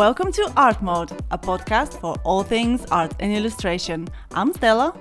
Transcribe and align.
Welcome 0.00 0.32
to 0.32 0.50
Art 0.56 0.80
Mode, 0.80 1.12
a 1.30 1.36
podcast 1.36 2.00
for 2.00 2.16
all 2.24 2.42
things 2.42 2.86
art 2.86 3.12
and 3.20 3.34
illustration. 3.34 4.08
I'm 4.32 4.50
Stella. 4.54 4.98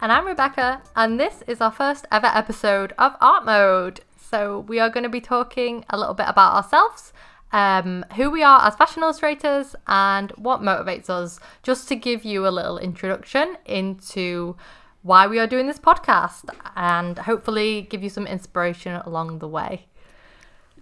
And 0.00 0.12
I'm 0.12 0.24
Rebecca, 0.24 0.80
and 0.94 1.18
this 1.18 1.42
is 1.48 1.60
our 1.60 1.72
first 1.72 2.06
ever 2.12 2.28
episode 2.28 2.92
of 2.96 3.16
Art 3.20 3.44
Mode. 3.44 4.02
So, 4.16 4.60
we 4.68 4.78
are 4.78 4.88
going 4.88 5.02
to 5.02 5.08
be 5.08 5.20
talking 5.20 5.84
a 5.90 5.98
little 5.98 6.14
bit 6.14 6.26
about 6.28 6.54
ourselves, 6.54 7.12
um, 7.50 8.04
who 8.14 8.30
we 8.30 8.44
are 8.44 8.64
as 8.64 8.76
fashion 8.76 9.02
illustrators, 9.02 9.74
and 9.88 10.30
what 10.36 10.60
motivates 10.60 11.10
us, 11.10 11.40
just 11.64 11.88
to 11.88 11.96
give 11.96 12.24
you 12.24 12.46
a 12.46 12.54
little 12.54 12.78
introduction 12.78 13.56
into 13.66 14.54
why 15.02 15.26
we 15.26 15.40
are 15.40 15.48
doing 15.48 15.66
this 15.66 15.80
podcast 15.80 16.44
and 16.76 17.18
hopefully 17.18 17.82
give 17.90 18.04
you 18.04 18.10
some 18.10 18.28
inspiration 18.28 18.94
along 19.04 19.40
the 19.40 19.48
way. 19.48 19.86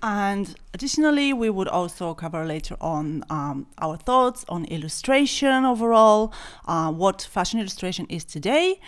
And 0.02 0.55
additionally, 0.74 1.33
we 1.33 1.48
would 1.48 1.69
also 1.69 2.12
cover 2.12 2.45
later 2.45 2.77
on 2.80 3.24
um, 3.30 3.69
our 3.79 3.97
thoughts 3.97 4.45
on 4.48 4.65
illustration 4.65 5.65
overall, 5.65 6.33
uh, 6.66 6.91
what 6.91 7.23
fashion 7.23 7.60
illustration 7.60 8.07
is 8.09 8.24
today, 8.24 8.80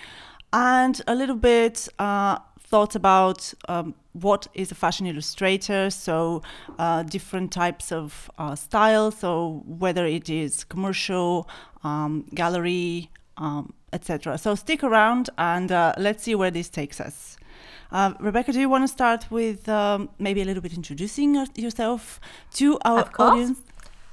and 0.53 1.01
a 1.07 1.15
little 1.15 1.37
bit 1.37 1.89
uh, 2.01 2.39
thoughts 2.59 2.97
about 2.97 3.55
um, 3.69 3.95
what 4.13 4.49
is 4.55 4.73
a 4.73 4.75
fashion 4.75 5.07
illustrator. 5.07 5.89
So, 5.91 6.43
uh, 6.81 7.05
different 7.05 7.53
types 7.53 7.93
of 7.93 8.29
uh, 8.37 8.57
styles. 8.57 9.19
So, 9.19 9.63
whether 9.67 10.07
it 10.07 10.29
is 10.29 10.65
commercial, 10.65 11.49
um, 11.85 12.25
gallery, 12.35 13.11
um, 13.37 13.73
etc. 13.93 14.37
So, 14.39 14.57
stick 14.57 14.83
around 14.83 15.31
and 15.39 15.71
uh, 15.71 15.93
let's 15.97 16.25
see 16.25 16.35
where 16.35 16.51
this 16.51 16.69
takes 16.69 17.01
us. 17.01 17.37
Uh, 17.95 18.13
Rebecca, 18.19 18.51
do 18.51 18.59
you 18.59 18.69
want 18.69 18.83
to 18.83 18.89
start 18.89 19.31
with 19.31 19.69
um, 19.69 20.11
maybe 20.19 20.43
a 20.43 20.45
little 20.45 20.61
bit 20.61 20.73
introducing 20.75 21.37
yourself 21.55 22.21
to 22.55 22.77
our 22.85 23.09
audience? 23.21 23.61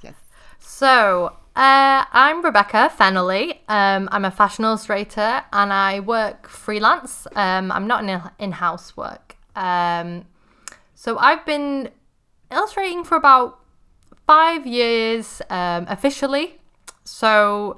Yes. 0.03 0.13
So, 0.59 1.35
uh, 1.55 2.05
I'm 2.13 2.45
Rebecca 2.45 2.91
Fennelly. 2.95 3.57
Um, 3.67 4.07
I'm 4.11 4.23
a 4.23 4.29
fashion 4.29 4.65
illustrator 4.65 5.43
and 5.51 5.73
I 5.73 5.99
work 5.99 6.47
freelance. 6.47 7.25
Um, 7.35 7.71
I'm 7.71 7.87
not 7.87 8.03
in 8.03 8.21
in 8.37 8.51
house 8.51 8.95
work. 8.95 9.35
Um, 9.55 10.25
so, 10.93 11.17
I've 11.17 11.43
been 11.47 11.89
illustrating 12.51 13.03
for 13.03 13.15
about 13.15 13.61
five 14.27 14.67
years 14.67 15.41
um, 15.49 15.87
officially. 15.89 16.61
So, 17.03 17.77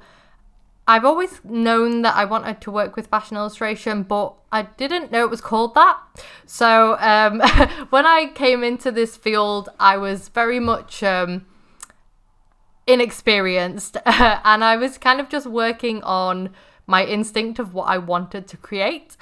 I've 0.86 1.04
always 1.04 1.40
known 1.44 2.02
that 2.02 2.14
I 2.14 2.26
wanted 2.26 2.60
to 2.62 2.70
work 2.70 2.94
with 2.94 3.06
fashion 3.06 3.36
illustration, 3.36 4.02
but 4.02 4.34
I 4.52 4.62
didn't 4.62 5.10
know 5.10 5.24
it 5.24 5.30
was 5.30 5.40
called 5.40 5.74
that. 5.74 5.98
So 6.44 6.98
um, 6.98 7.40
when 7.90 8.04
I 8.06 8.30
came 8.34 8.62
into 8.62 8.92
this 8.92 9.16
field, 9.16 9.70
I 9.80 9.96
was 9.96 10.28
very 10.28 10.60
much 10.60 11.02
um, 11.02 11.46
inexperienced, 12.86 13.96
and 14.06 14.62
I 14.62 14.76
was 14.76 14.98
kind 14.98 15.20
of 15.20 15.30
just 15.30 15.46
working 15.46 16.02
on 16.02 16.50
my 16.86 17.04
instinct 17.04 17.58
of 17.58 17.72
what 17.72 17.84
I 17.84 17.96
wanted 17.96 18.46
to 18.48 18.58
create, 18.58 19.16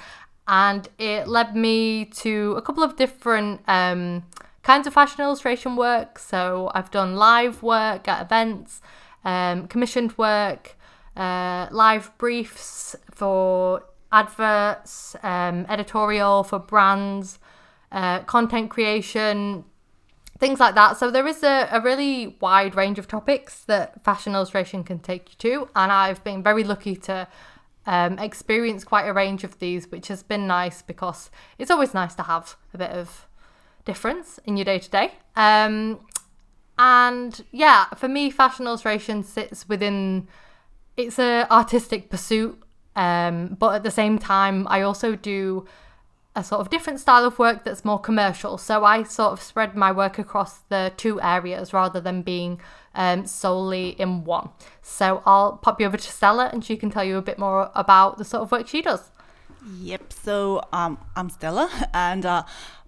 and 0.45 0.89
it 0.99 1.29
led 1.29 1.55
me 1.55 2.03
to 2.03 2.55
a 2.57 2.61
couple 2.61 2.83
of 2.83 2.97
different 2.97 3.61
um, 3.69 4.23
kinds 4.63 4.85
of 4.85 4.93
fashion 4.93 5.21
illustration 5.21 5.77
work. 5.77 6.19
So 6.19 6.71
I've 6.75 6.91
done 6.91 7.15
live 7.15 7.63
work 7.63 8.09
at 8.09 8.21
events, 8.21 8.81
um, 9.23 9.67
commissioned 9.67 10.17
work 10.17 10.75
uh, 11.15 11.67
live 11.71 12.11
briefs 12.17 12.95
for 13.11 13.83
adverts, 14.11 15.15
um, 15.23 15.65
editorial 15.69 16.43
for 16.43 16.59
brands, 16.59 17.39
uh, 17.91 18.19
content 18.21 18.69
creation, 18.69 19.63
things 20.39 20.59
like 20.59 20.75
that. 20.75 20.97
So 20.97 21.09
there 21.11 21.27
is 21.27 21.43
a, 21.43 21.67
a 21.71 21.81
really 21.81 22.37
wide 22.39 22.75
range 22.75 22.99
of 22.99 23.07
topics 23.07 23.61
that 23.65 24.03
fashion 24.03 24.33
illustration 24.33 24.83
can 24.83 24.99
take 24.99 25.29
you 25.29 25.35
to, 25.39 25.69
and 25.75 25.91
I've 25.91 26.23
been 26.23 26.43
very 26.43 26.63
lucky 26.63 26.95
to 26.97 27.27
um, 27.85 28.17
experience 28.19 28.83
quite 28.83 29.07
a 29.07 29.13
range 29.13 29.43
of 29.43 29.59
these, 29.59 29.91
which 29.91 30.07
has 30.07 30.23
been 30.23 30.47
nice 30.47 30.81
because 30.81 31.29
it's 31.57 31.71
always 31.71 31.93
nice 31.93 32.15
to 32.15 32.23
have 32.23 32.55
a 32.73 32.77
bit 32.77 32.91
of 32.91 33.27
difference 33.85 34.39
in 34.45 34.57
your 34.57 34.65
day 34.65 34.79
to 34.79 34.89
day. 34.89 35.11
And 36.77 37.43
yeah, 37.51 37.85
for 37.95 38.07
me, 38.07 38.31
fashion 38.31 38.65
illustration 38.65 39.23
sits 39.23 39.69
within 39.69 40.27
it's 40.97 41.19
a 41.19 41.47
artistic 41.51 42.09
pursuit, 42.09 42.61
um, 42.95 43.57
but 43.59 43.75
at 43.75 43.83
the 43.83 43.91
same 43.91 44.19
time, 44.19 44.67
I 44.69 44.81
also 44.81 45.15
do 45.15 45.65
a 46.35 46.43
sort 46.43 46.61
of 46.61 46.69
different 46.69 46.99
style 46.99 47.25
of 47.25 47.37
work 47.37 47.63
that's 47.63 47.85
more 47.85 47.99
commercial. 47.99 48.57
So 48.57 48.83
I 48.83 49.03
sort 49.03 49.33
of 49.33 49.41
spread 49.41 49.75
my 49.75 49.91
work 49.91 50.17
across 50.17 50.59
the 50.69 50.91
two 50.97 51.21
areas 51.21 51.73
rather 51.73 52.01
than 52.01 52.23
being 52.23 52.59
um, 52.95 53.25
solely 53.27 53.89
in 53.89 54.23
one. 54.23 54.49
So 54.81 55.21
I'll 55.25 55.57
pop 55.57 55.79
you 55.79 55.85
over 55.85 55.97
to 55.97 56.11
Stella 56.11 56.49
and 56.51 56.65
she 56.65 56.75
can 56.75 56.89
tell 56.89 57.03
you 57.03 57.17
a 57.17 57.21
bit 57.21 57.37
more 57.37 57.69
about 57.75 58.17
the 58.17 58.25
sort 58.25 58.43
of 58.43 58.51
work 58.51 58.67
she 58.67 58.81
does. 58.81 59.11
Yep. 59.79 60.11
So 60.11 60.63
um, 60.73 60.97
I'm 61.15 61.29
Stella, 61.29 61.69
and 61.93 62.25
uh, 62.25 62.43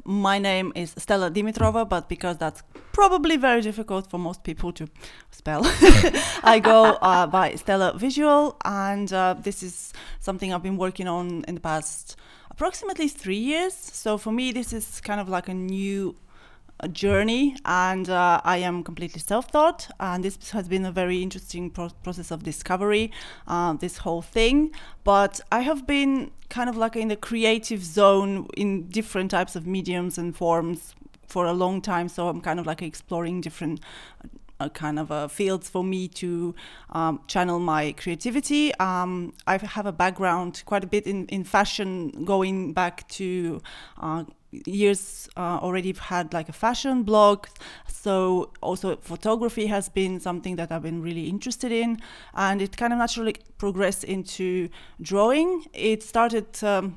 my 0.05 0.38
name 0.38 0.71
is 0.75 0.93
Stella 0.97 1.31
Dimitrova, 1.31 1.88
but 1.89 2.07
because 2.07 2.38
that's 2.38 2.61
probably 2.93 3.38
very 3.38 3.61
difficult 3.61 4.09
for 4.09 4.19
most 4.19 4.43
people 4.43 4.71
to 4.73 4.88
spell, 5.31 5.61
I 6.43 6.61
go 6.63 6.97
uh, 7.01 7.25
by 7.25 7.55
Stella 7.55 7.93
Visual, 7.97 8.55
and 8.63 9.11
uh, 9.11 9.35
this 9.38 9.63
is 9.63 9.93
something 10.19 10.53
I've 10.53 10.63
been 10.63 10.77
working 10.77 11.07
on 11.07 11.43
in 11.47 11.55
the 11.55 11.61
past 11.61 12.16
approximately 12.51 13.07
three 13.07 13.38
years. 13.38 13.73
So 13.73 14.17
for 14.17 14.31
me, 14.31 14.51
this 14.51 14.71
is 14.73 15.01
kind 15.01 15.19
of 15.19 15.27
like 15.27 15.49
a 15.49 15.53
new 15.53 16.16
journey 16.91 17.55
and 17.65 18.09
uh, 18.09 18.41
I 18.43 18.57
am 18.57 18.83
completely 18.83 19.19
self-taught 19.19 19.89
and 19.99 20.23
this 20.23 20.51
has 20.51 20.67
been 20.67 20.85
a 20.85 20.91
very 20.91 21.23
interesting 21.23 21.69
pro- 21.69 21.89
process 22.03 22.31
of 22.31 22.43
discovery 22.43 23.11
uh, 23.47 23.73
this 23.73 23.99
whole 23.99 24.21
thing 24.21 24.71
but 25.03 25.39
I 25.51 25.61
have 25.61 25.87
been 25.87 26.31
kind 26.49 26.69
of 26.69 26.77
like 26.77 26.95
in 26.95 27.07
the 27.07 27.15
creative 27.15 27.83
zone 27.83 28.47
in 28.57 28.87
different 28.89 29.31
types 29.31 29.55
of 29.55 29.65
mediums 29.65 30.17
and 30.17 30.35
forms 30.35 30.95
for 31.27 31.45
a 31.45 31.53
long 31.53 31.81
time 31.81 32.09
so 32.09 32.27
I'm 32.27 32.41
kind 32.41 32.59
of 32.59 32.65
like 32.65 32.81
exploring 32.81 33.41
different 33.41 33.79
uh, 34.59 34.69
kind 34.69 34.99
of 34.99 35.11
uh, 35.11 35.27
fields 35.27 35.69
for 35.69 35.83
me 35.83 36.07
to 36.07 36.55
um, 36.91 37.19
channel 37.27 37.59
my 37.59 37.91
creativity. 37.93 38.73
Um, 38.75 39.33
I 39.45 39.57
have 39.57 39.85
a 39.85 39.91
background 39.91 40.63
quite 40.65 40.83
a 40.83 40.87
bit 40.87 41.05
in, 41.07 41.25
in 41.27 41.43
fashion, 41.43 42.23
going 42.23 42.71
back 42.73 43.07
to 43.09 43.61
uh, 43.99 44.23
years 44.51 45.28
uh, 45.35 45.59
already 45.61 45.94
had 45.94 46.33
like 46.33 46.47
a 46.47 46.53
fashion 46.53 47.03
blog 47.03 47.45
so 47.88 48.51
also 48.61 48.95
photography 48.97 49.66
has 49.67 49.89
been 49.89 50.19
something 50.19 50.56
that 50.56 50.72
i've 50.72 50.83
been 50.83 51.01
really 51.01 51.28
interested 51.28 51.72
in 51.72 52.00
and 52.35 52.61
it 52.61 52.78
kind 52.78 52.94
of 52.94 53.00
naturally 53.00 53.35
progressed 53.57 54.03
into 54.03 54.69
drawing 55.01 55.66
it 55.73 56.01
started 56.01 56.45
um, 56.63 56.95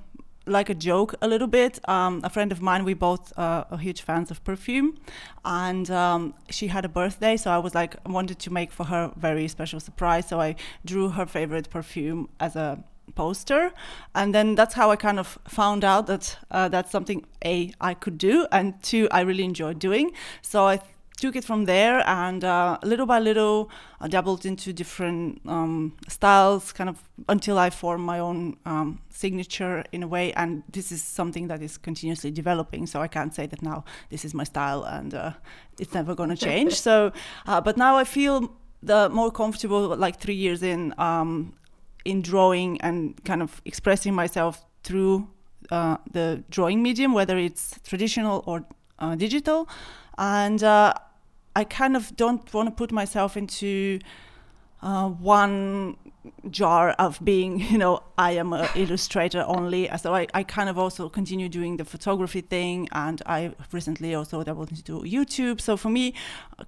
like 0.48 0.70
a 0.70 0.74
joke 0.74 1.14
a 1.20 1.28
little 1.28 1.46
bit. 1.46 1.78
Um, 1.88 2.20
a 2.24 2.30
friend 2.30 2.50
of 2.52 2.60
mine, 2.60 2.84
we 2.84 2.94
both 2.94 3.38
uh, 3.38 3.64
are 3.70 3.78
huge 3.78 4.02
fans 4.02 4.30
of 4.30 4.42
perfume, 4.44 4.98
and 5.44 5.90
um, 5.90 6.34
she 6.50 6.68
had 6.68 6.84
a 6.84 6.88
birthday, 6.88 7.36
so 7.36 7.50
I 7.50 7.58
was 7.58 7.74
like, 7.74 7.96
wanted 8.06 8.38
to 8.40 8.52
make 8.52 8.72
for 8.72 8.84
her 8.84 9.12
very 9.16 9.46
special 9.48 9.80
surprise. 9.80 10.26
So 10.28 10.40
I 10.40 10.56
drew 10.84 11.10
her 11.10 11.26
favorite 11.26 11.70
perfume 11.70 12.28
as 12.40 12.56
a 12.56 12.82
poster. 13.14 13.72
And 14.14 14.34
then 14.34 14.54
that's 14.54 14.74
how 14.74 14.90
i 14.90 14.96
kind 14.96 15.18
of 15.18 15.38
found 15.46 15.84
out 15.84 16.06
that 16.06 16.38
uh, 16.50 16.68
that's 16.68 16.90
something 16.90 17.24
a 17.44 17.72
i 17.80 17.94
could 17.94 18.18
do 18.18 18.46
and 18.52 18.82
two 18.82 19.08
i 19.10 19.20
really 19.20 19.44
enjoyed 19.44 19.78
doing. 19.78 20.12
So 20.42 20.66
i 20.66 20.76
th- 20.76 20.90
took 21.18 21.36
it 21.36 21.44
from 21.44 21.64
there 21.64 22.02
and 22.06 22.44
uh, 22.44 22.78
little 22.82 23.06
by 23.06 23.18
little 23.18 23.70
I 24.00 24.08
dabbled 24.08 24.46
into 24.46 24.72
different 24.72 25.40
um, 25.46 25.96
styles 26.08 26.72
kind 26.72 26.88
of 26.88 27.02
until 27.28 27.58
I 27.58 27.70
formed 27.70 28.04
my 28.04 28.20
own 28.20 28.56
um, 28.64 29.00
signature 29.10 29.84
in 29.90 30.02
a 30.02 30.06
way. 30.06 30.32
And 30.34 30.62
this 30.70 30.92
is 30.92 31.02
something 31.02 31.48
that 31.48 31.60
is 31.62 31.76
continuously 31.76 32.30
developing. 32.30 32.86
So 32.86 33.00
I 33.00 33.08
can't 33.08 33.34
say 33.34 33.46
that 33.46 33.62
now 33.62 33.84
this 34.10 34.24
is 34.24 34.34
my 34.34 34.44
style 34.44 34.84
and 34.84 35.14
uh, 35.14 35.32
it's 35.78 35.94
never 35.94 36.14
going 36.14 36.30
to 36.30 36.36
change. 36.36 36.80
So 36.88 37.12
uh, 37.46 37.60
but 37.60 37.76
now 37.76 37.96
I 37.96 38.04
feel 38.04 38.50
the 38.82 39.08
more 39.08 39.30
comfortable 39.30 39.96
like 39.96 40.20
three 40.20 40.34
years 40.34 40.62
in 40.62 40.94
um, 40.96 41.52
in 42.04 42.22
drawing 42.22 42.80
and 42.80 43.22
kind 43.24 43.42
of 43.42 43.60
expressing 43.64 44.14
myself 44.14 44.64
through 44.82 45.28
uh, 45.70 45.96
the 46.10 46.42
drawing 46.50 46.82
medium, 46.82 47.12
whether 47.12 47.36
it's 47.36 47.78
traditional 47.84 48.42
or 48.46 48.64
uh, 48.98 49.14
digital. 49.14 49.68
And 50.16 50.62
uh, 50.62 50.94
I 51.54 51.64
kind 51.64 51.96
of 51.96 52.16
don't 52.16 52.52
want 52.54 52.68
to 52.68 52.74
put 52.74 52.92
myself 52.92 53.36
into 53.36 53.98
uh, 54.82 55.08
one 55.08 55.96
jar 56.50 56.90
of 56.98 57.18
being, 57.24 57.60
you 57.72 57.78
know, 57.78 58.02
I 58.16 58.32
am 58.32 58.52
an 58.52 58.68
illustrator 58.74 59.44
only. 59.46 59.88
So 59.98 60.14
I, 60.14 60.26
I 60.34 60.42
kind 60.42 60.68
of 60.68 60.78
also 60.78 61.08
continue 61.08 61.48
doing 61.48 61.76
the 61.76 61.84
photography 61.84 62.40
thing, 62.40 62.88
and 62.92 63.22
I 63.26 63.54
recently 63.72 64.14
also 64.14 64.42
dabbled 64.42 64.70
into 64.70 65.00
YouTube. 65.02 65.60
So 65.60 65.76
for 65.76 65.90
me, 65.90 66.14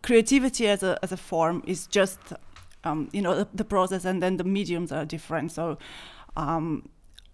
creativity 0.03 0.69
as 0.69 0.83
a 0.83 0.99
as 1.03 1.13
a 1.13 1.17
form 1.17 1.63
is 1.67 1.87
just 1.87 2.19
um, 2.85 3.09
you 3.13 3.23
know 3.23 3.35
the, 3.35 3.49
the, 3.55 3.65
process 3.65 4.05
and 4.05 4.23
then 4.23 4.37
the 4.37 4.45
mediums 4.45 4.93
are 4.93 5.05
different. 5.05 5.53
So 5.53 5.79
um, 6.37 6.89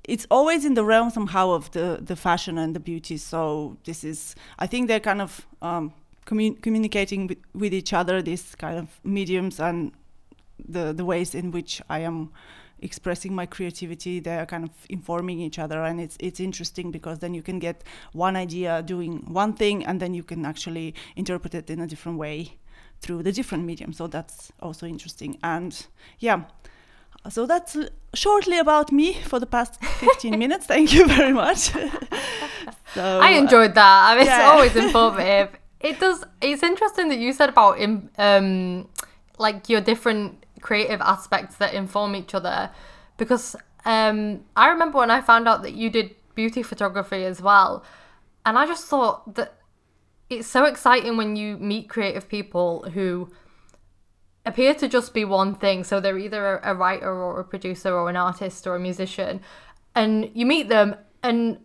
it's 0.04 0.26
always 0.30 0.64
in 0.64 0.74
the 0.74 0.84
realm 0.84 1.10
somehow 1.10 1.50
of 1.50 1.70
the 1.72 1.98
the 2.00 2.16
fashion 2.16 2.58
and 2.58 2.74
the 2.74 2.80
beauty. 2.80 3.16
So 3.16 3.76
this 3.84 4.04
is 4.04 4.34
i 4.58 4.66
think 4.66 4.88
they're 4.88 5.00
kind 5.00 5.20
of 5.20 5.46
um, 5.62 5.92
commun- 6.26 6.56
communicating 6.56 7.26
with, 7.26 7.38
with 7.54 7.72
each 7.72 7.92
other, 7.92 8.20
these 8.20 8.54
kind 8.56 8.78
of 8.78 9.00
mediums 9.04 9.58
and 9.58 9.92
the 10.68 10.92
the 10.92 11.04
ways 11.04 11.34
in 11.34 11.50
which 11.50 11.82
I 11.88 12.00
am 12.00 12.30
expressing 12.80 13.34
my 13.34 13.46
creativity. 13.46 14.20
They're 14.20 14.46
kind 14.46 14.64
of 14.64 14.70
informing 14.88 15.40
each 15.40 15.58
other 15.58 15.82
and 15.82 16.00
it's 16.00 16.16
it's 16.20 16.40
interesting 16.40 16.90
because 16.90 17.18
then 17.20 17.34
you 17.34 17.42
can 17.42 17.58
get 17.58 17.84
one 18.12 18.36
idea 18.36 18.82
doing 18.82 19.32
one 19.32 19.54
thing 19.54 19.84
and 19.86 20.00
then 20.00 20.14
you 20.14 20.22
can 20.22 20.44
actually 20.44 20.94
interpret 21.14 21.54
it 21.54 21.70
in 21.70 21.80
a 21.80 21.86
different 21.86 22.18
way 22.18 22.56
through 23.06 23.22
the 23.22 23.32
different 23.32 23.64
medium 23.64 23.92
so 23.92 24.06
that's 24.06 24.52
also 24.60 24.86
interesting. 24.86 25.38
And 25.42 25.86
yeah 26.18 26.44
so 27.28 27.46
that's 27.46 27.76
shortly 28.14 28.58
about 28.58 28.92
me 28.92 29.14
for 29.14 29.40
the 29.40 29.46
past 29.46 29.82
15 29.84 30.38
minutes. 30.44 30.66
Thank 30.66 30.92
you 30.92 31.06
very 31.06 31.32
much. 31.32 31.72
So, 32.94 33.20
i 33.20 33.32
enjoyed 33.32 33.74
that. 33.74 34.10
I 34.10 34.16
mean, 34.16 34.24
yeah. 34.24 34.38
it's 34.38 34.48
always 34.48 34.76
informative. 34.76 35.50
It 35.80 36.00
does 36.00 36.24
it's 36.40 36.62
interesting 36.62 37.10
that 37.10 37.18
you 37.18 37.34
said 37.34 37.50
about 37.50 37.78
um 38.18 38.88
like 39.38 39.68
your 39.68 39.82
different 39.82 40.44
creative 40.62 41.02
aspects 41.02 41.56
that 41.56 41.74
inform 41.74 42.16
each 42.16 42.34
other 42.34 42.70
because 43.18 43.54
um, 43.84 44.44
I 44.56 44.68
remember 44.68 44.98
when 44.98 45.10
I 45.10 45.20
found 45.20 45.46
out 45.46 45.62
that 45.62 45.74
you 45.74 45.90
did 45.90 46.16
beauty 46.34 46.62
photography 46.62 47.24
as 47.24 47.40
well, 47.40 47.84
and 48.44 48.58
I 48.58 48.66
just 48.66 48.86
thought 48.86 49.34
that 49.36 49.55
it's 50.28 50.48
so 50.48 50.64
exciting 50.64 51.16
when 51.16 51.36
you 51.36 51.56
meet 51.56 51.88
creative 51.88 52.28
people 52.28 52.88
who 52.92 53.30
appear 54.44 54.74
to 54.74 54.88
just 54.88 55.12
be 55.12 55.24
one 55.24 55.54
thing. 55.54 55.84
So 55.84 56.00
they're 56.00 56.18
either 56.18 56.58
a, 56.58 56.74
writer 56.74 57.12
or 57.12 57.40
a 57.40 57.44
producer 57.44 57.92
or 57.92 58.08
an 58.08 58.16
artist 58.16 58.66
or 58.66 58.76
a 58.76 58.80
musician, 58.80 59.40
and 59.94 60.30
you 60.34 60.46
meet 60.46 60.68
them, 60.68 60.96
and 61.22 61.58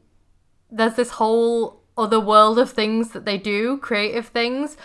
there's 0.69 0.95
this 0.95 1.11
whole 1.11 1.81
other 1.97 2.19
world 2.19 2.57
of 2.57 2.71
things 2.71 3.11
that 3.11 3.25
they 3.25 3.37
do, 3.37 3.77
creative 3.77 4.27
things, 4.27 4.77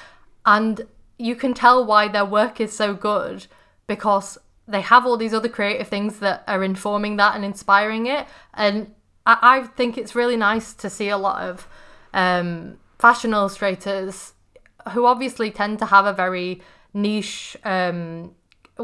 and 0.45 0.87
you 1.19 1.35
can 1.35 1.55
tell 1.55 1.85
why 1.85 2.09
their 2.09 2.25
work 2.25 2.61
is 2.61 2.73
so 2.73 2.93
good 2.93 3.47
because 3.87 4.37
they 4.69 4.81
have 4.81 5.07
all 5.07 5.17
these 5.17 5.33
other 5.33 5.49
creative 5.49 5.89
things 5.89 6.19
that 6.19 6.43
are 6.47 6.65
informing 6.65 7.17
that 7.17 7.37
and 7.37 7.45
inspiring 7.45 8.07
it. 8.07 8.27
And 8.53 8.93
I, 9.25 9.39
I 9.43 9.63
think 9.63 9.97
it's 9.97 10.15
really 10.15 10.37
nice 10.37 10.75
to 10.75 10.91
see 10.91 11.09
a 11.09 11.17
lot 11.17 11.43
of 11.43 11.69
um, 12.13 12.79
fashion 12.99 13.33
illustrators 13.33 14.33
who 14.93 15.07
obviously 15.07 15.51
tend 15.51 15.79
to 15.81 15.87
have 15.87 16.07
a 16.07 16.13
very 16.13 16.61
niche 16.95 17.57
um, 17.65 18.35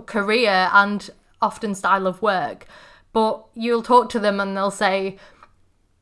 career 0.06 0.68
and 0.72 1.10
often 1.40 1.74
style 1.74 2.06
of 2.06 2.22
work. 2.22 2.66
But 3.12 3.44
you'll 3.54 3.82
talk 3.82 4.08
to 4.10 4.18
them 4.18 4.40
and 4.40 4.56
they'll 4.56 4.70
say, 4.70 5.18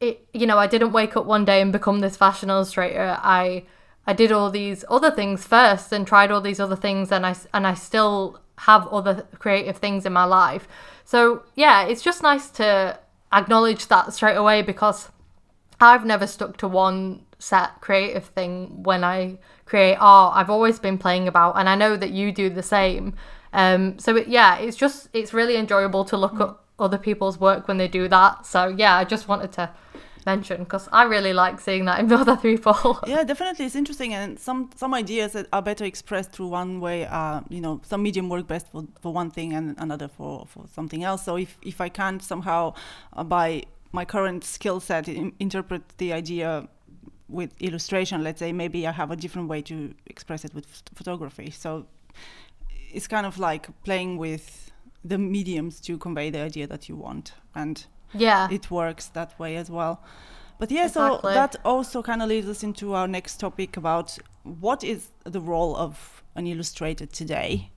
it, 0.00 0.26
you 0.32 0.46
know, 0.46 0.58
I 0.58 0.66
didn't 0.66 0.92
wake 0.92 1.16
up 1.16 1.26
one 1.26 1.44
day 1.44 1.60
and 1.60 1.72
become 1.72 2.00
this 2.00 2.16
fashion 2.16 2.50
illustrator. 2.50 3.18
I 3.20 3.64
I 4.06 4.12
did 4.14 4.32
all 4.32 4.50
these 4.50 4.84
other 4.88 5.10
things 5.10 5.46
first 5.46 5.92
and 5.92 6.06
tried 6.06 6.30
all 6.30 6.40
these 6.40 6.58
other 6.58 6.76
things 6.76 7.12
and 7.12 7.26
I 7.26 7.34
and 7.52 7.66
I 7.66 7.74
still 7.74 8.40
have 8.60 8.86
other 8.88 9.26
creative 9.38 9.78
things 9.78 10.06
in 10.06 10.12
my 10.12 10.24
life. 10.24 10.66
So, 11.04 11.42
yeah, 11.54 11.84
it's 11.84 12.02
just 12.02 12.22
nice 12.22 12.50
to 12.50 12.98
acknowledge 13.32 13.88
that 13.88 14.12
straight 14.12 14.36
away 14.36 14.62
because 14.62 15.08
I've 15.80 16.04
never 16.04 16.26
stuck 16.26 16.56
to 16.58 16.68
one 16.68 17.24
set 17.40 17.81
creative 17.81 18.26
thing 18.26 18.82
when 18.82 19.02
I 19.02 19.38
create 19.64 19.96
art. 19.96 20.37
I've 20.37 20.50
always 20.50 20.78
been 20.78 20.98
playing 20.98 21.26
about, 21.26 21.56
and 21.56 21.69
I 21.69 21.75
know 21.75 21.96
that 21.96 22.10
you 22.10 22.31
do 22.31 22.50
the 22.50 22.62
same. 22.62 23.14
Um, 23.52 23.98
so 23.98 24.16
it, 24.16 24.28
yeah, 24.28 24.58
it's 24.58 24.76
just 24.76 25.08
it's 25.12 25.32
really 25.34 25.56
enjoyable 25.56 26.04
to 26.04 26.16
look 26.16 26.40
at 26.40 26.54
other 26.78 26.98
people's 26.98 27.38
work 27.40 27.66
when 27.66 27.78
they 27.78 27.88
do 27.88 28.08
that. 28.08 28.46
So 28.46 28.69
yeah, 28.69 28.96
I 28.96 29.04
just 29.04 29.26
wanted 29.26 29.52
to 29.52 29.70
mention 30.26 30.64
because 30.64 30.88
I 30.92 31.04
really 31.04 31.32
like 31.32 31.60
seeing 31.60 31.87
that 31.87 31.98
in 32.00 32.08
the 32.08 32.16
other 32.25 32.37
people. 32.37 33.00
yeah, 33.06 33.25
definitely, 33.25 33.66
it's 33.66 33.75
interesting, 33.75 34.14
and 34.14 34.38
some 34.38 34.70
some 34.76 34.94
ideas 34.94 35.32
that 35.32 35.46
are 35.52 35.62
better 35.62 35.84
expressed 35.84 36.32
through 36.32 36.48
one 36.48 36.81
way. 36.81 37.06
Uh, 37.06 37.40
you 37.48 37.60
know, 37.60 37.81
some 37.84 38.02
medium 38.02 38.28
work 38.28 38.46
best 38.46 38.70
for, 38.70 38.84
for 39.00 39.12
one 39.12 39.31
thing 39.31 39.52
and 39.52 39.75
another 39.78 40.08
for 40.08 40.46
for 40.46 40.66
something 40.69 41.02
else. 41.04 41.25
So 41.25 41.36
if 41.36 41.58
if 41.62 41.81
I 41.81 41.88
can't 41.88 42.22
somehow 42.22 42.75
uh, 43.12 43.25
by 43.25 43.64
my 43.93 44.04
current 44.04 44.44
skill 44.44 44.78
set 44.81 45.08
interpret 45.08 45.82
the 45.98 46.12
idea 46.12 46.69
with 47.31 47.50
illustration, 47.61 48.23
let's 48.23 48.38
say 48.38 48.53
maybe 48.53 48.87
I 48.87 48.93
have 48.93 49.11
a 49.11 49.17
different 49.17 49.49
way 49.49 49.62
to 49.62 49.94
express 50.06 50.44
it 50.44 50.55
with 50.55 50.67
photography. 50.94 51.50
So 51.50 51.87
it's 52.93 53.06
kind 53.06 53.27
of 53.27 53.38
like 53.38 53.69
playing 53.85 54.19
with 54.19 54.73
the 55.05 55.19
mediums 55.19 55.81
to 55.81 55.97
convey 55.97 56.31
the 56.31 56.41
idea 56.41 56.67
that 56.67 56.88
you 56.88 56.97
want 56.97 57.32
and 57.55 57.87
yeah 58.12 58.49
it 58.50 58.71
works 58.71 59.06
that 59.09 59.38
way 59.38 59.56
as 59.56 59.71
well 59.71 60.03
but 60.59 60.71
yeah 60.71 60.87
exactly. 60.87 61.21
so 61.23 61.35
that 61.35 61.56
also 61.65 62.03
kind 62.03 62.23
of 62.23 62.29
leads 62.29 62.49
us 62.49 62.62
into 62.62 62.93
our 62.93 63.09
next 63.09 63.38
topic 63.38 63.77
about 63.77 64.19
what 64.43 64.85
is 64.85 65.09
the 65.25 65.41
role 65.41 65.75
of 65.77 66.23
an 66.35 66.47
illustrator 66.47 67.06
today 67.06 67.71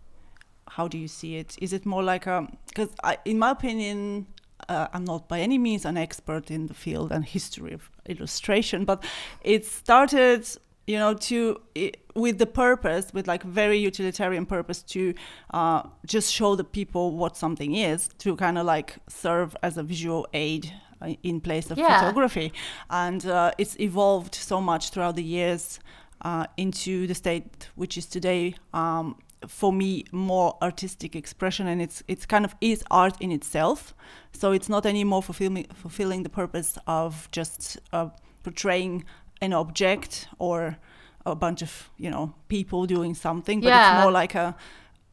how 0.69 0.87
do 0.87 0.97
you 0.97 1.07
see 1.07 1.37
it 1.37 1.55
is 1.61 1.71
it 1.71 1.85
more 1.85 2.03
like 2.03 2.25
a 2.25 2.47
because 2.67 2.89
in 3.25 3.39
my 3.39 3.51
opinion 3.51 4.25
uh, 4.69 4.87
i'm 4.93 5.05
not 5.05 5.27
by 5.27 5.39
any 5.39 5.57
means 5.57 5.85
an 5.85 5.97
expert 5.97 6.51
in 6.51 6.67
the 6.67 6.73
field 6.73 7.11
and 7.11 7.25
history 7.25 7.73
of 7.73 7.89
illustration 8.07 8.85
but 8.85 9.03
it 9.43 9.65
started 9.65 10.45
you 10.87 10.97
know 10.97 11.13
to 11.13 11.59
it, 11.75 11.97
with 12.15 12.37
the 12.37 12.45
purpose 12.45 13.13
with 13.13 13.27
like 13.27 13.43
very 13.43 13.77
utilitarian 13.77 14.45
purpose 14.45 14.81
to 14.83 15.13
uh, 15.53 15.83
just 16.05 16.33
show 16.33 16.55
the 16.55 16.63
people 16.63 17.11
what 17.11 17.37
something 17.37 17.75
is 17.75 18.09
to 18.17 18.35
kind 18.35 18.57
of 18.57 18.65
like 18.65 18.97
serve 19.07 19.55
as 19.63 19.77
a 19.77 19.83
visual 19.83 20.27
aid 20.33 20.73
uh, 21.01 21.13
in 21.23 21.39
place 21.39 21.71
of 21.71 21.77
yeah. 21.77 21.99
photography 21.99 22.51
and 22.89 23.25
uh, 23.25 23.51
it's 23.57 23.79
evolved 23.79 24.35
so 24.35 24.59
much 24.59 24.89
throughout 24.89 25.15
the 25.15 25.23
years 25.23 25.79
uh, 26.21 26.45
into 26.57 27.07
the 27.07 27.15
state 27.15 27.69
which 27.75 27.97
is 27.97 28.05
today 28.05 28.53
um, 28.73 29.15
for 29.47 29.73
me 29.73 30.05
more 30.11 30.57
artistic 30.61 31.15
expression 31.15 31.67
and 31.67 31.81
it's 31.81 32.03
it's 32.07 32.25
kind 32.25 32.45
of 32.45 32.55
is 32.61 32.83
art 32.89 33.15
in 33.19 33.31
itself 33.31 33.93
so 34.31 34.51
it's 34.51 34.69
not 34.69 34.85
anymore 34.85 35.21
fulfilling 35.21 35.65
fulfilling 35.73 36.23
the 36.23 36.29
purpose 36.29 36.77
of 36.87 37.29
just 37.31 37.77
uh, 37.91 38.09
portraying 38.43 39.03
an 39.41 39.53
object 39.53 40.27
or 40.39 40.77
a 41.25 41.35
bunch 41.35 41.61
of 41.61 41.89
you 41.97 42.09
know 42.09 42.33
people 42.47 42.85
doing 42.85 43.13
something 43.13 43.61
but 43.61 43.67
yeah. 43.67 43.95
it's 43.95 44.03
more 44.03 44.11
like 44.11 44.35
a 44.35 44.55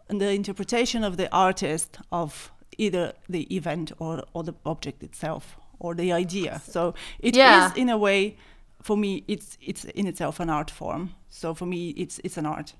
the 0.09 0.31
interpretation 0.31 1.05
of 1.05 1.17
the 1.17 1.33
artist 1.33 1.99
of 2.11 2.53
either 2.79 3.13
the 3.29 3.43
event 3.55 3.93
or, 3.99 4.25
or 4.33 4.43
the 4.43 4.55
object 4.65 5.03
itself 5.03 5.57
or 5.79 5.95
the 5.95 6.13
idea 6.13 6.61
so 6.65 6.95
it 7.21 7.37
yeah. 7.37 7.71
is 7.71 7.77
in 7.77 7.89
a 7.89 7.97
way 7.97 8.37
for 8.83 8.97
me 8.97 9.25
it's 9.29 9.57
it's 9.61 9.85
in 9.85 10.07
itself 10.07 10.41
an 10.41 10.51
art 10.51 10.71
form 10.71 11.15
so 11.29 11.55
for 11.55 11.67
me 11.67 11.91
it's 11.91 12.21
it's 12.25 12.37
an 12.37 12.47
art 12.47 12.75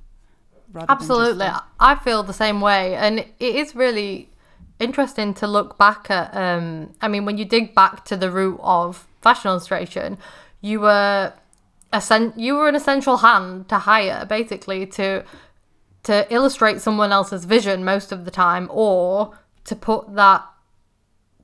absolutely. 0.89 1.47
i 1.79 1.95
feel 1.95 2.23
the 2.23 2.33
same 2.33 2.61
way. 2.61 2.95
And 2.95 3.21
it 3.21 3.35
is 3.41 3.75
really 3.75 4.29
interesting 4.79 5.35
to 5.35 5.47
look 5.47 5.77
back 5.77 6.11
at 6.11 6.35
um 6.35 6.95
i 7.03 7.07
mean 7.07 7.27
when 7.27 7.37
you 7.37 7.45
dig 7.45 7.75
back 7.75 8.05
to 8.07 8.17
the 8.17 8.31
root 8.31 8.59
of 8.63 9.07
fashion 9.21 9.51
illustration 9.51 10.17
you 10.63 10.81
were 10.81 11.33
a 11.93 12.33
you 12.35 12.55
were 12.55 12.67
an 12.67 12.75
essential 12.75 13.19
hand 13.19 13.69
to 13.69 13.79
hire 13.79 14.25
basically 14.25 14.87
to 14.87 15.23
to 16.03 16.33
illustrate 16.33 16.81
someone 16.81 17.13
else's 17.13 17.45
vision 17.45 17.85
most 17.85 18.11
of 18.11 18.25
the 18.25 18.31
time 18.31 18.69
or 18.73 19.37
to 19.65 19.77
put 19.77 20.15
that 20.15 20.45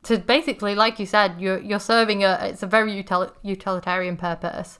to 0.02 0.18
basically 0.18 0.74
like 0.74 0.98
you 0.98 1.06
said 1.06 1.40
you're 1.40 1.58
you're 1.58 1.80
serving 1.80 2.22
a 2.24 2.38
it's 2.42 2.62
a 2.62 2.66
very 2.66 3.02
util, 3.02 3.30
utilitarian 3.42 4.16
purpose. 4.16 4.78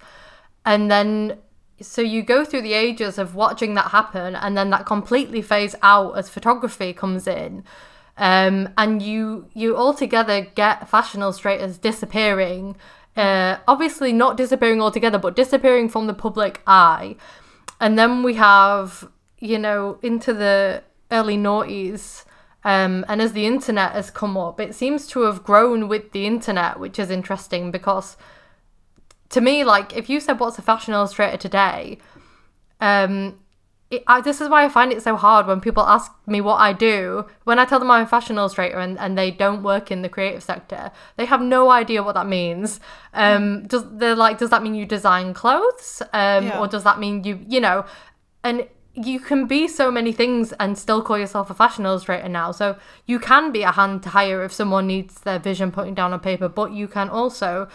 And 0.65 0.91
then 0.91 1.38
so 1.80 2.00
you 2.00 2.23
go 2.23 2.45
through 2.45 2.62
the 2.62 2.73
ages 2.73 3.18
of 3.18 3.35
watching 3.35 3.75
that 3.75 3.90
happen 3.90 4.35
and 4.35 4.56
then 4.56 4.71
that 4.71 4.87
completely 4.87 5.42
fades 5.42 5.75
out 5.83 6.12
as 6.12 6.28
photography 6.28 6.92
comes 6.92 7.26
in 7.26 7.62
um, 8.16 8.68
and 8.78 9.02
you 9.02 9.49
you 9.52 9.76
altogether 9.76 10.40
get 10.40 10.88
fashion 10.88 11.21
illustrators 11.21 11.76
disappearing 11.78 12.76
uh, 13.16 13.56
obviously 13.66 14.12
not 14.12 14.37
disappearing 14.37 14.80
altogether, 14.80 15.18
but 15.18 15.35
disappearing 15.35 15.88
from 15.88 16.06
the 16.06 16.14
public 16.14 16.61
eye. 16.66 17.16
And 17.80 17.99
then 17.99 18.23
we 18.23 18.35
have, 18.35 19.09
you 19.38 19.59
know, 19.59 19.99
into 20.02 20.35
the 20.35 20.83
early 21.11 21.37
noughties. 21.37 22.25
Um, 22.62 23.04
and 23.09 23.23
as 23.23 23.33
the 23.33 23.47
internet 23.47 23.92
has 23.92 24.11
come 24.11 24.37
up, 24.37 24.61
it 24.61 24.75
seems 24.75 25.06
to 25.09 25.23
have 25.23 25.45
grown 25.45 25.88
with 25.88 26.12
the 26.12 26.26
internet, 26.26 26.78
which 26.78 26.99
is 26.99 27.11
interesting 27.11 27.71
because 27.71 28.16
to 29.30 29.40
me, 29.40 29.64
like, 29.64 29.97
if 29.97 30.09
you 30.09 30.21
said 30.21 30.38
what's 30.40 30.59
a 30.59 30.62
fashion 30.62 30.95
illustrator 30.95 31.37
today, 31.37 31.99
um, 32.80 33.38
it, 33.90 34.02
I, 34.06 34.21
this 34.21 34.40
is 34.40 34.49
why 34.49 34.64
I 34.64 34.68
find 34.68 34.92
it 34.92 35.02
so 35.02 35.16
hard 35.16 35.47
when 35.47 35.61
people 35.61 35.85
ask 35.85 36.11
me 36.26 36.40
what 36.40 36.56
I 36.56 36.73
do. 36.73 37.26
When 37.45 37.59
I 37.59 37.64
tell 37.64 37.78
them 37.78 37.90
I'm 37.90 38.02
a 38.04 38.06
fashion 38.06 38.37
illustrator 38.37 38.78
and, 38.78 38.99
and 38.99 39.16
they 39.16 39.30
don't 39.30 39.62
work 39.62 39.90
in 39.90 40.02
the 40.02 40.09
creative 40.09 40.42
sector, 40.42 40.90
they 41.16 41.25
have 41.26 41.40
no 41.40 41.71
idea 41.71 42.02
what 42.02 42.14
that 42.14 42.26
means. 42.26 42.80
Um, 43.14 43.66
does 43.66 43.85
they're 43.92 44.16
like, 44.16 44.38
does 44.38 44.50
that 44.50 44.62
mean 44.62 44.75
you 44.75 44.87
design 44.87 45.35
clothes? 45.35 46.02
Um, 46.12 46.47
yeah. 46.47 46.59
or 46.59 46.66
does 46.66 46.83
that 46.83 46.99
mean 46.99 47.23
you, 47.23 47.38
you 47.47 47.61
know, 47.61 47.85
and 48.42 48.66
you 48.97 49.21
can 49.21 49.47
be 49.47 49.68
so 49.68 49.90
many 49.90 50.11
things 50.11 50.52
and 50.59 50.76
still 50.76 51.02
call 51.02 51.18
yourself 51.18 51.50
a 51.50 51.54
fashion 51.54 51.85
illustrator 51.85 52.28
now. 52.28 52.50
So 52.50 52.76
you 53.04 53.18
can 53.18 53.52
be 53.52 53.62
a 53.62 53.71
hand 53.71 54.02
to 54.04 54.09
hire 54.09 54.42
if 54.42 54.52
someone 54.52 54.87
needs 54.87 55.21
their 55.21 55.38
vision 55.38 55.71
putting 55.71 55.95
down 55.95 56.12
on 56.12 56.21
paper, 56.21 56.49
but 56.49 56.73
you 56.73 56.88
can 56.88 57.11
also 57.11 57.68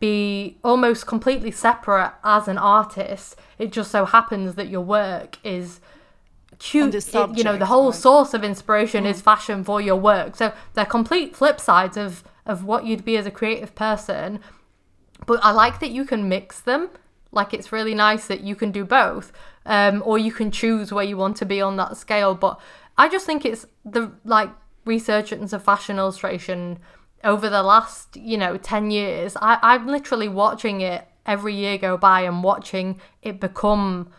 be 0.00 0.58
almost 0.62 1.06
completely 1.06 1.50
separate 1.50 2.12
as 2.22 2.48
an 2.48 2.58
artist. 2.58 3.36
It 3.58 3.72
just 3.72 3.90
so 3.90 4.04
happens 4.04 4.54
that 4.54 4.68
your 4.68 4.80
work 4.80 5.38
is 5.42 5.80
cute. 6.58 6.94
it- 6.94 7.36
you 7.36 7.44
know, 7.44 7.56
the 7.56 7.66
whole 7.66 7.90
right. 7.90 7.94
source 7.94 8.34
of 8.34 8.44
inspiration 8.44 9.06
is 9.06 9.20
fashion 9.20 9.64
for 9.64 9.80
your 9.80 9.96
work. 9.96 10.36
So 10.36 10.52
they're 10.74 10.84
complete 10.84 11.36
flip 11.36 11.60
sides 11.60 11.96
of 11.96 12.24
of 12.46 12.64
what 12.64 12.86
you'd 12.86 13.04
be 13.04 13.16
as 13.18 13.26
a 13.26 13.30
creative 13.30 13.74
person. 13.74 14.40
But 15.26 15.44
I 15.44 15.50
like 15.50 15.80
that 15.80 15.90
you 15.90 16.06
can 16.06 16.28
mix 16.28 16.60
them. 16.60 16.88
Like 17.30 17.52
it's 17.52 17.70
really 17.72 17.94
nice 17.94 18.26
that 18.26 18.40
you 18.40 18.56
can 18.56 18.72
do 18.72 18.86
both, 18.86 19.32
um, 19.66 20.02
or 20.06 20.16
you 20.16 20.32
can 20.32 20.50
choose 20.50 20.90
where 20.90 21.04
you 21.04 21.18
want 21.18 21.36
to 21.38 21.44
be 21.44 21.60
on 21.60 21.76
that 21.76 21.98
scale. 21.98 22.34
But 22.34 22.58
I 22.96 23.08
just 23.08 23.26
think 23.26 23.44
it's 23.44 23.66
the 23.84 24.12
like 24.24 24.48
resurgence 24.86 25.52
of 25.52 25.62
fashion 25.62 25.98
illustration 25.98 26.78
over 27.24 27.48
the 27.48 27.62
last 27.62 28.16
you 28.16 28.36
know 28.36 28.56
ten 28.56 28.90
years. 28.90 29.36
I 29.40 29.58
I'm 29.62 29.86
literally 29.86 30.28
watching 30.28 30.80
it 30.80 31.06
every 31.26 31.54
year 31.54 31.78
go 31.78 31.96
by 31.96 32.22
and 32.22 32.42
watching 32.42 33.00
it 33.22 33.38
become 33.40 34.10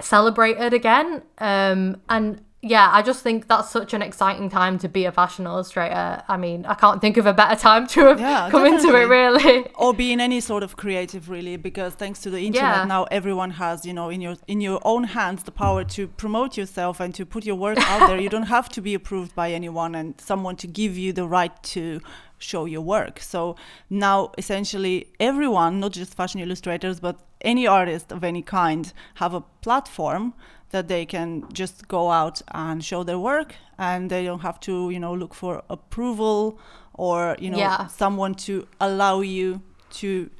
celebrated 0.00 0.74
again. 0.74 1.22
Um, 1.38 2.00
and 2.08 2.44
yeah, 2.64 2.88
I 2.92 3.02
just 3.02 3.22
think 3.24 3.48
that's 3.48 3.70
such 3.70 3.92
an 3.92 4.02
exciting 4.02 4.48
time 4.48 4.78
to 4.78 4.88
be 4.88 5.04
a 5.04 5.10
fashion 5.10 5.46
illustrator. 5.46 6.22
I 6.28 6.36
mean, 6.36 6.64
I 6.64 6.74
can't 6.74 7.00
think 7.00 7.16
of 7.16 7.26
a 7.26 7.32
better 7.32 7.56
time 7.60 7.88
to 7.88 8.00
have 8.06 8.20
Yeah, 8.20 8.48
come 8.50 8.64
into 8.66 8.94
it, 8.94 9.06
really. 9.08 9.66
or 9.74 9.92
be 9.92 10.12
in 10.12 10.20
any 10.20 10.40
sort 10.40 10.62
of 10.62 10.76
creative 10.76 11.28
really 11.28 11.56
because 11.56 11.94
thanks 11.94 12.20
to 12.20 12.30
the 12.30 12.38
internet 12.46 12.76
Yeah. 12.76 12.84
now 12.84 13.04
everyone 13.10 13.50
has 13.52 13.84
you 13.84 13.92
know 13.92 14.10
in 14.10 14.20
your 14.20 14.36
in 14.46 14.60
your 14.60 14.80
own 14.84 15.04
hands 15.04 15.42
the 15.42 15.50
power 15.50 15.82
to 15.96 16.06
promote 16.06 16.56
yourself 16.56 17.00
and 17.00 17.12
to 17.16 17.26
put 17.26 17.44
your 17.44 17.56
work 17.56 17.78
out 17.90 18.06
there 18.06 18.20
you 18.20 18.28
don't 18.28 18.44
have 18.58 18.68
to 18.70 18.80
be 18.80 18.94
approved 18.94 19.34
by 19.34 19.50
anyone 19.52 19.94
and 19.96 20.20
someone 20.20 20.54
to 20.56 20.66
give 20.68 20.96
you 20.96 21.12
the 21.12 21.26
right 21.26 21.62
to 21.62 22.00
show 22.38 22.64
your 22.64 22.80
work 22.82 23.18
so 23.20 23.56
now 23.90 24.30
essentially 24.38 25.08
everyone 25.20 25.80
not 25.80 25.92
just 25.92 26.14
fashion 26.14 26.40
illustrators 26.40 27.00
but 27.00 27.16
any 27.40 27.66
artist 27.66 28.12
of 28.12 28.22
any 28.24 28.42
kind 28.42 28.92
have 29.16 29.34
a 29.34 29.40
platform 29.62 30.32
that 30.72 30.88
they 30.88 31.06
can 31.06 31.44
just 31.52 31.86
go 31.88 32.10
out 32.10 32.42
and 32.52 32.84
show 32.84 33.02
their 33.04 33.18
work 33.18 33.54
and 33.78 34.10
they 34.10 34.24
don't 34.24 34.40
have 34.42 34.58
to 34.60 34.90
you 34.90 34.98
know 35.00 35.14
look 35.14 35.34
for 35.34 35.62
approval 35.70 36.58
or 36.94 37.36
you 37.38 37.50
know 37.50 37.58
Yeah. 37.58 37.86
someone 37.86 38.34
to 38.46 38.66
allow 38.80 39.20
you 39.22 39.60
to 40.00 40.30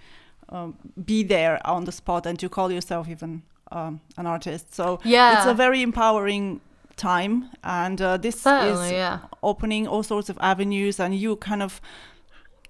um, 0.48 0.74
be 1.04 1.22
there 1.24 1.60
on 1.64 1.84
the 1.84 1.92
spot 1.92 2.26
and 2.26 2.38
to 2.38 2.48
call 2.48 2.70
yourself 2.72 3.08
even 3.08 3.42
um, 3.70 4.00
an 4.18 4.26
artist. 4.26 4.74
So 4.74 4.98
it's 5.38 5.46
a 5.46 5.54
very 5.54 5.80
empowering 5.82 6.60
time, 6.96 7.48
and 7.64 8.00
uh, 8.02 8.18
this 8.18 8.40
Certainly, 8.40 8.86
is 8.86 8.92
yeah. 8.92 9.18
opening 9.42 9.88
all 9.88 10.02
sorts 10.02 10.28
of 10.28 10.36
avenues, 10.40 11.00
and 11.00 11.14
you 11.14 11.36
kind 11.36 11.62
of 11.62 11.80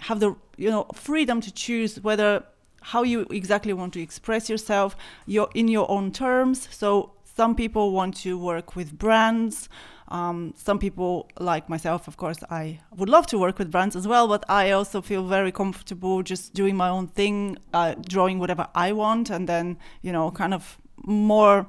have 0.00 0.20
the 0.20 0.34
you 0.56 0.70
know 0.70 0.86
freedom 0.94 1.40
to 1.40 1.50
choose 1.52 2.00
whether 2.00 2.44
how 2.80 3.02
you 3.04 3.26
exactly 3.30 3.72
want 3.72 3.92
to 3.94 4.00
express 4.00 4.48
yourself 4.50 4.96
your 5.26 5.48
in 5.54 5.68
your 5.68 5.88
own 5.90 6.10
terms 6.10 6.68
so 6.70 7.10
some 7.36 7.54
people 7.54 7.92
want 7.92 8.16
to 8.16 8.38
work 8.38 8.76
with 8.76 8.98
brands 8.98 9.68
um, 10.08 10.52
some 10.56 10.78
people 10.78 11.28
like 11.38 11.68
myself 11.68 12.06
of 12.08 12.16
course 12.16 12.38
i 12.50 12.78
would 12.96 13.08
love 13.08 13.26
to 13.26 13.38
work 13.38 13.58
with 13.58 13.70
brands 13.70 13.96
as 13.96 14.06
well 14.06 14.28
but 14.28 14.44
i 14.48 14.70
also 14.70 15.00
feel 15.00 15.26
very 15.26 15.52
comfortable 15.52 16.22
just 16.22 16.54
doing 16.54 16.76
my 16.76 16.88
own 16.88 17.06
thing 17.06 17.56
uh, 17.72 17.94
drawing 18.08 18.38
whatever 18.38 18.66
i 18.74 18.92
want 18.92 19.30
and 19.30 19.48
then 19.48 19.78
you 20.02 20.12
know 20.12 20.30
kind 20.30 20.52
of 20.52 20.78
more 21.04 21.66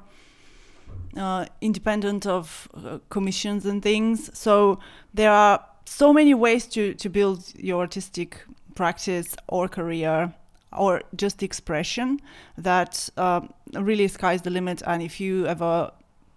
uh, 1.16 1.46
independent 1.60 2.26
of 2.26 2.68
uh, 2.74 2.98
commissions 3.08 3.66
and 3.66 3.82
things. 3.82 4.36
So 4.36 4.78
there 5.12 5.30
are 5.30 5.64
so 5.84 6.12
many 6.12 6.34
ways 6.34 6.66
to, 6.68 6.94
to 6.94 7.08
build 7.08 7.52
your 7.56 7.80
artistic 7.80 8.44
practice 8.74 9.36
or 9.46 9.68
career 9.68 10.34
or 10.76 11.02
just 11.16 11.42
expression 11.42 12.20
that 12.58 13.08
um, 13.16 13.52
really 13.72 14.08
sky's 14.08 14.42
the 14.42 14.50
limit. 14.50 14.82
And 14.86 15.02
if 15.02 15.20
you 15.20 15.46
ever 15.46 15.92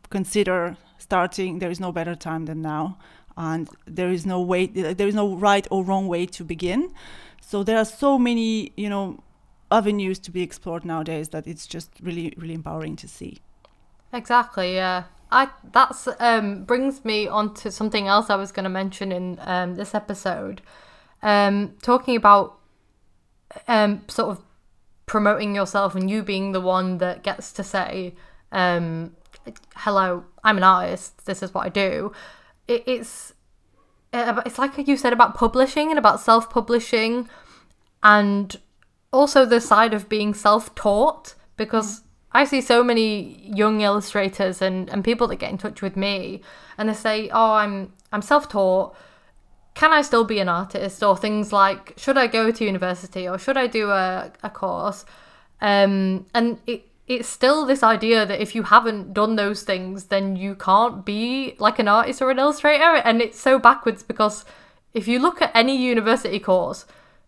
consider 0.09 0.77
starting, 0.97 1.59
there 1.59 1.71
is 1.71 1.79
no 1.79 1.91
better 1.91 2.15
time 2.15 2.45
than 2.45 2.61
now. 2.61 2.97
And 3.35 3.69
there 3.85 4.09
is 4.09 4.25
no 4.25 4.41
way, 4.41 4.65
there 4.67 5.07
is 5.07 5.15
no 5.15 5.35
right 5.35 5.67
or 5.69 5.83
wrong 5.83 6.07
way 6.07 6.25
to 6.25 6.43
begin. 6.43 6.91
So 7.41 7.63
there 7.63 7.77
are 7.77 7.85
so 7.85 8.17
many, 8.17 8.71
you 8.75 8.89
know, 8.89 9.23
avenues 9.71 10.19
to 10.19 10.31
be 10.31 10.41
explored 10.41 10.85
nowadays 10.85 11.29
that 11.29 11.45
it's 11.45 11.67
just 11.67 11.91
really, 12.01 12.33
really 12.37 12.53
empowering 12.53 12.95
to 12.97 13.07
see. 13.07 13.39
Exactly. 14.13 14.75
Yeah. 14.75 15.03
I 15.29 15.49
that's 15.73 16.07
um 16.19 16.63
brings 16.63 17.03
me 17.03 17.27
on 17.27 17.53
to 17.55 17.69
something 17.69 18.07
else 18.07 18.29
I 18.29 18.37
was 18.37 18.53
going 18.53 18.63
to 18.63 18.69
mention 18.69 19.11
in 19.11 19.37
um 19.41 19.75
this 19.75 19.93
episode, 19.93 20.61
um 21.21 21.73
talking 21.81 22.15
about 22.15 22.56
um 23.67 24.01
sort 24.07 24.29
of 24.29 24.43
promoting 25.05 25.55
yourself 25.55 25.95
and 25.95 26.09
you 26.09 26.21
being 26.21 26.51
the 26.51 26.61
one 26.61 26.97
that 26.97 27.23
gets 27.23 27.51
to 27.53 27.63
say 27.63 28.13
um 28.51 29.15
hello 29.75 30.25
I'm 30.43 30.57
an 30.57 30.63
artist 30.63 31.25
this 31.25 31.43
is 31.43 31.53
what 31.53 31.65
I 31.65 31.69
do. 31.69 32.11
It, 32.67 32.83
it's 32.87 33.33
uh, 34.13 34.41
it's 34.45 34.57
like 34.57 34.87
you 34.87 34.97
said 34.97 35.13
about 35.13 35.35
publishing 35.35 35.89
and 35.89 35.99
about 35.99 36.19
self 36.19 36.49
publishing 36.49 37.29
and 38.01 38.55
also 39.11 39.45
the 39.45 39.61
side 39.61 39.93
of 39.93 40.09
being 40.09 40.33
self-taught 40.33 41.35
because 41.55 42.01
I 42.31 42.45
see 42.45 42.61
so 42.61 42.83
many 42.83 43.41
young 43.53 43.81
illustrators 43.81 44.61
and, 44.61 44.89
and 44.89 45.03
people 45.03 45.27
that 45.27 45.37
get 45.37 45.51
in 45.51 45.57
touch 45.57 45.81
with 45.81 45.95
me 45.95 46.41
and 46.77 46.89
they 46.89 46.93
say, 46.93 47.29
"Oh, 47.29 47.53
I'm 47.53 47.93
I'm 48.11 48.21
self-taught. 48.21 48.95
Can 49.79 49.93
I 49.93 50.01
still 50.01 50.23
be 50.23 50.39
an 50.39 50.49
artist?" 50.49 51.03
Or 51.03 51.15
things 51.15 51.53
like, 51.53 51.93
"Should 51.97 52.17
I 52.17 52.27
go 52.27 52.51
to 52.51 52.65
university 52.65 53.27
or 53.29 53.37
should 53.37 53.57
I 53.57 53.67
do 53.67 53.83
a, 53.91 54.31
a 54.43 54.49
course?" 54.49 55.05
Um, 55.61 56.25
and 56.33 56.59
it 56.65 56.81
it's 57.07 57.29
still 57.29 57.65
this 57.65 57.83
idea 57.83 58.25
that 58.25 58.41
if 58.41 58.53
you 58.53 58.63
haven't 58.63 59.13
done 59.13 59.37
those 59.37 59.63
things, 59.63 60.05
then 60.05 60.35
you 60.35 60.55
can't 60.55 61.05
be 61.05 61.55
like 61.57 61.79
an 61.79 61.87
artist 61.87 62.21
or 62.21 62.31
an 62.31 62.39
illustrator. 62.39 62.95
And 62.95 63.21
it's 63.21 63.39
so 63.39 63.57
backwards 63.57 64.03
because 64.03 64.43
if 64.93 65.07
you 65.07 65.19
look 65.19 65.41
at 65.41 65.51
any 65.55 65.77
university 65.77 66.39
course, 66.39 66.85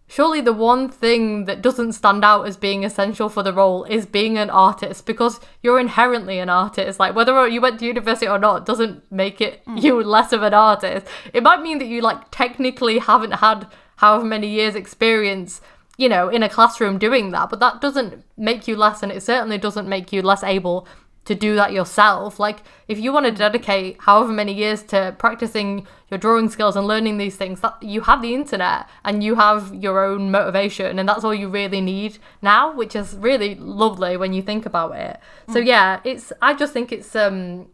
surely 0.09 0.41
the 0.41 0.51
one 0.51 0.89
thing 0.89 1.45
that 1.45 1.61
doesn't 1.61 1.93
stand 1.93 2.25
out 2.25 2.45
as 2.47 2.57
being 2.57 2.83
essential 2.83 3.29
for 3.29 3.43
the 3.43 3.53
role 3.53 3.85
is 3.85 4.05
being 4.05 4.37
an 4.37 4.49
artist 4.49 5.05
because 5.05 5.39
you're 5.61 5.79
inherently 5.79 6.39
an 6.39 6.49
artist. 6.49 6.99
Like 6.99 7.15
whether 7.15 7.47
you 7.47 7.61
went 7.61 7.79
to 7.79 7.85
university 7.85 8.27
or 8.27 8.39
not 8.39 8.65
doesn't 8.65 9.09
make 9.11 9.39
it 9.39 9.63
mm. 9.65 9.81
you 9.81 10.03
less 10.03 10.33
of 10.33 10.41
an 10.41 10.53
artist. 10.53 11.07
It 11.31 11.43
might 11.43 11.61
mean 11.61 11.77
that 11.77 11.85
you 11.85 12.01
like 12.01 12.31
technically 12.31 12.97
haven't 12.97 13.33
had 13.33 13.67
however 13.97 14.25
many 14.25 14.49
years 14.49 14.75
experience 14.75 15.61
you 15.97 16.07
know, 16.07 16.29
in 16.29 16.41
a 16.41 16.47
classroom 16.47 16.97
doing 16.97 17.31
that, 17.31 17.49
but 17.49 17.59
that 17.59 17.81
doesn't 17.81 18.23
make 18.37 18.69
you 18.69 18.77
less, 18.77 19.03
and 19.03 19.11
it 19.11 19.21
certainly 19.21 19.57
doesn't 19.57 19.85
make 19.85 20.13
you 20.13 20.21
less 20.21 20.43
able 20.43 20.87
to 21.29 21.35
do 21.35 21.53
that 21.53 21.71
yourself. 21.71 22.39
Like, 22.39 22.63
if 22.87 22.97
you 22.97 23.13
want 23.13 23.27
to 23.27 23.31
dedicate 23.31 23.97
however 23.99 24.33
many 24.33 24.51
years 24.51 24.81
to 24.85 25.15
practicing 25.19 25.85
your 26.09 26.17
drawing 26.17 26.49
skills 26.49 26.75
and 26.75 26.87
learning 26.87 27.19
these 27.19 27.35
things, 27.35 27.61
that 27.61 27.77
you 27.83 28.01
have 28.01 28.23
the 28.23 28.33
internet 28.33 28.89
and 29.05 29.23
you 29.23 29.35
have 29.35 29.71
your 29.75 30.03
own 30.03 30.31
motivation, 30.31 30.97
and 30.97 31.07
that's 31.07 31.23
all 31.23 31.35
you 31.35 31.47
really 31.47 31.81
need 31.81 32.17
now, 32.41 32.73
which 32.75 32.95
is 32.95 33.13
really 33.13 33.53
lovely 33.53 34.17
when 34.17 34.33
you 34.33 34.41
think 34.41 34.65
about 34.65 34.95
it. 34.95 35.19
So 35.53 35.59
yeah, 35.59 35.99
it's. 36.03 36.33
I 36.41 36.55
just 36.55 36.73
think 36.73 36.91
it's 36.91 37.15
um 37.15 37.67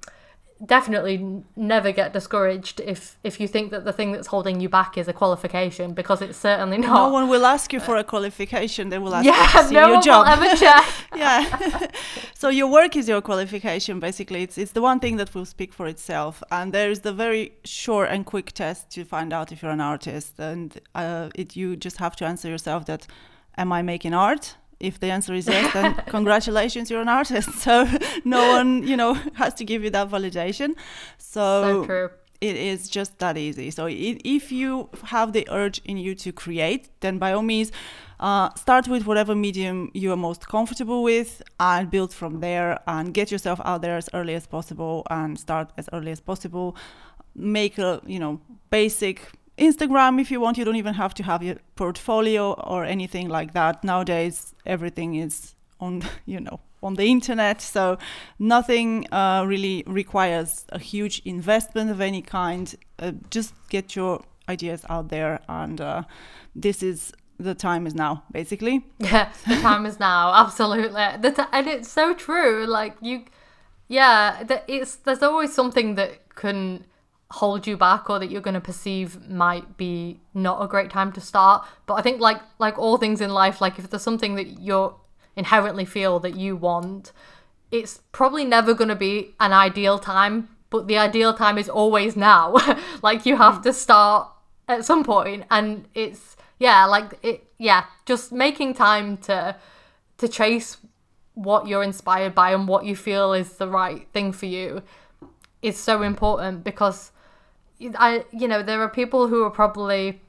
definitely 0.65 1.43
never 1.55 1.91
get 1.91 2.13
discouraged 2.13 2.79
if 2.79 3.17
if 3.23 3.39
you 3.39 3.47
think 3.47 3.71
that 3.71 3.85
the 3.85 3.93
thing 3.93 4.11
that's 4.11 4.27
holding 4.27 4.59
you 4.61 4.69
back 4.69 4.97
is 4.97 5.07
a 5.07 5.13
qualification 5.13 5.93
because 5.93 6.21
it's 6.21 6.37
certainly 6.37 6.77
not. 6.77 6.93
No 6.93 7.09
one 7.09 7.29
will 7.29 7.45
ask 7.45 7.71
you 7.73 7.79
for 7.79 7.95
a 7.97 8.03
qualification. 8.03 8.89
They 8.89 8.99
will 8.99 9.15
ask 9.15 9.25
you 9.25 9.31
yeah, 9.31 9.61
to 9.61 9.67
see 9.67 9.73
no 9.73 9.87
your 9.87 9.95
one 9.95 10.03
job. 10.03 10.25
will 10.25 10.33
ever 10.33 10.55
check. 10.65 10.85
yeah. 11.15 11.87
so 12.33 12.49
your 12.49 12.67
work 12.67 12.95
is 12.95 13.07
your 13.07 13.21
qualification. 13.21 13.99
Basically, 13.99 14.43
it's 14.43 14.57
it's 14.57 14.71
the 14.71 14.81
one 14.81 14.99
thing 14.99 15.17
that 15.17 15.33
will 15.35 15.45
speak 15.45 15.73
for 15.73 15.87
itself. 15.87 16.43
And 16.51 16.73
there 16.73 16.89
is 16.89 17.01
the 17.01 17.13
very 17.13 17.53
short 17.63 18.09
and 18.09 18.25
quick 18.25 18.51
test 18.51 18.89
to 18.91 19.05
find 19.05 19.33
out 19.33 19.51
if 19.51 19.61
you're 19.61 19.71
an 19.71 19.81
artist. 19.81 20.39
And 20.39 20.79
uh, 20.93 21.29
it 21.35 21.55
you 21.55 21.75
just 21.75 21.97
have 21.97 22.15
to 22.17 22.25
answer 22.25 22.49
yourself 22.49 22.85
that, 22.85 23.07
am 23.57 23.71
I 23.71 23.81
making 23.81 24.13
art? 24.13 24.55
If 24.79 24.99
the 24.99 25.07
answer 25.11 25.33
is 25.33 25.47
yes, 25.47 25.73
then 25.73 25.95
congratulations, 26.07 26.89
you're 26.89 27.01
an 27.01 27.09
artist. 27.09 27.49
So 27.65 27.87
no 28.23 28.49
one, 28.49 28.87
you 28.87 28.97
know, 28.97 29.13
has 29.33 29.53
to 29.55 29.65
give 29.65 29.83
you 29.83 29.89
that 29.91 30.09
validation. 30.09 30.75
so 31.17 31.85
true. 31.85 32.09
it 32.41 32.55
is 32.55 32.89
just 32.89 33.17
that 33.19 33.37
easy. 33.37 33.71
So 33.71 33.87
if 33.89 34.51
you 34.51 34.89
have 35.05 35.33
the 35.33 35.47
urge 35.49 35.81
in 35.85 35.97
you 35.97 36.13
to 36.15 36.31
create, 36.31 36.89
then 36.99 37.17
by 37.17 37.33
all 37.33 37.41
means, 37.41 37.71
uh, 38.19 38.53
start 38.55 38.87
with 38.87 39.05
whatever 39.05 39.35
medium 39.35 39.91
you 39.93 40.11
are 40.11 40.17
most 40.17 40.47
comfortable 40.47 41.03
with 41.03 41.41
and 41.59 41.89
build 41.89 42.13
from 42.13 42.39
there 42.39 42.79
and 42.87 43.13
get 43.13 43.31
yourself 43.31 43.59
out 43.65 43.81
there 43.81 43.97
as 43.97 44.09
early 44.13 44.35
as 44.35 44.47
possible 44.47 45.05
and 45.09 45.37
start 45.39 45.71
as 45.77 45.89
early 45.91 46.11
as 46.11 46.21
possible. 46.21 46.75
Make 47.35 47.77
a, 47.77 48.01
you 48.05 48.19
know, 48.19 48.39
basic 48.69 49.31
Instagram 49.57 50.19
if 50.19 50.31
you 50.31 50.39
want. 50.39 50.57
You 50.57 50.65
don't 50.65 50.75
even 50.75 50.93
have 50.95 51.13
to 51.15 51.23
have 51.23 51.43
your 51.43 51.57
portfolio 51.75 52.53
or 52.53 52.85
anything 52.85 53.29
like 53.29 53.53
that. 53.53 53.83
Nowadays, 53.83 54.53
everything 54.65 55.15
is 55.15 55.55
on, 55.79 56.03
you 56.25 56.39
know, 56.39 56.59
on 56.83 56.95
the 56.95 57.05
internet. 57.05 57.61
So 57.61 57.97
nothing 58.39 59.07
uh, 59.11 59.45
really 59.47 59.83
requires 59.87 60.65
a 60.69 60.79
huge 60.79 61.21
investment 61.25 61.89
of 61.89 62.01
any 62.01 62.21
kind. 62.21 62.73
Uh, 62.99 63.13
just 63.29 63.53
get 63.69 63.95
your 63.95 64.23
ideas 64.47 64.85
out 64.89 65.09
there, 65.09 65.39
and 65.49 65.81
uh, 65.81 66.03
this 66.55 66.83
is 66.83 67.11
the 67.39 67.55
time 67.55 67.87
is 67.87 67.95
now, 67.95 68.23
basically. 68.31 68.85
Yeah, 68.99 69.31
the 69.47 69.55
time 69.57 69.85
is 69.85 69.99
now. 69.99 70.33
Absolutely, 70.33 71.05
the 71.19 71.31
t- 71.31 71.43
and 71.51 71.67
it's 71.67 71.91
so 71.91 72.13
true. 72.13 72.65
Like 72.65 72.95
you, 73.01 73.25
yeah, 73.87 74.43
the, 74.43 74.61
it's 74.67 74.97
there's 74.97 75.23
always 75.23 75.53
something 75.53 75.95
that 75.95 76.35
can 76.35 76.85
hold 77.35 77.67
you 77.67 77.75
back 77.75 78.09
or 78.09 78.17
that 78.17 78.31
you're 78.31 78.41
going 78.41 78.53
to 78.53 78.61
perceive 78.61 79.29
might 79.29 79.75
be 79.75 80.21
not 80.33 80.63
a 80.63 80.67
great 80.67 80.89
time 80.89 81.11
to 81.11 81.19
start. 81.19 81.65
But 81.85 81.95
I 81.95 82.01
think 82.01 82.21
like 82.21 82.41
like 82.59 82.79
all 82.79 82.97
things 82.97 83.19
in 83.19 83.29
life, 83.29 83.59
like 83.59 83.77
if 83.77 83.89
there's 83.89 84.03
something 84.03 84.35
that 84.35 84.61
you're 84.61 84.95
inherently 85.35 85.83
feel 85.83 86.19
that 86.21 86.37
you 86.37 86.55
want, 86.55 87.11
it's 87.71 87.99
probably 88.13 88.45
never 88.45 88.73
going 88.73 88.87
to 88.87 88.95
be 88.95 89.35
an 89.39 89.51
ideal 89.51 89.99
time. 89.99 90.47
But 90.69 90.87
the 90.87 90.97
ideal 90.97 91.33
time 91.33 91.57
is 91.57 91.67
always 91.67 92.15
now. 92.15 92.55
like 93.01 93.25
you 93.25 93.35
have 93.35 93.61
to 93.63 93.73
start 93.73 94.29
at 94.69 94.85
some 94.85 95.03
point, 95.03 95.43
and 95.51 95.87
it's 95.93 96.37
yeah, 96.57 96.85
like 96.85 97.19
it 97.21 97.47
yeah, 97.57 97.83
just 98.05 98.31
making 98.31 98.75
time 98.75 99.17
to 99.27 99.57
to 100.19 100.27
chase 100.29 100.77
what 101.33 101.67
you're 101.67 101.83
inspired 101.83 102.33
by 102.33 102.51
and 102.51 102.65
what 102.65 102.85
you 102.85 102.95
feel 102.95 103.33
is 103.33 103.57
the 103.57 103.67
right 103.67 104.07
thing 104.13 104.31
for 104.31 104.45
you 104.45 104.81
is 105.61 105.77
so 105.77 106.01
important 106.01 106.63
because 106.63 107.11
I 107.97 108.25
you 108.31 108.47
know 108.47 108.63
there 108.63 108.81
are 108.81 108.89
people 108.89 109.27
who 109.27 109.43
are 109.43 109.49
probably 109.49 110.21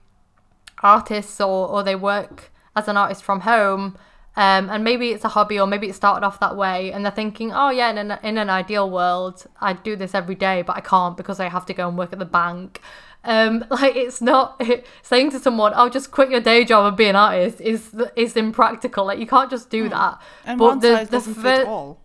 artists 0.83 1.41
or 1.41 1.69
or 1.69 1.83
they 1.83 1.95
work 1.95 2.51
as 2.75 2.89
an 2.89 2.97
artist 2.97 3.23
from 3.23 3.41
home 3.41 3.97
um, 4.39 4.69
and 4.69 4.85
maybe 4.85 5.11
it's 5.11 5.25
a 5.25 5.29
hobby 5.29 5.59
or 5.59 5.67
maybe 5.67 5.89
it 5.89 5.95
started 5.95 6.27
off 6.27 6.39
that 6.41 6.57
way 6.57 6.93
and 6.93 7.05
they're 7.05 7.13
thinking 7.13 7.53
oh 7.53 7.71
yeah 7.71 7.91
in 7.91 7.99
an, 7.99 8.19
in 8.23 8.37
an 8.37 8.51
ideal 8.51 8.91
world 8.91 9.47
I'd 9.61 9.83
do 9.83 9.97
this 9.97 10.15
every 10.15 10.35
day 10.35 10.63
but 10.63 10.77
I 10.77 10.81
can't 10.81 11.17
because 11.17 11.41
I 11.41 11.49
have 11.49 11.65
to 11.67 11.75
go 11.75 11.89
and 11.89 11.97
work 11.97 12.13
at 12.13 12.19
the 12.19 12.27
bank 12.27 12.83
um, 13.27 13.65
like 13.71 13.97
it's 13.97 14.23
not 14.23 14.63
saying 15.03 15.33
to 15.33 15.39
someone, 15.39 15.73
"Oh, 15.75 15.89
just 15.89 16.11
quit 16.11 16.31
your 16.31 16.41
day 16.41 16.65
job 16.65 16.87
and 16.87 16.97
be 16.97 17.07
an 17.07 17.17
artist." 17.17 17.61
is 17.61 17.95
is 18.15 18.37
impractical. 18.37 19.05
Like 19.05 19.19
you 19.19 19.27
can't 19.27 19.51
just 19.51 19.69
do 19.69 19.87
mm. 19.87 19.91
that. 19.91 20.21
And 20.47 20.59
but 20.59 20.65
one 20.65 20.79
the, 20.79 20.97
size 20.97 21.09
the 21.09 21.13
doesn't 21.13 21.35
fit 21.35 21.67
all. 21.67 22.01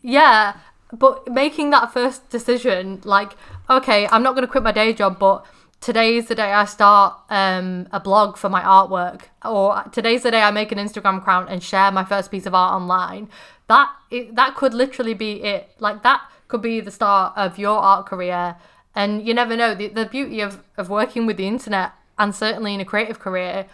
Yeah, 0.00 0.56
but 0.92 1.28
making 1.28 1.70
that 1.70 1.92
first 1.92 2.28
decision, 2.30 3.00
like, 3.04 3.32
okay, 3.68 4.08
I'm 4.08 4.22
not 4.22 4.34
going 4.34 4.46
to 4.46 4.50
quit 4.50 4.62
my 4.62 4.72
day 4.72 4.92
job, 4.92 5.18
but 5.18 5.44
today's 5.80 6.26
the 6.26 6.34
day 6.34 6.52
I 6.52 6.64
start 6.64 7.16
um, 7.30 7.88
a 7.92 8.00
blog 8.00 8.36
for 8.36 8.48
my 8.48 8.62
artwork, 8.62 9.22
or 9.44 9.84
today's 9.92 10.22
the 10.22 10.30
day 10.30 10.42
I 10.42 10.50
make 10.50 10.72
an 10.72 10.78
Instagram 10.78 11.18
account 11.18 11.48
and 11.48 11.62
share 11.62 11.90
my 11.90 12.04
first 12.04 12.30
piece 12.30 12.46
of 12.46 12.54
art 12.54 12.74
online. 12.74 13.28
That 13.68 13.90
it, 14.10 14.34
that 14.34 14.56
could 14.56 14.74
literally 14.74 15.14
be 15.14 15.42
it. 15.42 15.70
Like 15.78 16.02
that 16.02 16.22
could 16.48 16.62
be 16.62 16.80
the 16.80 16.90
start 16.90 17.32
of 17.36 17.58
your 17.58 17.78
art 17.78 18.06
career 18.06 18.56
and 18.94 19.26
you 19.26 19.34
never 19.34 19.56
know. 19.56 19.74
The, 19.74 19.88
the 19.88 20.06
beauty 20.06 20.40
of, 20.40 20.62
of 20.76 20.88
working 20.88 21.26
with 21.26 21.36
the 21.36 21.46
internet, 21.46 21.92
and 22.18 22.34
certainly 22.34 22.74
in 22.74 22.80
a 22.80 22.84
creative 22.84 23.18
career, 23.18 23.66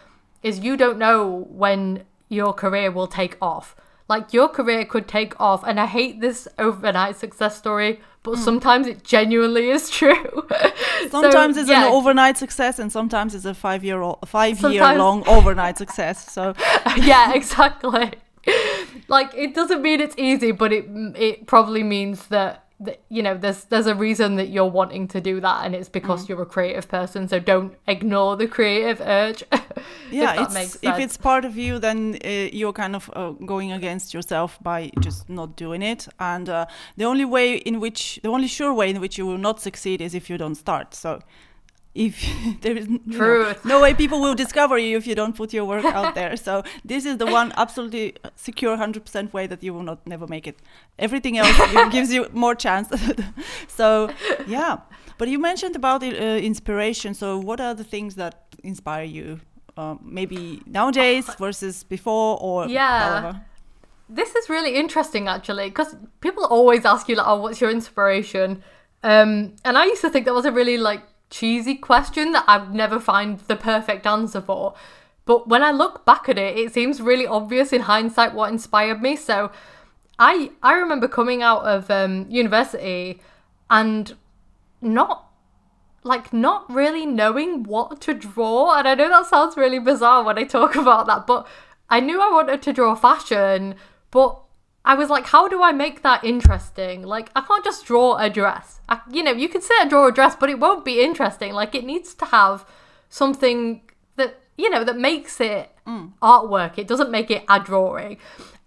is 0.43 0.61
you 0.61 0.77
don't 0.77 0.99
know 0.99 1.47
when 1.51 2.05
your 2.29 2.53
career 2.53 2.91
will 2.91 3.07
take 3.07 3.37
off. 3.41 3.75
Like 4.09 4.33
your 4.33 4.49
career 4.49 4.85
could 4.85 5.09
take 5.09 5.39
off, 5.41 5.65
and 5.65 5.81
I 5.81 5.87
hate 5.87 6.21
this 6.21 6.47
overnight 6.59 7.17
success 7.17 7.57
story, 7.57 8.01
but 8.23 8.37
mm. 8.37 8.39
sometimes 8.39 8.87
it 8.87 9.03
genuinely 9.03 9.71
is 9.71 9.91
true. 9.91 10.47
sometimes 11.11 11.57
so, 11.57 11.61
it's 11.63 11.71
yeah. 11.71 11.87
an 11.87 11.93
overnight 11.93 12.37
success, 12.37 12.79
and 12.79 12.93
sometimes 12.93 13.35
it's 13.35 13.45
a 13.45 13.55
five 13.55 13.83
year 13.83 14.01
old, 14.01 14.19
five 14.27 14.59
sometimes... 14.59 14.75
year 14.75 14.99
long 14.99 15.27
overnight 15.27 15.77
success. 15.77 16.31
So 16.31 16.55
yeah, 16.99 17.35
exactly. 17.35 18.13
like 19.09 19.35
it 19.35 19.55
doesn't 19.55 19.83
mean 19.83 20.01
it's 20.01 20.15
easy, 20.17 20.53
but 20.53 20.73
it 20.73 20.85
it 21.17 21.47
probably 21.47 21.83
means 21.83 22.29
that 22.29 22.66
you 23.09 23.23
know 23.23 23.35
there's 23.35 23.65
there's 23.65 23.87
a 23.87 23.95
reason 23.95 24.37
that 24.37 24.49
you're 24.49 24.71
wanting 24.81 25.09
to 25.09 25.19
do 25.21 25.41
that 25.41 25.65
and 25.65 25.75
it's 25.75 25.89
because 25.89 26.25
mm. 26.25 26.29
you're 26.29 26.43
a 26.43 26.47
creative 26.47 26.87
person 26.89 27.27
so 27.27 27.39
don't 27.39 27.75
ignore 27.87 28.37
the 28.37 28.47
creative 28.47 29.01
urge. 29.01 29.43
Yeah 30.11 30.43
it's, 30.43 30.77
if 30.83 30.99
it's 30.99 31.17
part 31.17 31.45
of 31.45 31.57
you 31.57 31.79
then 31.79 32.19
uh, 32.25 32.29
you're 32.53 32.73
kind 32.73 32.95
of 32.95 33.11
uh, 33.15 33.31
going 33.31 33.73
against 33.73 34.15
yourself 34.15 34.59
by 34.63 34.91
just 35.01 35.29
not 35.29 35.57
doing 35.57 35.83
it. 35.83 36.09
And 36.19 36.49
uh, 36.49 36.67
the 36.97 37.05
only 37.05 37.25
way 37.25 37.57
in 37.57 37.81
which 37.81 38.21
the 38.23 38.29
only 38.29 38.49
sure 38.49 38.73
way 38.73 38.91
in 38.91 39.01
which 39.01 39.19
you 39.19 39.27
will 39.27 39.39
not 39.39 39.61
succeed 39.61 40.01
is 40.01 40.15
if 40.15 40.31
you 40.31 40.39
don't 40.39 40.55
start. 40.55 40.95
So 40.95 41.21
if 41.97 42.23
there 42.61 42.77
is 42.77 42.87
know, 42.89 43.55
no 43.65 43.81
way 43.81 43.95
people 43.95 44.21
will 44.21 44.35
discover 44.35 44.79
you 44.79 44.97
if 44.97 45.07
you 45.07 45.15
don't 45.15 45.35
put 45.35 45.53
your 45.53 45.65
work 45.65 45.85
out 45.99 46.15
there. 46.15 46.37
So 46.37 46.63
this 46.85 47.05
is 47.05 47.17
the 47.17 47.27
one 47.27 47.53
absolutely 47.57 48.15
secure 48.37 48.77
100% 48.77 49.33
way 49.33 49.47
that 49.47 49.63
you 49.63 49.73
will 49.75 49.83
not 49.83 50.07
never 50.07 50.27
make 50.27 50.47
it. 50.47 50.59
Everything 50.99 51.39
else 51.39 51.57
gives 51.93 52.13
you 52.13 52.29
more 52.33 52.55
chance. 52.55 52.89
so 53.69 54.11
yeah, 54.47 54.79
but 55.19 55.29
you 55.29 55.39
mentioned 55.39 55.75
about 55.75 56.03
uh, 56.03 56.07
inspiration. 56.07 57.15
So 57.15 57.39
what 57.39 57.61
are 57.61 57.75
the 57.75 57.85
things 57.85 58.15
that 58.17 58.35
inspire 58.63 59.05
you? 59.05 59.41
Uh, 59.77 59.97
maybe 60.03 60.63
nowadays 60.65 61.29
versus 61.39 61.85
before 61.85 62.39
or 62.41 62.67
yeah. 62.67 63.21
However? 63.21 63.41
This 64.09 64.35
is 64.35 64.49
really 64.49 64.77
interesting 64.77 65.29
actually 65.29 65.69
because 65.69 65.97
people 66.21 66.47
always 66.47 66.87
ask 66.87 67.09
you 67.11 67.17
like, 67.17 67.27
"Oh, 67.27 67.41
what's 67.43 67.61
your 67.61 67.71
inspiration?" 67.71 68.63
Um, 69.03 69.55
and 69.67 69.77
I 69.77 69.85
used 69.85 70.01
to 70.01 70.09
think 70.09 70.25
that 70.25 70.33
was 70.33 70.47
a 70.47 70.53
really 70.53 70.79
like 70.79 71.03
cheesy 71.39 71.75
question 71.75 72.33
that 72.33 72.45
I've 72.47 72.73
never 72.73 72.99
find 72.99 73.39
the 73.41 73.57
perfect 73.57 74.07
answer 74.07 74.41
for. 74.41 74.75
But 75.25 75.49
when 75.49 75.63
I 75.63 75.71
look 75.73 76.05
back 76.05 76.29
at 76.29 76.39
it, 76.39 76.57
it 76.57 76.73
seems 76.73 77.01
really 77.01 77.27
obvious 77.27 77.73
in 77.73 77.83
hindsight 77.83 78.33
what 78.33 78.53
inspired 78.53 79.03
me. 79.03 79.17
So 79.17 79.51
I 80.19 80.53
I 80.63 80.75
remember 80.75 81.09
coming 81.09 81.43
out 81.43 81.65
of 81.65 81.91
um, 81.91 82.27
university 82.31 83.21
and 83.69 84.17
not 84.81 85.31
like 86.05 86.33
not 86.33 86.71
really 86.73 87.05
knowing 87.05 87.65
what 87.65 88.01
to 88.03 88.15
draw. 88.15 88.75
And 88.79 88.89
I 88.89 88.95
know 88.95 89.09
that 89.09 89.27
sounds 89.27 89.57
really 89.57 89.81
bizarre 89.81 90.23
when 90.23 90.39
I 90.39 90.45
talk 90.45 90.77
about 90.85 91.07
that, 91.07 91.27
but 91.27 91.47
I 91.91 92.01
knew 92.01 92.21
I 92.21 92.31
wanted 92.33 92.63
to 92.63 92.73
draw 92.73 92.95
fashion, 92.95 93.75
but 94.11 94.41
I 94.87 94.95
was 94.95 95.11
like, 95.11 95.27
how 95.27 95.49
do 95.49 95.65
I 95.65 95.73
make 95.73 96.03
that 96.03 96.23
interesting? 96.23 97.03
Like, 97.03 97.31
I 97.35 97.41
can't 97.41 97.65
just 97.65 97.85
draw 97.85 98.17
a 98.19 98.31
dress. 98.31 98.81
I, 98.89 99.01
you 99.11 99.25
know, 99.25 99.33
you 99.33 99.49
can 99.49 99.61
sit 99.61 99.77
and 99.81 99.91
draw 99.91 100.07
a 100.07 100.13
dress, 100.13 100.37
but 100.37 100.49
it 100.49 100.61
won't 100.61 100.85
be 100.85 101.03
interesting. 101.03 101.53
Like, 101.53 101.75
it 101.75 101.85
needs 101.85 102.15
to 102.15 102.25
have 102.27 102.65
something 103.09 103.83
that, 104.15 104.39
you 104.57 104.71
know, 104.71 104.85
that 104.85 104.97
makes 104.97 105.41
it 105.41 105.73
mm. 105.85 106.13
artwork. 106.23 106.79
It 106.79 106.87
doesn't 106.87 107.11
make 107.11 107.33
it 107.33 107.45
a 107.49 107.59
drawing. 107.59 108.19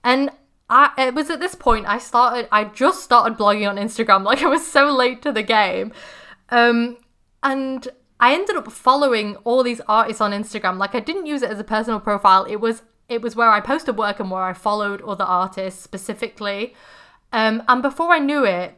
And 0.04 0.32
I, 0.70 0.92
it 0.98 1.16
was 1.16 1.30
at 1.30 1.40
this 1.40 1.56
point 1.56 1.88
I 1.88 1.98
started, 2.00 2.50
I 2.52 2.66
just 2.66 3.02
started 3.02 3.38
blogging 3.38 3.70
on 3.70 3.78
Instagram. 3.78 4.24
Like, 4.26 4.44
I 4.44 4.48
was 4.48 4.70
so 4.70 4.92
late 4.92 5.22
to 5.22 5.32
the 5.32 5.42
game. 5.42 5.94
Um, 6.50 6.98
and 7.42 7.88
I 8.20 8.34
ended 8.34 8.58
up 8.58 8.70
following 8.70 9.38
all 9.46 9.64
these 9.64 9.80
artists 9.88 10.20
on 10.20 10.34
Instagram. 10.34 10.78
Like, 10.78 10.96
I 10.96 11.00
didn't 11.00 11.28
use 11.28 11.44
it 11.44 11.50
as 11.50 11.60
a 11.60 11.64
personal 11.64 12.02
profile, 12.02 12.44
it 12.44 12.58
was 12.58 12.82
it 13.10 13.22
was 13.22 13.36
where 13.36 13.50
I 13.50 13.60
posted 13.60 13.98
work 13.98 14.20
and 14.20 14.30
where 14.32 14.44
I 14.44 14.54
followed 14.54 15.02
other 15.02 15.24
artists 15.24 15.82
specifically. 15.82 16.74
Um, 17.34 17.64
and 17.68 17.82
before 17.82 18.12
I 18.12 18.20
knew 18.20 18.46
it, 18.46 18.76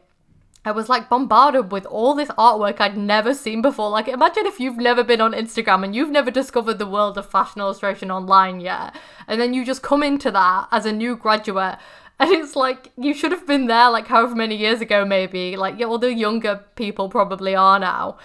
I 0.64 0.70
was 0.70 0.88
like 0.88 1.08
bombarded 1.08 1.72
with 1.72 1.86
all 1.86 2.14
this 2.14 2.28
artwork 2.30 2.80
I'd 2.80 2.96
never 2.96 3.34
seen 3.34 3.62
before. 3.62 3.90
Like, 3.90 4.06
imagine 4.06 4.46
if 4.46 4.60
you've 4.60 4.76
never 4.76 5.02
been 5.02 5.20
on 5.20 5.32
Instagram 5.32 5.84
and 5.84 5.94
you've 5.94 6.10
never 6.10 6.30
discovered 6.30 6.78
the 6.78 6.86
world 6.86 7.18
of 7.18 7.28
fashion 7.28 7.60
illustration 7.60 8.10
online 8.10 8.60
yet, 8.60 8.94
and 9.26 9.40
then 9.40 9.54
you 9.54 9.64
just 9.64 9.82
come 9.82 10.02
into 10.02 10.30
that 10.30 10.68
as 10.70 10.86
a 10.86 10.92
new 10.92 11.16
graduate. 11.16 11.78
And 12.20 12.30
it's 12.30 12.54
like 12.54 12.92
you 12.96 13.12
should 13.12 13.32
have 13.32 13.46
been 13.46 13.66
there 13.66 13.90
like 13.90 14.06
however 14.06 14.36
many 14.36 14.54
years 14.54 14.80
ago, 14.80 15.04
maybe. 15.04 15.56
Like, 15.56 15.80
yeah, 15.80 15.86
all 15.86 15.98
the 15.98 16.14
younger 16.14 16.64
people 16.76 17.08
probably 17.08 17.56
are 17.56 17.80
now. 17.80 18.18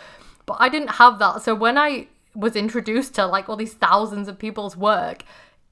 But 0.45 0.57
I 0.59 0.69
didn't 0.69 0.91
have 0.91 1.17
that. 1.17 1.41
So 1.41 1.55
when 1.55 1.77
I 1.77 2.07
was 2.35 2.55
introduced 2.55 3.15
to 3.15 3.25
like 3.25 3.49
all 3.49 3.55
these 3.55 3.73
thousands 3.73 4.27
of 4.27 4.37
people's 4.37 4.77
work, 4.77 5.23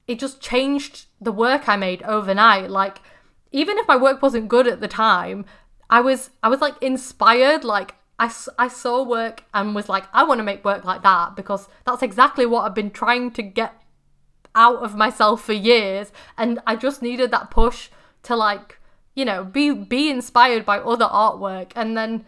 it 0.06 0.18
just 0.18 0.40
changed 0.40 1.06
the 1.20 1.32
work 1.32 1.68
I 1.68 1.76
made 1.76 2.02
overnight. 2.02 2.70
Like, 2.70 2.98
even 3.52 3.78
if 3.78 3.88
my 3.88 3.96
work 3.96 4.22
wasn't 4.22 4.48
good 4.48 4.66
at 4.66 4.80
the 4.80 4.88
time, 4.88 5.44
I 5.88 6.00
was 6.00 6.30
I 6.42 6.48
was 6.48 6.60
like 6.60 6.80
inspired. 6.82 7.64
Like, 7.64 7.94
I, 8.18 8.32
I 8.58 8.68
saw 8.68 9.02
work 9.02 9.44
and 9.52 9.74
was 9.74 9.88
like, 9.88 10.04
I 10.12 10.24
want 10.24 10.38
to 10.38 10.44
make 10.44 10.64
work 10.64 10.84
like 10.84 11.02
that 11.02 11.36
because 11.36 11.68
that's 11.84 12.02
exactly 12.02 12.46
what 12.46 12.64
I've 12.64 12.74
been 12.74 12.90
trying 12.90 13.30
to 13.32 13.42
get 13.42 13.74
out 14.54 14.78
of 14.78 14.96
myself 14.96 15.42
for 15.42 15.52
years. 15.52 16.12
And 16.38 16.60
I 16.66 16.76
just 16.76 17.02
needed 17.02 17.30
that 17.30 17.50
push 17.50 17.90
to 18.22 18.34
like, 18.34 18.78
you 19.14 19.24
know, 19.24 19.44
be 19.44 19.72
be 19.72 20.10
inspired 20.10 20.64
by 20.64 20.78
other 20.78 21.06
artwork. 21.06 21.72
And 21.76 21.96
then 21.96 22.24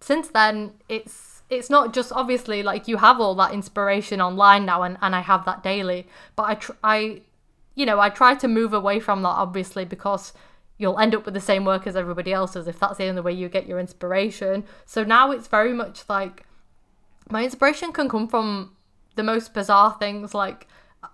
since 0.00 0.28
then, 0.28 0.74
it's 0.88 1.29
it's 1.50 1.68
not 1.68 1.92
just 1.92 2.12
obviously 2.12 2.62
like 2.62 2.88
you 2.88 2.96
have 2.96 3.20
all 3.20 3.34
that 3.34 3.52
inspiration 3.52 4.20
online 4.20 4.64
now 4.64 4.82
and, 4.82 4.96
and 5.02 5.14
I 5.14 5.20
have 5.20 5.44
that 5.44 5.62
daily 5.62 6.06
but 6.36 6.44
I 6.44 6.54
tr- 6.54 6.72
I 6.82 7.22
you 7.74 7.84
know 7.84 8.00
I 8.00 8.08
try 8.08 8.34
to 8.36 8.48
move 8.48 8.72
away 8.72 9.00
from 9.00 9.22
that 9.22 9.28
obviously 9.28 9.84
because 9.84 10.32
you'll 10.78 10.98
end 10.98 11.14
up 11.14 11.26
with 11.26 11.34
the 11.34 11.40
same 11.40 11.64
work 11.64 11.86
as 11.86 11.94
everybody 11.94 12.32
else 12.32 12.54
does 12.54 12.66
if 12.66 12.80
that's 12.80 12.96
the 12.96 13.04
only 13.04 13.20
way 13.20 13.32
you 13.32 13.50
get 13.50 13.66
your 13.66 13.78
inspiration. 13.78 14.64
So 14.86 15.04
now 15.04 15.30
it's 15.30 15.46
very 15.46 15.74
much 15.74 16.04
like 16.08 16.46
my 17.28 17.44
inspiration 17.44 17.92
can 17.92 18.08
come 18.08 18.26
from 18.26 18.76
the 19.16 19.22
most 19.22 19.52
bizarre 19.52 19.96
things 20.00 20.32
like 20.32 20.66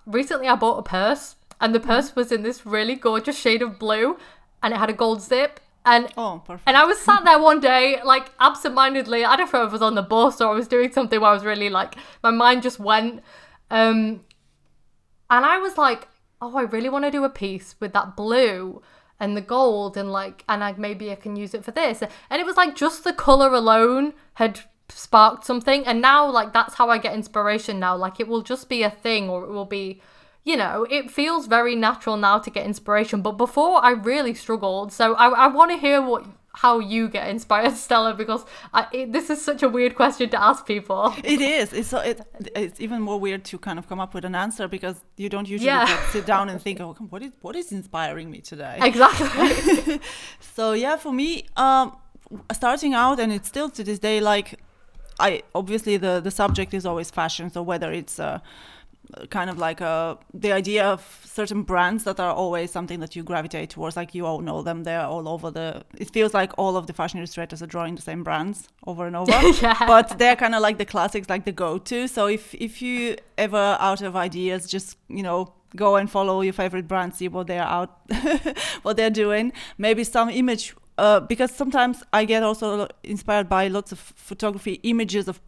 recently 0.06 0.46
I 0.46 0.54
bought 0.54 0.78
a 0.78 0.82
purse 0.82 1.34
and 1.60 1.74
the 1.74 1.80
mm-hmm. 1.80 1.88
purse 1.88 2.14
was 2.14 2.30
in 2.30 2.42
this 2.42 2.64
really 2.64 2.94
gorgeous 2.94 3.38
shade 3.38 3.62
of 3.62 3.78
blue 3.78 4.18
and 4.62 4.72
it 4.72 4.76
had 4.76 4.90
a 4.90 4.94
gold 4.94 5.20
zip 5.20 5.58
and 5.86 6.12
oh, 6.18 6.42
and 6.66 6.76
I 6.76 6.84
was 6.84 6.98
sat 6.98 7.24
there 7.24 7.38
one 7.38 7.60
day, 7.60 8.00
like 8.04 8.32
absentmindedly. 8.40 9.24
I 9.24 9.36
don't 9.36 9.50
know 9.52 9.62
if 9.62 9.68
I 9.70 9.72
was 9.72 9.82
on 9.82 9.94
the 9.94 10.02
bus 10.02 10.40
or 10.40 10.52
I 10.52 10.54
was 10.54 10.68
doing 10.68 10.92
something 10.92 11.20
where 11.20 11.30
I 11.30 11.34
was 11.34 11.44
really 11.44 11.70
like 11.70 11.94
my 12.22 12.30
mind 12.30 12.62
just 12.62 12.78
went. 12.78 13.22
Um, 13.70 14.24
And 15.28 15.44
I 15.44 15.58
was 15.58 15.76
like, 15.76 16.08
oh, 16.40 16.56
I 16.56 16.62
really 16.62 16.88
want 16.88 17.04
to 17.04 17.10
do 17.10 17.24
a 17.24 17.30
piece 17.30 17.74
with 17.80 17.92
that 17.92 18.16
blue 18.16 18.82
and 19.18 19.36
the 19.36 19.40
gold 19.40 19.96
and 19.96 20.12
like 20.12 20.44
and 20.48 20.62
I 20.62 20.72
maybe 20.76 21.10
I 21.10 21.16
can 21.16 21.36
use 21.36 21.54
it 21.54 21.64
for 21.64 21.72
this. 21.72 22.02
And 22.30 22.40
it 22.40 22.46
was 22.46 22.56
like 22.56 22.76
just 22.76 23.02
the 23.04 23.12
color 23.12 23.52
alone 23.52 24.12
had 24.34 24.60
sparked 24.88 25.44
something 25.44 25.84
and 25.84 26.00
now 26.00 26.30
like 26.30 26.52
that's 26.52 26.74
how 26.74 26.90
I 26.90 26.98
get 26.98 27.14
inspiration 27.14 27.80
now. 27.80 27.96
Like 27.96 28.20
it 28.20 28.28
will 28.28 28.42
just 28.42 28.68
be 28.68 28.82
a 28.84 28.90
thing 28.90 29.28
or 29.28 29.44
it 29.44 29.50
will 29.50 29.64
be 29.64 30.00
you 30.46 30.56
know, 30.56 30.86
it 30.88 31.10
feels 31.10 31.46
very 31.48 31.74
natural 31.74 32.16
now 32.16 32.38
to 32.38 32.50
get 32.56 32.64
inspiration, 32.64 33.20
but 33.20 33.32
before 33.32 33.84
I 33.84 33.90
really 33.90 34.32
struggled. 34.32 34.92
So 34.92 35.14
I, 35.14 35.26
I 35.44 35.46
want 35.48 35.72
to 35.72 35.76
hear 35.76 36.00
what 36.00 36.24
how 36.64 36.78
you 36.78 37.08
get 37.08 37.28
inspired, 37.28 37.76
Stella, 37.84 38.14
because 38.14 38.42
I, 38.72 38.86
it, 38.92 39.12
this 39.12 39.28
is 39.28 39.44
such 39.44 39.62
a 39.62 39.68
weird 39.68 39.94
question 39.94 40.30
to 40.30 40.42
ask 40.42 40.64
people. 40.64 41.12
It 41.24 41.40
is. 41.40 41.72
It's 41.72 41.88
so 41.88 41.98
it, 41.98 42.20
it's 42.54 42.80
even 42.80 43.02
more 43.02 43.18
weird 43.20 43.44
to 43.50 43.58
kind 43.58 43.78
of 43.78 43.88
come 43.88 44.00
up 44.00 44.14
with 44.14 44.24
an 44.24 44.34
answer 44.34 44.66
because 44.68 44.96
you 45.16 45.28
don't 45.28 45.48
usually 45.48 45.66
Yeah. 45.66 46.10
sit 46.12 46.24
down 46.26 46.48
and 46.48 46.62
think, 46.62 46.80
oh, 46.80 46.94
what 47.10 47.22
is 47.22 47.32
what 47.42 47.56
is 47.56 47.72
inspiring 47.72 48.30
me 48.30 48.40
today? 48.40 48.78
Exactly. 48.80 50.00
so 50.54 50.72
yeah, 50.72 50.96
for 50.96 51.12
me, 51.12 51.30
um, 51.56 51.96
starting 52.52 52.94
out, 52.94 53.18
and 53.20 53.32
it's 53.32 53.48
still 53.48 53.68
to 53.70 53.82
this 53.84 53.98
day, 53.98 54.20
like 54.20 54.48
I 55.18 55.42
obviously 55.54 55.96
the 55.98 56.20
the 56.20 56.30
subject 56.30 56.72
is 56.72 56.86
always 56.86 57.10
fashion. 57.10 57.50
So 57.50 57.60
whether 57.62 57.90
it's 57.92 58.18
uh, 58.18 58.38
kind 59.30 59.50
of 59.50 59.58
like 59.58 59.80
uh, 59.80 60.16
the 60.34 60.52
idea 60.52 60.84
of 60.84 61.20
certain 61.24 61.62
brands 61.62 62.04
that 62.04 62.18
are 62.20 62.32
always 62.32 62.70
something 62.70 63.00
that 63.00 63.16
you 63.16 63.22
gravitate 63.22 63.70
towards, 63.70 63.96
like 63.96 64.14
you 64.14 64.26
all 64.26 64.40
know 64.40 64.62
them, 64.62 64.84
they're 64.84 65.06
all 65.06 65.28
over 65.28 65.50
the. 65.50 65.84
It 65.98 66.10
feels 66.10 66.34
like 66.34 66.52
all 66.58 66.76
of 66.76 66.86
the 66.86 66.92
fashion 66.92 67.18
illustrators 67.18 67.62
are 67.62 67.66
drawing 67.66 67.94
the 67.94 68.02
same 68.02 68.22
brands 68.22 68.68
over 68.86 69.06
and 69.06 69.16
over. 69.16 69.32
Yeah. 69.62 69.76
But 69.86 70.18
they're 70.18 70.36
kind 70.36 70.54
of 70.54 70.60
like 70.60 70.78
the 70.78 70.84
classics, 70.84 71.28
like 71.28 71.44
the 71.44 71.52
go-to. 71.52 72.08
So 72.08 72.26
if 72.26 72.54
if 72.54 72.82
you 72.82 73.16
ever 73.38 73.76
out 73.80 74.02
of 74.02 74.16
ideas, 74.16 74.66
just 74.66 74.98
you 75.08 75.22
know 75.22 75.52
go 75.74 75.96
and 75.96 76.10
follow 76.10 76.40
your 76.40 76.52
favorite 76.52 76.88
brand, 76.88 77.14
see 77.14 77.28
what 77.28 77.46
they're 77.46 77.62
out, 77.62 77.98
what 78.82 78.96
they're 78.96 79.10
doing. 79.10 79.52
Maybe 79.78 80.04
some 80.04 80.30
image, 80.30 80.74
uh, 80.98 81.20
because 81.20 81.50
sometimes 81.50 82.02
I 82.12 82.24
get 82.24 82.42
also 82.42 82.88
inspired 83.02 83.48
by 83.48 83.68
lots 83.68 83.92
of 83.92 83.98
photography 83.98 84.80
images 84.82 85.28
of 85.28 85.40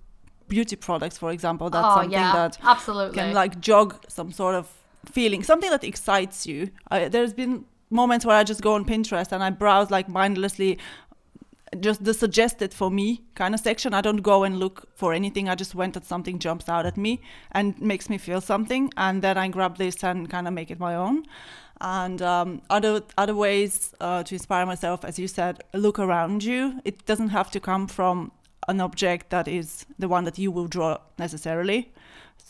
beauty 0.48 0.76
products, 0.76 1.18
for 1.18 1.30
example. 1.30 1.70
That's 1.70 1.86
oh 1.86 1.94
something 1.96 2.12
yeah, 2.12 2.32
that 2.32 2.58
absolutely. 2.62 3.18
can 3.18 3.34
like 3.34 3.60
jog 3.60 3.96
some 4.08 4.32
sort 4.32 4.54
of 4.54 4.68
feeling, 5.06 5.42
something 5.42 5.70
that 5.70 5.84
excites 5.84 6.46
you. 6.46 6.70
I, 6.90 7.08
there's 7.08 7.32
been 7.32 7.64
moments 7.90 8.26
where 8.26 8.36
I 8.36 8.44
just 8.44 8.60
go 8.60 8.74
on 8.74 8.84
Pinterest 8.84 9.32
and 9.32 9.42
I 9.42 9.50
browse 9.50 9.90
like 9.90 10.08
mindlessly 10.08 10.78
just 11.80 12.04
the 12.04 12.14
suggested 12.14 12.72
for 12.72 12.90
me 12.90 13.22
kind 13.34 13.54
of 13.54 13.60
section. 13.60 13.94
I 13.94 14.00
don't 14.00 14.22
go 14.22 14.44
and 14.44 14.58
look 14.58 14.88
for 14.94 15.12
anything. 15.12 15.48
I 15.48 15.54
just 15.54 15.74
went 15.74 15.96
at 15.96 16.04
something 16.04 16.38
jumps 16.38 16.68
out 16.68 16.86
at 16.86 16.96
me 16.96 17.20
and 17.52 17.80
makes 17.80 18.08
me 18.08 18.18
feel 18.18 18.40
something, 18.40 18.90
and 18.96 19.22
then 19.22 19.36
I 19.36 19.48
grab 19.48 19.76
this 19.76 20.02
and 20.02 20.28
kind 20.30 20.48
of 20.48 20.54
make 20.54 20.70
it 20.70 20.78
my 20.78 20.94
own. 20.94 21.24
And 21.80 22.20
um, 22.22 22.62
other 22.70 23.02
other 23.16 23.34
ways 23.34 23.94
uh, 24.00 24.22
to 24.24 24.34
inspire 24.34 24.66
myself, 24.66 25.04
as 25.04 25.18
you 25.18 25.28
said, 25.28 25.62
look 25.72 25.98
around 25.98 26.42
you. 26.42 26.80
It 26.84 27.06
doesn't 27.06 27.28
have 27.28 27.50
to 27.52 27.60
come 27.60 27.86
from 27.86 28.32
an 28.68 28.80
object 28.80 29.30
that 29.30 29.48
is 29.48 29.86
the 29.98 30.08
one 30.08 30.24
that 30.24 30.38
you 30.38 30.50
will 30.52 30.68
draw 30.68 30.98
necessarily. 31.18 31.92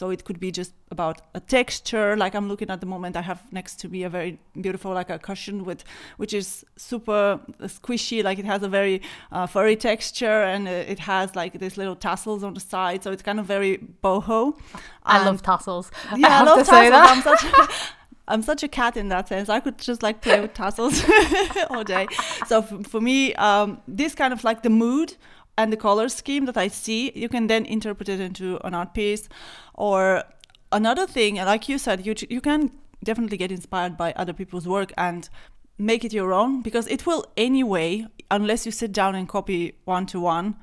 So 0.01 0.11
it 0.11 0.25
could 0.25 0.39
be 0.39 0.53
just 0.53 0.75
about 0.93 1.23
a 1.35 1.41
texture. 1.41 2.17
Like 2.17 2.35
I'm 2.37 2.47
looking 2.49 2.71
at 2.71 2.81
the 2.81 2.87
moment, 2.87 3.17
I 3.17 3.23
have 3.23 3.43
next 3.53 3.81
to 3.81 3.89
me 3.89 4.05
a 4.05 4.09
very 4.09 4.39
beautiful, 4.61 4.93
like 4.93 5.11
a 5.11 5.19
cushion 5.19 5.65
with, 5.65 5.83
which 6.19 6.33
is 6.33 6.65
super 6.77 7.41
squishy. 7.63 8.23
Like 8.23 8.39
it 8.39 8.45
has 8.45 8.63
a 8.63 8.69
very 8.69 9.03
uh, 9.33 9.47
furry 9.49 9.75
texture, 9.75 10.43
and 10.45 10.69
uh, 10.69 10.71
it 10.71 11.01
has 11.01 11.35
like 11.35 11.59
these 11.59 11.77
little 11.77 11.97
tassels 11.97 12.45
on 12.45 12.55
the 12.55 12.61
side. 12.61 13.03
So 13.03 13.11
it's 13.11 13.23
kind 13.23 13.41
of 13.41 13.47
very 13.47 13.79
boho. 14.05 14.57
I 15.05 15.17
And- 15.17 15.27
love 15.27 15.43
tassels. 15.43 15.91
yeah, 16.17 16.29
I, 16.29 16.31
have 16.31 16.47
love 16.47 16.59
to 16.61 16.65
say 16.65 16.91
tassels. 16.91 17.25
that. 17.25 17.27
I'm 17.27 17.39
such, 17.39 17.45
a, 17.71 17.73
I'm 18.29 18.43
such 18.43 18.63
a 18.63 18.69
cat 18.69 18.97
in 18.97 19.09
that 19.09 19.27
sense. 19.29 19.49
I 19.49 19.59
could 19.59 19.79
just 19.79 20.03
like 20.05 20.21
play 20.21 20.41
with 20.41 20.55
tassels 20.55 21.03
all 21.71 21.83
day. 21.83 22.07
So 22.47 22.59
f- 22.61 22.87
for 22.87 23.01
me, 23.01 23.35
um, 23.35 23.81
this 23.89 24.15
kind 24.15 24.33
of 24.33 24.45
like 24.45 24.63
the 24.63 24.71
mood 24.71 25.17
and 25.59 25.71
the 25.71 25.77
color 25.77 26.09
scheme 26.09 26.47
that 26.47 26.57
I 26.57 26.69
see, 26.69 27.13
you 27.15 27.29
can 27.29 27.49
then 27.49 27.67
interpret 27.67 28.09
it 28.09 28.21
into 28.21 28.59
an 28.67 28.73
art 28.73 28.95
piece. 28.95 29.29
Or 29.75 30.25
another 30.73 31.07
thing, 31.07 31.37
like 31.37 31.69
you 31.69 31.77
said, 31.77 32.07
you 32.07 32.15
you 32.31 32.41
can 32.41 32.71
definitely 33.05 33.37
get 33.37 33.53
inspired 33.53 33.97
by 33.97 34.13
other 34.13 34.33
people's 34.33 34.67
work 34.67 34.93
and 34.97 35.29
make 35.77 36.05
it 36.05 36.13
your 36.15 36.33
own 36.33 36.63
because 36.63 36.87
it 36.89 37.05
will 37.07 37.27
anyway, 37.37 38.07
unless 38.31 38.65
you 38.65 38.73
sit 38.73 38.93
down 38.93 39.15
and 39.15 39.29
copy 39.29 39.75
one 39.85 40.07
to 40.07 40.21
one 40.21 40.57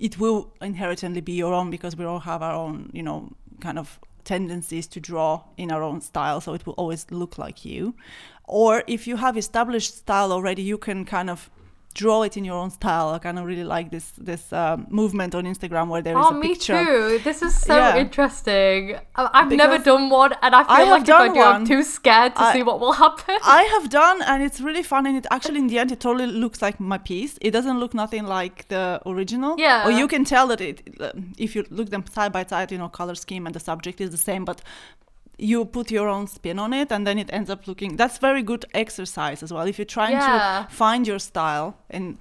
it 0.00 0.18
will 0.18 0.52
inherently 0.60 1.20
be 1.20 1.32
your 1.32 1.54
own 1.54 1.70
because 1.70 1.96
we 1.96 2.04
all 2.04 2.20
have 2.20 2.42
our 2.42 2.54
own, 2.54 2.90
you 2.92 3.02
know, 3.02 3.32
kind 3.60 3.78
of 3.78 4.00
tendencies 4.24 4.86
to 4.88 5.00
draw 5.00 5.42
in 5.56 5.70
our 5.70 5.82
own 5.82 6.00
style. 6.00 6.40
So 6.40 6.54
it 6.54 6.66
will 6.66 6.74
always 6.74 7.06
look 7.10 7.38
like 7.38 7.64
you. 7.64 7.94
Or 8.44 8.82
if 8.86 9.06
you 9.06 9.16
have 9.16 9.36
established 9.36 9.96
style 9.96 10.32
already, 10.32 10.62
you 10.62 10.78
can 10.78 11.04
kind 11.04 11.30
of 11.30 11.50
draw 11.94 12.22
it 12.22 12.36
in 12.36 12.44
your 12.44 12.56
own 12.56 12.70
style. 12.70 13.08
I 13.10 13.18
kind 13.18 13.38
of 13.38 13.44
really 13.46 13.64
like 13.64 13.90
this 13.90 14.12
this 14.18 14.52
um, 14.52 14.86
movement 14.90 15.34
on 15.34 15.44
Instagram 15.44 15.86
where 15.88 16.02
there 16.02 16.18
is 16.18 16.26
Oh, 16.28 16.38
a 16.38 16.42
picture. 16.42 16.74
Oh, 16.74 16.80
me 16.80 17.18
too. 17.18 17.24
This 17.24 17.40
is 17.42 17.54
so 17.54 17.76
Yeah. 17.76 17.96
interesting. 17.96 18.96
I've 19.14 19.50
never 19.50 19.78
done 19.78 20.10
one, 20.10 20.32
and 20.42 20.54
I 20.54 20.62
feel 20.64 20.86
I 20.86 20.90
like 20.90 21.08
if 21.08 21.14
I 21.14 21.28
do, 21.28 21.40
I'm 21.40 21.66
too 21.66 21.82
scared 21.82 22.34
to 22.36 22.42
I- 22.42 22.52
see 22.52 22.62
what 22.62 22.80
will 22.80 22.92
happen. 23.04 23.36
I 23.42 23.62
have 23.74 23.90
done, 23.90 24.22
and 24.22 24.42
it's 24.42 24.60
really 24.60 24.82
fun. 24.82 25.06
And 25.06 25.16
it 25.16 25.26
actually, 25.30 25.58
in 25.60 25.68
the 25.68 25.78
end, 25.78 25.92
it 25.92 26.00
totally 26.00 26.26
looks 26.26 26.60
like 26.62 26.80
my 26.80 26.98
piece. 26.98 27.38
It 27.40 27.52
doesn't 27.52 27.78
look 27.78 27.94
nothing 27.94 28.24
like 28.26 28.56
the 28.68 29.00
original. 29.06 29.54
Yeah. 29.58 29.86
Or 29.86 29.90
you 30.00 30.06
can 30.08 30.24
tell 30.24 30.46
that 30.48 30.60
it, 30.60 30.76
uh, 31.00 31.12
if 31.38 31.54
you 31.54 31.64
look 31.70 31.90
them 31.90 32.04
side 32.12 32.32
by 32.32 32.44
side, 32.44 32.72
you 32.72 32.78
know, 32.78 32.88
color 32.88 33.14
scheme 33.14 33.46
and 33.46 33.54
the 33.54 33.60
subject 33.60 34.00
is 34.00 34.10
the 34.10 34.16
same, 34.30 34.44
but 34.44 34.60
you 35.38 35.64
put 35.64 35.90
your 35.90 36.08
own 36.08 36.26
spin 36.26 36.58
on 36.58 36.72
it, 36.72 36.92
and 36.92 37.06
then 37.06 37.18
it 37.18 37.30
ends 37.32 37.50
up 37.50 37.66
looking. 37.66 37.96
That's 37.96 38.18
very 38.18 38.42
good 38.42 38.64
exercise 38.74 39.42
as 39.42 39.52
well. 39.52 39.66
If 39.68 39.78
you're 39.78 39.84
trying 39.86 40.12
Yeah. 40.12 40.66
to 40.68 40.74
find 40.74 41.06
your 41.06 41.18
style 41.18 41.74
and 41.90 42.18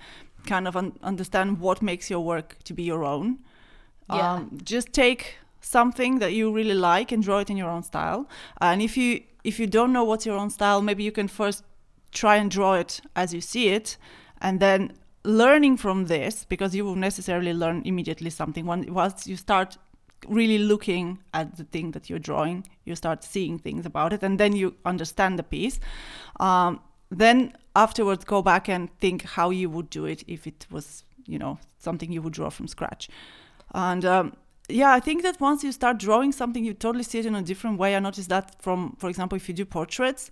kind 0.48 0.68
of 0.68 0.76
un- 0.76 0.98
understand 1.04 1.60
what 1.60 1.82
makes 1.82 2.10
your 2.10 2.20
work 2.26 2.58
to 2.64 2.74
be 2.74 2.84
your 2.84 3.04
own, 3.04 3.38
Yeah. 4.10 4.34
um, 4.34 4.58
just 4.64 4.92
take 4.94 5.38
something 5.62 6.20
that 6.20 6.34
you 6.34 6.52
really 6.52 6.74
like 6.74 7.12
and 7.14 7.24
draw 7.24 7.40
it 7.40 7.50
in 7.50 7.58
your 7.58 7.70
own 7.70 7.84
style. 7.84 8.28
And 8.60 8.82
if 8.82 8.98
you 8.98 9.22
if 9.44 9.60
you 9.60 9.68
don't 9.68 9.92
know 9.92 10.06
what's 10.06 10.26
your 10.26 10.38
own 10.38 10.50
style, 10.50 10.82
maybe 10.82 11.04
you 11.04 11.12
can 11.12 11.28
first 11.28 11.64
try 12.12 12.38
and 12.38 12.50
draw 12.52 12.74
it 12.76 13.02
as 13.16 13.34
you 13.34 13.42
see 13.42 13.68
it, 13.76 13.98
and 14.42 14.60
then 14.60 14.94
learning 15.26 15.78
from 15.78 16.06
this 16.08 16.46
because 16.46 16.76
you 16.78 16.86
will 16.86 16.96
necessarily 16.96 17.54
learn 17.54 17.82
immediately 17.86 18.30
something. 18.30 18.66
When 18.66 18.94
once 18.94 19.28
you 19.28 19.38
start 19.38 19.78
really 20.28 20.58
looking 20.58 21.20
at 21.34 21.58
the 21.58 21.64
thing 21.64 21.92
that 21.92 22.10
you're 22.10 22.20
drawing, 22.20 22.68
you 22.86 22.96
start 22.96 23.24
seeing 23.24 23.60
things 23.60 23.86
about 23.86 24.14
it, 24.14 24.24
and 24.24 24.40
then 24.40 24.56
you 24.56 24.76
understand 24.86 25.38
the 25.38 25.44
piece. 25.44 25.80
Um, 26.40 26.80
then 27.10 27.54
afterwards, 27.76 28.26
go 28.26 28.42
back 28.42 28.68
and 28.70 28.90
think 29.00 29.24
how 29.24 29.50
you 29.50 29.70
would 29.70 29.90
do 29.90 30.06
it 30.06 30.24
if 30.28 30.48
it 30.48 30.66
was, 30.70 31.04
you 31.26 31.38
know, 31.38 31.60
something 31.78 32.12
you 32.12 32.22
would 32.22 32.34
draw 32.34 32.50
from 32.50 32.68
scratch. 32.68 33.10
And 33.74 34.06
um, 34.06 34.36
yeah, 34.70 34.92
I 34.92 35.00
think 35.00 35.24
that 35.24 35.40
once 35.40 35.64
you 35.64 35.72
start 35.72 36.00
drawing 36.00 36.32
something, 36.32 36.64
you 36.64 36.74
totally 36.74 37.04
see 37.04 37.20
it 37.20 37.26
in 37.26 37.36
a 37.36 37.42
different 37.42 37.78
way. 37.78 37.96
I 37.96 38.00
noticed 38.00 38.30
that 38.30 38.62
from, 38.62 38.96
for 38.98 39.10
example, 39.10 39.36
if 39.36 39.48
you 39.48 39.54
do 39.54 39.66
portraits, 39.66 40.32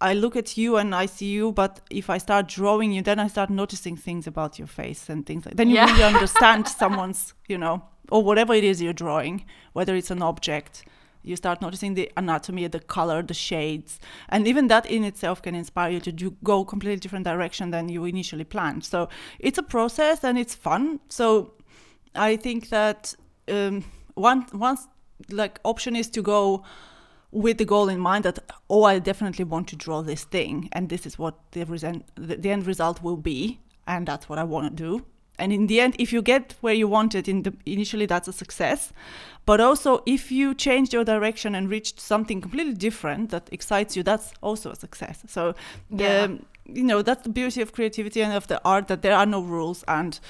I 0.00 0.12
look 0.14 0.36
at 0.36 0.56
you 0.56 0.76
and 0.76 0.94
I 0.94 1.06
see 1.06 1.26
you, 1.32 1.52
but 1.52 1.80
if 1.90 2.10
I 2.10 2.18
start 2.18 2.48
drawing 2.48 2.92
you, 2.92 3.02
then 3.02 3.18
I 3.18 3.28
start 3.28 3.48
noticing 3.50 3.96
things 3.96 4.26
about 4.26 4.58
your 4.58 4.68
face 4.68 5.08
and 5.08 5.24
things 5.24 5.46
like. 5.46 5.56
Then 5.56 5.68
you 5.68 5.76
Yeah. 5.76 5.86
really 5.90 6.02
understand 6.14 6.68
someone's, 6.68 7.32
you 7.48 7.56
know, 7.58 7.82
or 8.10 8.22
whatever 8.22 8.54
it 8.54 8.64
is 8.64 8.82
you're 8.82 8.92
drawing, 8.92 9.44
whether 9.72 9.94
it's 9.94 10.10
an 10.10 10.22
object. 10.22 10.84
You 11.22 11.36
start 11.36 11.62
noticing 11.62 11.94
the 11.94 12.10
anatomy, 12.18 12.66
the 12.68 12.80
color, 12.80 13.22
the 13.22 13.32
shades, 13.34 13.98
and 14.28 14.46
even 14.46 14.68
that 14.68 14.84
in 14.84 15.04
itself 15.04 15.40
can 15.40 15.54
inspire 15.54 15.90
you 15.92 16.00
to 16.00 16.12
do, 16.12 16.36
go 16.42 16.64
completely 16.66 17.00
different 17.00 17.24
direction 17.24 17.70
than 17.70 17.88
you 17.88 18.04
initially 18.04 18.44
planned. 18.44 18.84
So 18.84 19.08
it's 19.38 19.56
a 19.56 19.62
process 19.62 20.22
and 20.22 20.36
it's 20.38 20.54
fun. 20.54 21.00
So 21.08 21.54
I 22.14 22.36
think 22.36 22.68
that 22.68 23.14
um, 23.48 23.84
one 24.14 24.44
once 24.52 24.86
like 25.30 25.60
option 25.64 25.96
is 25.96 26.08
to 26.10 26.20
go 26.20 26.62
with 27.34 27.58
the 27.58 27.64
goal 27.64 27.88
in 27.88 27.98
mind 27.98 28.24
that 28.24 28.38
oh 28.70 28.84
I 28.84 28.98
definitely 29.00 29.44
want 29.44 29.66
to 29.68 29.76
draw 29.76 30.02
this 30.02 30.24
thing 30.24 30.68
and 30.72 30.88
this 30.88 31.04
is 31.04 31.18
what 31.18 31.34
the, 31.50 31.64
resent, 31.64 32.04
the, 32.14 32.36
the 32.36 32.50
end 32.50 32.66
result 32.66 33.02
will 33.02 33.16
be 33.16 33.58
and 33.86 34.06
that's 34.06 34.28
what 34.28 34.38
I 34.38 34.44
want 34.44 34.76
to 34.76 34.82
do. 34.82 35.04
And 35.36 35.52
in 35.52 35.66
the 35.66 35.80
end, 35.80 35.96
if 35.98 36.12
you 36.12 36.22
get 36.22 36.54
where 36.60 36.74
you 36.74 36.86
wanted, 36.86 37.28
in 37.28 37.42
the 37.42 37.52
initially 37.66 38.06
that's 38.06 38.28
a 38.28 38.32
success. 38.32 38.92
But 39.46 39.60
also, 39.60 40.02
if 40.06 40.30
you 40.30 40.54
changed 40.54 40.92
your 40.92 41.04
direction 41.04 41.56
and 41.56 41.68
reached 41.68 41.98
something 41.98 42.40
completely 42.40 42.74
different 42.74 43.30
that 43.30 43.48
excites 43.50 43.96
you, 43.96 44.04
that's 44.04 44.32
also 44.42 44.70
a 44.70 44.76
success. 44.76 45.24
So, 45.26 45.54
the, 45.90 46.04
Yeah. 46.04 46.28
you 46.72 46.84
know, 46.84 47.02
that's 47.02 47.24
the 47.24 47.30
beauty 47.30 47.60
of 47.62 47.72
creativity 47.72 48.22
and 48.22 48.32
of 48.32 48.46
the 48.46 48.60
art 48.64 48.86
that 48.86 49.02
there 49.02 49.16
are 49.16 49.26
no 49.26 49.40
rules. 49.42 49.82
And 49.88 50.20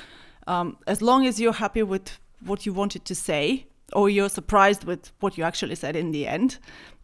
um, 0.47 0.79
as 0.87 1.03
long 1.03 1.27
as 1.27 1.39
you're 1.39 1.53
happy 1.53 1.83
with 1.83 2.19
what 2.41 2.65
you 2.65 2.73
wanted 2.73 3.05
to 3.05 3.15
say, 3.15 3.67
or 3.93 4.09
you're 4.09 4.31
surprised 4.31 4.85
with 4.85 5.13
what 5.21 5.37
you 5.39 5.45
actually 5.45 5.75
said 5.75 5.97
in 5.97 6.13
the 6.13 6.27
end, 6.27 6.59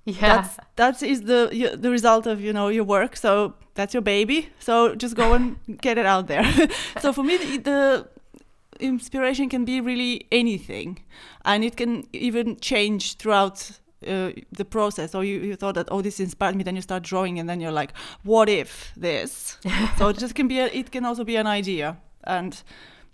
yeah. 0.05 0.21
that's 0.21 0.57
that 0.77 1.03
is 1.03 1.23
the 1.23 1.77
the 1.79 1.91
result 1.91 2.27
of 2.27 2.41
you 2.41 2.53
know 2.53 2.69
your 2.69 2.85
work. 2.85 3.17
So 3.17 3.55
that's 3.75 3.95
your 3.95 4.03
baby. 4.03 4.49
So 4.59 4.95
just 4.95 5.17
go 5.17 5.33
and 5.35 5.57
get 5.81 5.99
it 5.99 6.07
out 6.07 6.27
there. 6.27 6.45
So 7.01 7.13
for 7.13 7.23
me 7.23 7.37
the, 7.37 7.59
the 7.59 8.09
inspiration 8.81 9.49
can 9.49 9.65
be 9.65 9.81
really 9.81 10.27
anything. 10.33 10.99
And 11.45 11.65
it 11.65 11.77
can 11.77 12.07
even 12.13 12.59
change 12.61 13.17
throughout 13.17 13.71
uh, 14.07 14.31
the 14.53 14.65
process. 14.65 15.15
Or 15.15 15.25
you, 15.25 15.41
you 15.41 15.57
thought 15.57 15.75
that 15.75 15.89
oh 15.91 16.03
this 16.03 16.21
inspired 16.21 16.57
me. 16.57 16.65
Then 16.65 16.77
you 16.77 16.83
start 16.83 17.03
drawing 17.03 17.39
and 17.39 17.49
then 17.49 17.61
you're 17.61 17.73
like 17.73 17.93
what 18.25 18.49
if 18.49 18.93
this? 18.97 19.59
So 19.99 20.09
it 20.09 20.19
just 20.19 20.35
can 20.35 20.49
be 20.49 20.59
a, 20.61 20.67
it 20.67 20.91
can 20.91 21.05
also 21.05 21.25
be 21.25 21.37
an 21.37 21.47
idea. 21.47 21.97
And 22.25 22.63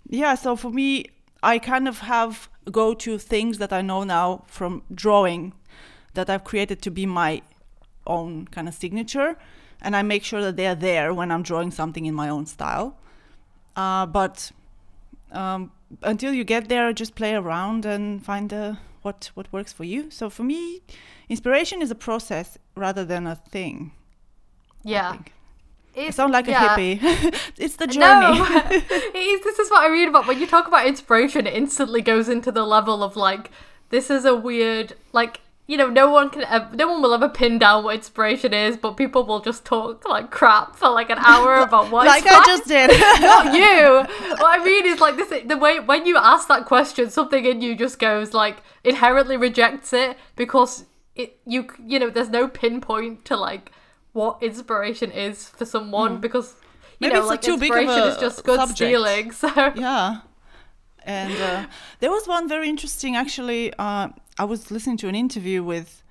yeah 0.09 0.35
so 0.35 0.55
for 0.55 0.71
me 0.71 1.05
i 1.43 1.59
kind 1.59 1.87
of 1.87 1.99
have 1.99 2.49
go 2.71 2.93
to 2.93 3.17
things 3.17 3.57
that 3.57 3.73
i 3.73 3.81
know 3.81 4.03
now 4.03 4.43
from 4.47 4.81
drawing 4.93 5.53
that 6.17 6.29
i've 6.29 6.43
created 6.43 6.81
to 6.81 6.91
be 6.99 7.05
my 7.05 7.41
own 8.05 8.45
kind 8.55 8.67
of 8.67 8.73
signature 8.73 9.37
and 9.81 9.95
i 9.95 10.01
make 10.01 10.23
sure 10.23 10.41
that 10.41 10.55
they're 10.57 10.79
there 10.89 11.13
when 11.13 11.31
i'm 11.31 11.43
drawing 11.43 11.71
something 11.71 12.05
in 12.05 12.13
my 12.13 12.27
own 12.27 12.45
style 12.45 12.97
uh, 13.75 14.05
but 14.05 14.51
um, 15.31 15.71
until 16.01 16.33
you 16.33 16.43
get 16.43 16.67
there 16.67 16.91
just 16.93 17.15
play 17.15 17.33
around 17.35 17.85
and 17.85 18.25
find 18.25 18.49
the 18.49 18.77
what 19.01 19.31
what 19.35 19.51
works 19.53 19.71
for 19.71 19.83
you. 19.83 20.11
So 20.11 20.29
for 20.29 20.43
me, 20.43 20.81
inspiration 21.29 21.81
is 21.81 21.91
a 21.91 21.95
process 21.95 22.57
rather 22.75 23.05
than 23.05 23.27
a 23.27 23.35
thing. 23.35 23.91
Yeah. 24.83 25.11
think. 25.11 25.33
I 25.97 26.11
sound 26.11 26.31
like 26.31 26.47
yeah. 26.47 26.75
a 26.75 26.77
hippie. 26.77 26.99
it's 27.57 27.77
the 27.77 27.87
journey. 27.87 28.37
No, 28.39 28.45
it 28.71 29.15
is, 29.15 29.43
this 29.43 29.57
is 29.57 29.71
what 29.71 29.81
I 29.83 29.89
read 29.89 30.07
about. 30.07 30.27
When 30.27 30.39
you 30.39 30.45
talk 30.45 30.67
about 30.67 30.85
inspiration, 30.85 31.47
it 31.47 31.55
instantly 31.55 32.01
goes 32.01 32.29
into 32.29 32.51
the 32.51 32.63
level 32.63 33.01
of 33.03 33.15
like, 33.15 33.49
this 33.89 34.11
is 34.11 34.23
a 34.23 34.35
weird, 34.35 34.93
like, 35.11 35.41
you 35.67 35.75
know, 35.75 35.89
no 35.89 36.09
one 36.09 36.29
can, 36.29 36.43
ev- 36.45 36.73
no 36.75 36.87
one 36.87 37.01
will 37.01 37.13
ever 37.13 37.27
pin 37.27 37.59
down 37.59 37.83
what 37.83 37.95
inspiration 37.95 38.53
is, 38.53 38.77
but 38.77 38.95
people 38.95 39.25
will 39.25 39.41
just 39.41 39.65
talk 39.65 40.07
like 40.07 40.31
crap 40.31 40.77
for 40.77 40.89
like 40.89 41.09
an 41.09 41.17
hour 41.19 41.55
about 41.61 41.91
what. 41.91 42.07
like 42.07 42.23
I 42.25 42.43
just 42.45 42.67
did. 42.67 42.89
not 43.21 43.53
you. 43.53 44.15
What 44.37 44.59
I 44.59 44.63
mean 44.63 44.85
is 44.85 45.01
like 45.01 45.17
this 45.17 45.29
the 45.45 45.57
way 45.57 45.81
when 45.81 46.05
you 46.05 46.17
ask 46.17 46.47
that 46.47 46.65
question, 46.65 47.09
something 47.09 47.43
in 47.43 47.61
you 47.61 47.75
just 47.75 47.99
goes 47.99 48.33
like 48.33 48.63
inherently 48.85 49.35
rejects 49.35 49.91
it 49.91 50.17
because 50.37 50.85
it 51.15 51.37
you 51.45 51.67
you 51.85 51.99
know 51.99 52.09
there's 52.09 52.29
no 52.29 52.47
pinpoint 52.47 53.25
to 53.25 53.35
like 53.35 53.71
what 54.13 54.41
inspiration 54.41 55.11
is 55.11 55.49
for 55.49 55.65
someone 55.65 56.15
hmm. 56.15 56.21
because 56.21 56.55
you. 56.99 57.09
Maybe 57.09 57.19
know 57.19 57.27
like 57.27 57.41
too 57.41 57.57
big 57.57 57.71
of 57.71 57.77
inspiration 57.77 58.03
a 58.03 58.07
is 58.07 58.17
just 58.17 58.45
good 58.45 58.55
subject. 58.55 58.77
stealing. 58.77 59.31
So 59.31 59.49
yeah. 59.75 60.21
And 61.07 61.33
uh, 61.41 61.65
there 62.01 62.11
was 62.11 62.27
one 62.27 62.49
very 62.49 62.67
interesting, 62.67 63.15
actually. 63.15 63.73
Uh, 63.79 64.09
I 64.37 64.43
was 64.43 64.69
listening 64.69 64.97
to 64.97 65.07
an 65.07 65.15
interview 65.15 65.63
with, 65.63 66.03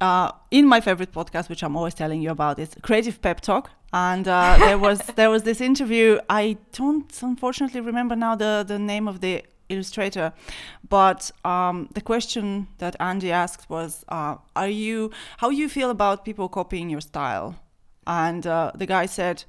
uh, 0.00 0.32
in 0.50 0.66
my 0.66 0.80
favorite 0.80 1.12
podcast, 1.12 1.48
which 1.48 1.62
I'm 1.62 1.76
always 1.76 1.94
telling 1.94 2.20
you 2.20 2.30
about, 2.30 2.58
it's 2.58 2.74
Creative 2.82 3.22
Pep 3.22 3.40
Talk. 3.40 3.70
And 3.92 4.26
uh, 4.26 4.56
there 4.58 4.78
was 4.78 4.98
there 5.16 5.30
was 5.30 5.44
this 5.44 5.60
interview. 5.60 6.18
I 6.28 6.58
don't 6.72 7.10
unfortunately 7.22 7.80
remember 7.80 8.16
now 8.16 8.34
the 8.34 8.64
the 8.66 8.80
name 8.80 9.06
of 9.06 9.20
the 9.20 9.44
illustrator, 9.68 10.32
but 10.88 11.30
um, 11.44 11.88
the 11.94 12.00
question 12.00 12.66
that 12.78 12.96
Andy 12.98 13.30
asked 13.30 13.70
was, 13.70 14.04
uh, 14.08 14.36
"Are 14.56 14.68
you 14.68 15.12
how 15.38 15.50
you 15.50 15.68
feel 15.68 15.90
about 15.90 16.24
people 16.24 16.48
copying 16.48 16.90
your 16.90 17.00
style?" 17.00 17.54
And 18.08 18.44
uh, 18.46 18.72
the 18.74 18.86
guy 18.86 19.06
said, 19.06 19.44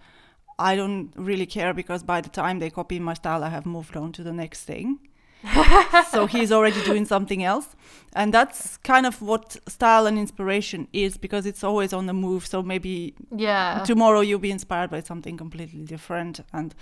I 0.60 0.76
don't 0.76 1.12
really 1.16 1.46
care 1.46 1.74
because 1.74 2.04
by 2.04 2.22
the 2.22 2.30
time 2.30 2.60
they 2.60 2.70
copy 2.70 3.00
my 3.00 3.14
style, 3.14 3.44
I 3.44 3.50
have 3.50 3.66
moved 3.66 3.96
on 3.96 4.12
to 4.14 4.24
the 4.24 4.34
next 4.34 4.64
thing. 4.64 5.00
so 6.12 6.26
he's 6.26 6.52
already 6.52 6.84
doing 6.84 7.06
something 7.06 7.44
else. 7.44 7.76
And 8.14 8.34
that's 8.34 8.78
kind 8.78 9.06
of 9.06 9.22
what 9.22 9.58
style 9.68 10.08
and 10.08 10.18
inspiration 10.18 10.88
is 10.94 11.18
because 11.18 11.46
it's 11.46 11.64
always 11.64 11.94
on 11.94 12.08
the 12.08 12.14
move. 12.14 12.46
So 12.46 12.64
maybe 12.64 13.14
yeah. 13.36 13.84
tomorrow 13.86 14.22
you'll 14.22 14.40
be 14.40 14.52
inspired 14.52 14.90
by 14.90 15.02
something 15.02 15.38
completely 15.38 15.84
different. 15.84 16.40
And 16.52 16.74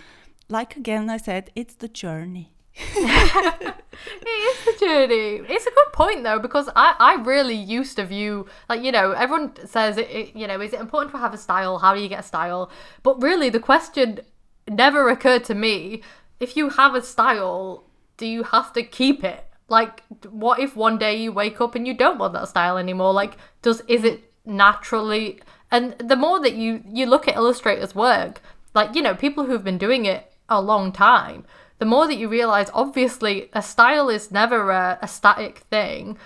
like 0.49 0.77
again, 0.77 1.09
I 1.09 1.17
said, 1.17 1.51
it's 1.55 1.75
the 1.75 1.87
journey. 1.89 2.54
It 4.21 4.27
is 4.27 4.79
the 4.79 4.85
journey. 4.85 5.41
It's 5.47 5.65
a 5.65 5.71
good 5.71 5.93
point 5.93 6.23
though 6.23 6.39
because 6.39 6.69
I, 6.75 6.95
I 6.99 7.15
really 7.15 7.55
used 7.55 7.95
to 7.97 8.05
view 8.05 8.47
like 8.69 8.83
you 8.83 8.91
know 8.91 9.11
everyone 9.11 9.53
says 9.65 9.97
it, 9.97 10.09
it 10.09 10.35
you 10.35 10.47
know 10.47 10.59
is 10.61 10.73
it 10.73 10.79
important 10.79 11.11
to 11.13 11.17
have 11.17 11.33
a 11.33 11.37
style? 11.37 11.79
How 11.79 11.95
do 11.95 12.01
you 12.01 12.09
get 12.09 12.19
a 12.19 12.23
style? 12.23 12.69
But 13.03 13.21
really 13.21 13.49
the 13.49 13.59
question 13.59 14.19
never 14.67 15.09
occurred 15.09 15.43
to 15.45 15.55
me. 15.55 16.01
If 16.39 16.57
you 16.57 16.69
have 16.69 16.95
a 16.95 17.01
style, 17.01 17.85
do 18.17 18.25
you 18.25 18.43
have 18.43 18.73
to 18.73 18.83
keep 18.83 19.23
it? 19.23 19.45
Like 19.69 20.03
what 20.29 20.59
if 20.59 20.75
one 20.75 20.97
day 20.97 21.15
you 21.21 21.31
wake 21.31 21.61
up 21.61 21.75
and 21.75 21.87
you 21.87 21.93
don't 21.93 22.19
want 22.19 22.33
that 22.33 22.49
style 22.49 22.77
anymore? 22.77 23.13
Like 23.13 23.37
does 23.61 23.81
is 23.87 24.03
it 24.03 24.31
naturally 24.45 25.39
and 25.71 25.95
the 25.97 26.15
more 26.15 26.39
that 26.39 26.53
you 26.53 26.83
you 26.87 27.05
look 27.05 27.27
at 27.27 27.35
illustrators 27.35 27.95
work 27.95 28.41
like 28.75 28.93
you 28.95 29.01
know 29.01 29.15
people 29.15 29.45
who've 29.45 29.63
been 29.63 29.79
doing 29.79 30.05
it 30.05 30.31
a 30.49 30.61
long 30.61 30.91
time 30.91 31.43
the 31.77 31.85
more 31.85 32.07
that 32.07 32.17
you 32.17 32.27
realize 32.27 32.69
obviously 32.73 33.49
a 33.53 33.61
style 33.61 34.09
is 34.09 34.31
never 34.31 34.71
a, 34.71 34.97
a 35.01 35.07
static 35.07 35.59
thing. 35.59 36.17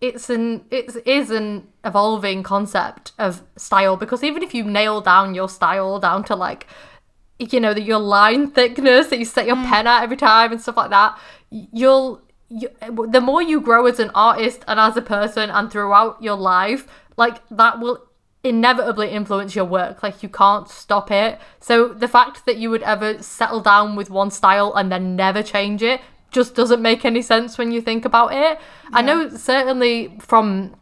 It's 0.00 0.28
an 0.28 0.64
it 0.70 0.94
is 1.06 1.30
an 1.30 1.68
evolving 1.84 2.42
concept 2.42 3.12
of 3.18 3.42
style 3.56 3.96
because 3.96 4.22
even 4.22 4.42
if 4.42 4.54
you 4.54 4.64
nail 4.64 5.00
down 5.00 5.34
your 5.34 5.48
style 5.48 5.98
down 5.98 6.24
to 6.24 6.36
like 6.36 6.66
you 7.38 7.58
know 7.58 7.74
that 7.74 7.82
your 7.82 7.98
line 7.98 8.50
thickness 8.50 9.08
that 9.08 9.18
you 9.18 9.24
set 9.24 9.46
your 9.46 9.56
mm. 9.56 9.66
pen 9.66 9.86
at 9.86 10.02
every 10.02 10.16
time 10.16 10.52
and 10.52 10.60
stuff 10.60 10.76
like 10.76 10.90
that 10.90 11.18
you'll 11.50 12.20
you, 12.48 12.68
the 13.08 13.20
more 13.20 13.42
you 13.42 13.60
grow 13.60 13.86
as 13.86 13.98
an 13.98 14.10
artist 14.14 14.64
and 14.68 14.78
as 14.78 14.96
a 14.96 15.02
person 15.02 15.50
and 15.50 15.70
throughout 15.70 16.22
your 16.22 16.36
life 16.36 16.86
like 17.16 17.40
that 17.50 17.80
will 17.80 18.06
inevitably 18.44 19.10
influence 19.10 19.56
your 19.56 19.64
work. 19.64 20.02
Like 20.02 20.22
you 20.22 20.28
can't 20.28 20.68
stop 20.68 21.10
it. 21.10 21.40
So 21.60 21.88
the 21.88 22.06
fact 22.06 22.44
that 22.46 22.58
you 22.58 22.70
would 22.70 22.82
ever 22.82 23.20
settle 23.22 23.60
down 23.60 23.96
with 23.96 24.10
one 24.10 24.30
style 24.30 24.74
and 24.74 24.92
then 24.92 25.16
never 25.16 25.42
change 25.42 25.82
it 25.82 26.00
just 26.30 26.54
doesn't 26.54 26.82
make 26.82 27.04
any 27.04 27.22
sense 27.22 27.56
when 27.56 27.72
you 27.72 27.80
think 27.80 28.04
about 28.04 28.34
it. 28.34 28.58
I 28.92 29.02
know 29.02 29.30
certainly 29.30 30.16
from 30.18 30.74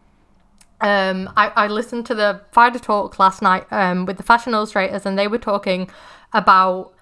um, 0.80 1.30
I, 1.36 1.52
I 1.54 1.66
listened 1.68 2.06
to 2.06 2.14
the 2.14 2.40
Fider 2.50 2.80
Talk 2.80 3.20
last 3.20 3.40
night 3.40 3.66
um, 3.70 4.04
with 4.04 4.16
the 4.16 4.24
fashion 4.24 4.52
illustrators, 4.52 5.06
and 5.06 5.16
they 5.16 5.28
were 5.28 5.38
talking 5.38 5.88
about 6.32 6.92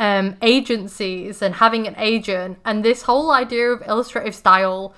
um, 0.00 0.36
agencies 0.42 1.40
and 1.40 1.54
having 1.54 1.86
an 1.86 1.94
agent, 1.96 2.58
and 2.64 2.84
this 2.84 3.02
whole 3.02 3.30
idea 3.30 3.70
of 3.70 3.82
illustrative 3.86 4.34
style 4.34 4.94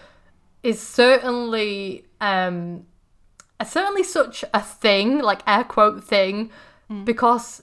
is 0.63 0.81
certainly 0.81 2.07
um, 2.23 2.87
certainly 3.65 4.03
such 4.03 4.45
a 4.53 4.61
thing, 4.61 5.19
like 5.19 5.43
air 5.47 5.65
quote 5.65 6.05
thing, 6.05 6.51
mm. 6.91 7.05
because 7.05 7.63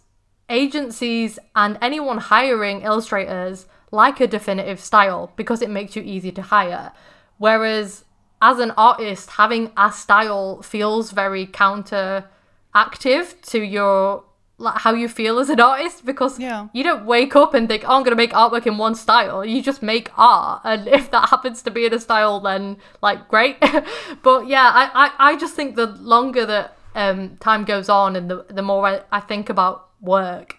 agencies 0.50 1.38
and 1.56 1.78
anyone 1.82 2.18
hiring 2.18 2.82
illustrators 2.82 3.66
like 3.92 4.20
a 4.20 4.28
definitive 4.28 4.80
style 4.80 5.32
because 5.36 5.62
it 5.62 5.70
makes 5.70 5.96
you 5.96 6.02
easy 6.02 6.32
to 6.32 6.42
hire. 6.42 6.92
Whereas 7.38 8.04
as 8.42 8.60
an 8.60 8.72
artist, 8.72 9.32
having 9.32 9.72
a 9.78 9.92
style 9.92 10.62
feels 10.62 11.12
very 11.12 11.46
counteractive 11.46 13.42
to 13.44 13.60
your 13.62 14.24
like 14.60 14.78
how 14.82 14.93
you 14.93 15.08
feel 15.08 15.39
as 15.39 15.50
an 15.50 15.60
artist 15.60 16.06
because 16.06 16.38
Yeah. 16.39 16.67
you 16.74 16.84
don't 16.84 17.06
wake 17.06 17.36
up 17.36 17.54
and 17.54 17.67
think, 17.67 17.84
oh, 17.88 17.95
I'm 17.95 18.04
gonna 18.04 18.15
make 18.15 18.34
artwork 18.34 18.67
in 18.67 18.78
one 18.78 18.93
style. 18.95 19.43
You 19.45 19.62
just 19.62 19.82
make 19.82 20.12
art, 20.17 20.62
and 20.65 20.88
if 20.88 21.10
that 21.12 21.30
happens 21.30 21.62
to 21.63 21.72
be 21.72 21.86
in 21.86 21.93
a 21.93 22.00
style, 22.00 22.39
then 22.41 22.78
like 23.02 23.28
great. 23.30 23.58
but 24.22 24.48
yeah, 24.48 24.69
I, 24.74 24.89
I, 25.17 25.32
I 25.32 25.38
just 25.38 25.56
think 25.56 25.76
the 25.76 25.88
longer 25.88 26.45
that 26.45 26.76
um, 26.95 27.38
time 27.38 27.63
goes 27.63 27.89
on, 27.89 28.15
and 28.15 28.30
the 28.30 28.45
the 28.50 28.62
more 28.62 28.86
I, 28.86 29.02
I 29.12 29.19
think 29.22 29.50
about 29.50 29.88
work, 30.02 30.58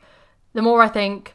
the 0.55 0.63
more 0.63 0.83
I 0.83 0.89
think 0.89 1.35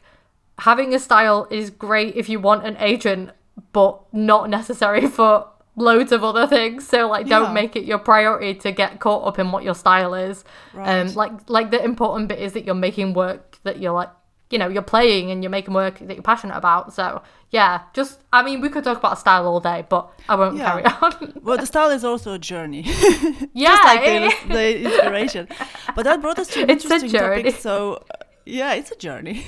having 0.58 0.94
a 0.94 0.98
style 0.98 1.46
is 1.50 1.70
great 1.70 2.16
if 2.16 2.28
you 2.28 2.40
want 2.40 2.66
an 2.66 2.76
agent, 2.80 3.30
but 3.72 4.00
not 4.12 4.50
necessary 4.50 5.06
for 5.18 5.46
loads 5.76 6.10
of 6.12 6.24
other 6.24 6.46
things. 6.46 6.86
So 6.88 7.06
like, 7.08 7.26
don't 7.28 7.52
make 7.54 7.76
it 7.76 7.84
your 7.84 7.98
priority 7.98 8.54
to 8.60 8.72
get 8.72 8.98
caught 8.98 9.26
up 9.28 9.38
in 9.38 9.52
what 9.52 9.62
your 9.62 9.74
style 9.74 10.14
is. 10.14 10.44
Um, 10.74 10.80
Right. 10.80 11.16
like 11.16 11.50
like 11.50 11.70
the 11.70 11.82
important 11.84 12.28
bit 12.28 12.38
is 12.38 12.52
that 12.54 12.64
you're 12.64 12.74
making 12.74 13.12
work 13.14 13.58
that 13.64 13.78
you're 13.80 13.92
like, 13.92 14.10
you 14.50 14.58
know, 14.58 14.68
you're 14.68 14.82
playing 14.82 15.30
and 15.30 15.42
you're 15.42 15.50
making 15.50 15.74
work 15.74 15.98
that 15.98 16.14
you're 16.14 16.22
passionate 16.22 16.56
about. 16.56 16.92
So 16.94 17.22
yeah, 17.50 17.82
just 17.94 18.20
I 18.32 18.42
mean, 18.42 18.60
we 18.60 18.68
could 18.68 18.84
talk 18.84 18.98
about 18.98 19.18
style 19.18 19.46
all 19.46 19.60
day, 19.60 19.84
but 19.88 20.10
I 20.28 20.34
won't 20.36 20.56
Yeah. 20.56 20.70
carry 20.80 20.84
on. 20.84 21.32
Well, 21.42 21.58
the 21.58 21.66
style 21.66 21.90
is 21.90 22.04
also 22.04 22.32
a 22.32 22.38
journey. 22.38 22.82
yeah, 23.54 23.70
just 23.76 23.84
like 23.84 24.00
the, 24.04 24.54
the 24.54 24.80
inspiration. 24.84 25.48
But 25.94 26.04
that 26.04 26.20
brought 26.22 26.38
us 26.38 26.48
to 26.48 26.62
an 26.62 26.70
It's 26.74 26.84
a 26.84 26.94
interesting 26.94 27.12
topic. 27.20 27.44
journey. 27.44 27.50
So, 27.52 27.94
uh, 28.10 28.24
yeah, 28.46 28.74
it's 28.74 28.90
a 28.92 28.96
journey. 28.96 29.44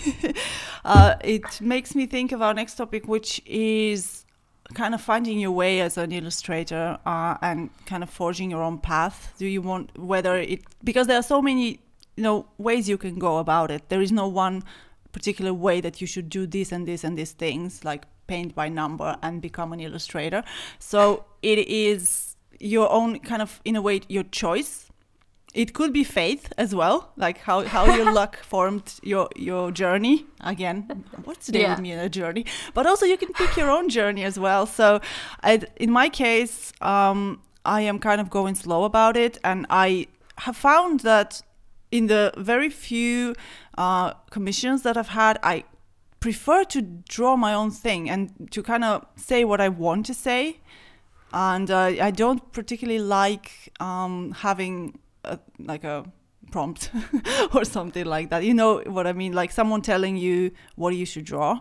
uh, 0.84 1.14
it 1.22 1.60
makes 1.60 1.94
me 1.94 2.06
think 2.06 2.32
of 2.32 2.42
our 2.42 2.54
next 2.54 2.74
topic, 2.76 3.06
which 3.08 3.40
is 3.46 4.24
kind 4.74 4.94
of 4.94 5.00
finding 5.00 5.38
your 5.38 5.52
way 5.52 5.80
as 5.80 5.96
an 5.96 6.12
illustrator 6.12 6.98
uh, 7.06 7.36
and 7.40 7.70
kind 7.86 8.02
of 8.02 8.10
forging 8.10 8.50
your 8.50 8.62
own 8.62 8.78
path. 8.78 9.34
Do 9.38 9.46
you 9.46 9.62
want 9.62 9.98
whether 9.98 10.36
it 10.36 10.62
because 10.84 11.06
there 11.06 11.18
are 11.18 11.22
so 11.22 11.40
many 11.40 11.80
you 12.16 12.24
know 12.24 12.46
ways 12.58 12.88
you 12.88 12.98
can 12.98 13.18
go 13.18 13.38
about 13.38 13.70
it. 13.70 13.88
There 13.88 14.02
is 14.02 14.12
no 14.12 14.26
one 14.26 14.64
particular 15.12 15.54
way 15.54 15.80
that 15.80 16.00
you 16.00 16.06
should 16.06 16.28
do 16.28 16.46
this 16.46 16.72
and 16.72 16.86
this 16.86 17.04
and 17.04 17.16
these 17.16 17.32
things 17.32 17.84
like 17.84 18.04
paint 18.26 18.54
by 18.54 18.68
number 18.68 19.16
and 19.22 19.40
become 19.40 19.72
an 19.72 19.80
illustrator. 19.80 20.42
So 20.78 21.24
it 21.42 21.58
is 21.68 22.36
your 22.60 22.90
own 22.90 23.20
kind 23.20 23.40
of 23.40 23.60
in 23.64 23.76
a 23.76 23.82
way 23.82 24.00
your 24.08 24.24
choice 24.24 24.87
it 25.54 25.72
could 25.72 25.92
be 25.92 26.04
faith 26.04 26.52
as 26.58 26.74
well 26.74 27.10
like 27.16 27.38
how, 27.38 27.64
how 27.64 27.84
your 27.96 28.12
luck 28.20 28.36
formed 28.42 28.94
your 29.02 29.28
your 29.36 29.70
journey 29.72 30.26
again 30.40 31.04
what's 31.24 31.46
today 31.46 31.62
Yeah. 31.62 31.70
with 31.70 31.80
me 31.80 31.92
in 31.92 31.98
a 31.98 32.08
journey 32.08 32.44
but 32.74 32.86
also 32.86 33.06
you 33.06 33.16
can 33.16 33.32
pick 33.32 33.56
your 33.56 33.70
own 33.70 33.88
journey 33.88 34.24
as 34.24 34.38
well 34.38 34.66
so 34.66 35.00
I, 35.42 35.60
in 35.76 35.90
my 35.90 36.08
case 36.10 36.72
um, 36.82 37.40
I 37.64 37.80
am 37.82 37.98
kind 37.98 38.20
of 38.20 38.30
going 38.30 38.54
slow 38.54 38.84
about 38.84 39.16
it, 39.16 39.36
and 39.44 39.66
I 39.68 40.06
have 40.38 40.56
found 40.56 41.00
that 41.00 41.42
in 41.90 42.06
the 42.06 42.32
very 42.38 42.70
few 42.70 43.34
uh, 43.76 44.12
commissions 44.30 44.82
that 44.82 44.96
I've 44.96 45.08
had, 45.08 45.38
I 45.42 45.64
prefer 46.20 46.64
to 46.64 46.80
draw 46.80 47.36
my 47.36 47.52
own 47.52 47.70
thing 47.70 48.08
and 48.08 48.48
to 48.52 48.62
kind 48.62 48.84
of 48.84 49.04
say 49.16 49.44
what 49.44 49.60
I 49.60 49.68
want 49.68 50.06
to 50.06 50.14
say. 50.14 50.60
And 51.32 51.70
uh, 51.70 51.92
I 52.08 52.10
don't 52.10 52.52
particularly 52.52 53.00
like 53.02 53.50
um, 53.80 54.32
having 54.38 54.98
like 55.58 55.84
a 55.84 56.04
prompt 56.50 56.90
or 57.54 57.64
something 57.64 58.04
like 58.04 58.30
that. 58.30 58.44
You 58.44 58.54
know 58.54 58.82
what 58.86 59.06
I 59.06 59.12
mean? 59.12 59.32
Like 59.32 59.50
someone 59.52 59.82
telling 59.82 60.16
you 60.16 60.52
what 60.76 60.94
you 60.94 61.06
should 61.06 61.24
draw. 61.24 61.60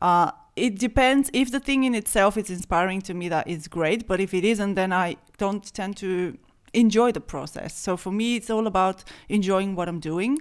Uh, 0.00 0.30
it 0.56 0.78
depends. 0.78 1.30
If 1.32 1.50
the 1.50 1.60
thing 1.60 1.84
in 1.84 1.94
itself 1.94 2.36
is 2.36 2.50
inspiring 2.50 3.00
to 3.02 3.14
me, 3.14 3.28
that 3.28 3.48
is 3.48 3.68
great. 3.68 4.06
But 4.06 4.20
if 4.20 4.32
it 4.34 4.44
isn't, 4.44 4.74
then 4.74 4.92
I 4.92 5.16
don't 5.38 5.72
tend 5.74 5.96
to 5.98 6.38
enjoy 6.72 7.12
the 7.12 7.20
process. 7.20 7.76
So 7.76 7.96
for 7.96 8.12
me, 8.12 8.36
it's 8.36 8.50
all 8.50 8.66
about 8.66 9.04
enjoying 9.28 9.74
what 9.74 9.88
I'm 9.88 10.00
doing. 10.00 10.38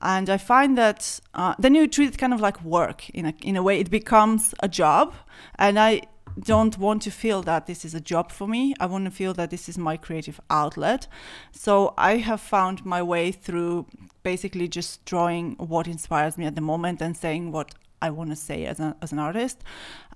And 0.00 0.28
I 0.28 0.36
find 0.36 0.76
that 0.76 1.20
uh, 1.34 1.54
then 1.58 1.74
you 1.74 1.86
treat 1.86 2.08
it 2.08 2.18
kind 2.18 2.34
of 2.34 2.40
like 2.40 2.62
work 2.62 3.08
in 3.10 3.26
a, 3.26 3.34
in 3.42 3.56
a 3.56 3.62
way. 3.62 3.78
It 3.78 3.90
becomes 3.90 4.54
a 4.60 4.68
job. 4.68 5.14
And 5.58 5.78
I 5.78 6.02
don't 6.40 6.78
want 6.78 7.02
to 7.02 7.10
feel 7.10 7.42
that 7.42 7.66
this 7.66 7.84
is 7.84 7.94
a 7.94 8.00
job 8.00 8.32
for 8.32 8.48
me. 8.48 8.74
I 8.80 8.86
want 8.86 9.04
to 9.04 9.10
feel 9.10 9.34
that 9.34 9.50
this 9.50 9.68
is 9.68 9.78
my 9.78 9.96
creative 9.96 10.40
outlet. 10.50 11.06
So 11.52 11.94
I 11.96 12.16
have 12.16 12.40
found 12.40 12.84
my 12.84 13.02
way 13.02 13.32
through 13.32 13.86
basically 14.22 14.68
just 14.68 15.04
drawing 15.04 15.54
what 15.56 15.86
inspires 15.86 16.36
me 16.36 16.46
at 16.46 16.54
the 16.54 16.60
moment 16.60 17.00
and 17.00 17.16
saying 17.16 17.52
what 17.52 17.74
I 18.02 18.10
want 18.10 18.30
to 18.30 18.36
say 18.36 18.66
as, 18.66 18.80
a, 18.80 18.96
as 19.00 19.12
an 19.12 19.18
artist. 19.18 19.62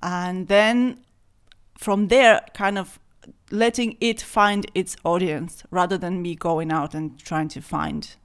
And 0.02 0.48
then 0.48 1.00
from 1.78 2.08
there, 2.08 2.40
kind 2.54 2.78
of 2.78 2.98
letting 3.50 3.96
it 4.00 4.20
find 4.20 4.70
its 4.74 4.96
audience 5.04 5.62
rather 5.70 5.96
than 5.96 6.20
me 6.22 6.34
going 6.34 6.72
out 6.72 6.94
and 6.94 7.18
trying 7.18 7.48
to 7.48 7.60
find 7.60 8.16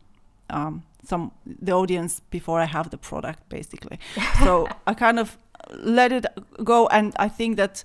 um, 0.50 0.84
some 1.06 1.32
the 1.46 1.72
audience 1.72 2.22
before 2.30 2.60
I 2.60 2.66
have 2.66 2.90
the 2.90 2.98
product, 2.98 3.48
basically. 3.50 4.00
so 4.44 4.68
I 4.88 4.94
kind 4.94 5.20
of 5.20 5.38
let 5.72 6.12
it 6.12 6.26
go, 6.64 6.88
and 6.88 7.14
I 7.18 7.30
think 7.30 7.58
that 7.58 7.84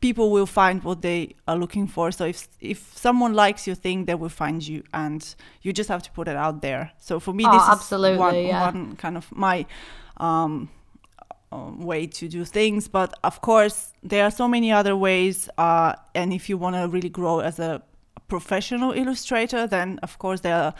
people 0.00 0.30
will 0.30 0.46
find 0.46 0.82
what 0.84 1.00
they 1.00 1.34
are 1.46 1.56
looking 1.56 1.86
for. 1.88 2.12
So 2.12 2.24
if 2.24 2.48
if 2.60 2.92
someone 2.96 3.34
likes 3.34 3.66
your 3.66 3.76
thing, 3.76 4.04
they 4.04 4.14
will 4.14 4.28
find 4.28 4.66
you, 4.66 4.82
and 4.92 5.34
you 5.62 5.72
just 5.72 5.88
have 5.88 6.02
to 6.02 6.10
put 6.10 6.28
it 6.28 6.36
out 6.36 6.60
there. 6.60 6.92
So 6.98 7.20
for 7.20 7.32
me, 7.32 7.44
Oh, 7.46 7.52
this 7.52 7.62
is 7.62 8.18
one, 8.18 8.34
yeah. 8.46 8.60
one 8.70 8.96
kind 8.96 9.16
of 9.16 9.30
my 9.32 9.66
um, 10.18 10.68
um, 11.52 11.80
way 11.80 12.06
to 12.06 12.28
do 12.28 12.44
things. 12.44 12.88
But 12.88 13.14
of 13.22 13.40
course, 13.40 13.92
there 14.02 14.24
are 14.24 14.30
so 14.30 14.48
many 14.48 14.72
other 14.72 14.96
ways. 14.96 15.48
Uh, 15.56 15.94
and 16.14 16.32
if 16.32 16.48
you 16.48 16.58
want 16.58 16.76
to 16.76 16.88
really 16.88 17.08
grow 17.08 17.40
as 17.40 17.58
a 17.58 17.82
professional 18.28 18.92
illustrator, 18.92 19.66
then 19.66 19.98
of 20.02 20.18
course 20.18 20.40
there 20.40 20.56
are 20.56 20.74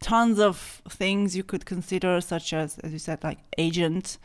tons 0.00 0.38
of 0.38 0.82
things 0.88 1.36
you 1.36 1.42
could 1.42 1.66
consider, 1.66 2.20
such 2.20 2.52
as, 2.52 2.78
as 2.78 2.92
you 2.92 2.98
said, 2.98 3.22
like 3.22 3.38
agent, 3.58 4.18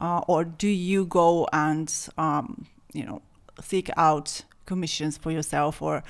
uh, 0.00 0.20
or 0.28 0.44
do 0.44 0.68
you 0.68 1.06
go 1.06 1.48
and 1.52 1.92
um, 2.18 2.66
you 2.92 3.04
know 3.04 3.22
seek 3.62 3.90
out 3.96 4.42
commissions 4.66 5.16
for 5.16 5.30
yourself, 5.30 5.82
or 5.82 6.02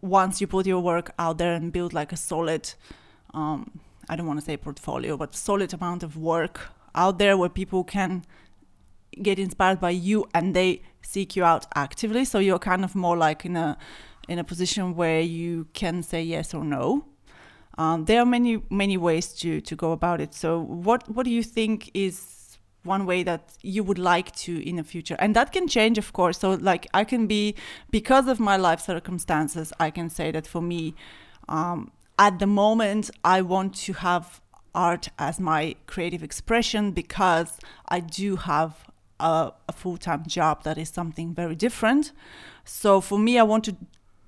once 0.00 0.40
you 0.40 0.46
put 0.46 0.66
your 0.66 0.80
work 0.80 1.12
out 1.18 1.38
there 1.38 1.52
and 1.52 1.72
build 1.72 1.92
like 1.92 2.12
a 2.12 2.16
solid, 2.16 2.72
um, 3.34 3.80
I 4.08 4.16
don't 4.16 4.26
want 4.26 4.40
to 4.40 4.44
say 4.44 4.56
portfolio, 4.56 5.16
but 5.16 5.34
solid 5.34 5.72
amount 5.74 6.02
of 6.02 6.16
work 6.16 6.72
out 6.94 7.18
there 7.18 7.36
where 7.36 7.48
people 7.50 7.84
can 7.84 8.24
get 9.22 9.38
inspired 9.38 9.80
by 9.80 9.90
you 9.90 10.26
and 10.34 10.54
they 10.54 10.82
seek 11.02 11.36
you 11.36 11.44
out 11.44 11.66
actively 11.74 12.24
so 12.24 12.38
you're 12.38 12.58
kind 12.58 12.84
of 12.84 12.94
more 12.94 13.16
like 13.16 13.44
in 13.44 13.56
a 13.56 13.78
in 14.28 14.38
a 14.38 14.44
position 14.44 14.96
where 14.96 15.20
you 15.20 15.68
can 15.72 16.02
say 16.02 16.22
yes 16.22 16.52
or 16.52 16.64
no? 16.64 17.06
Um, 17.78 18.06
there 18.06 18.20
are 18.20 18.26
many 18.26 18.62
many 18.70 18.96
ways 18.96 19.32
to 19.34 19.60
to 19.60 19.76
go 19.76 19.92
about 19.92 20.20
it. 20.20 20.34
So 20.34 20.60
what 20.60 21.08
what 21.08 21.24
do 21.24 21.30
you 21.30 21.42
think 21.42 21.90
is 21.94 22.35
one 22.86 23.06
way 23.06 23.22
that 23.22 23.52
you 23.62 23.82
would 23.84 23.98
like 23.98 24.34
to 24.36 24.66
in 24.68 24.76
the 24.76 24.84
future. 24.84 25.16
And 25.18 25.34
that 25.36 25.52
can 25.52 25.68
change 25.68 25.98
of 25.98 26.12
course. 26.12 26.38
So 26.38 26.50
like 26.52 26.86
i 26.94 27.04
can 27.04 27.26
be 27.26 27.54
because 27.90 28.28
of 28.28 28.38
my 28.40 28.56
life 28.56 28.80
circumstances 28.80 29.72
i 29.78 29.90
can 29.90 30.08
say 30.10 30.30
that 30.30 30.46
for 30.46 30.62
me 30.62 30.94
um, 31.48 31.90
at 32.18 32.38
the 32.38 32.46
moment 32.46 33.10
i 33.24 33.40
want 33.42 33.74
to 33.86 33.92
have 33.92 34.40
art 34.74 35.08
as 35.18 35.40
my 35.40 35.74
creative 35.86 36.22
expression 36.22 36.92
because 36.92 37.58
i 37.88 37.98
do 38.00 38.36
have 38.36 38.86
a, 39.20 39.52
a 39.68 39.72
full-time 39.72 40.24
job 40.26 40.62
that 40.64 40.76
is 40.78 40.90
something 40.90 41.34
very 41.34 41.54
different. 41.54 42.12
So 42.64 43.00
for 43.00 43.18
me 43.18 43.38
i 43.38 43.42
want 43.42 43.64
to 43.64 43.76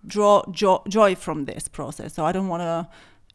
draw 0.07 0.42
jo- 0.51 0.83
joy 0.88 1.14
from 1.14 1.44
this 1.44 1.68
process. 1.68 2.14
So 2.14 2.25
i 2.25 2.33
don't 2.33 2.49
want 2.49 2.62
to 2.62 2.88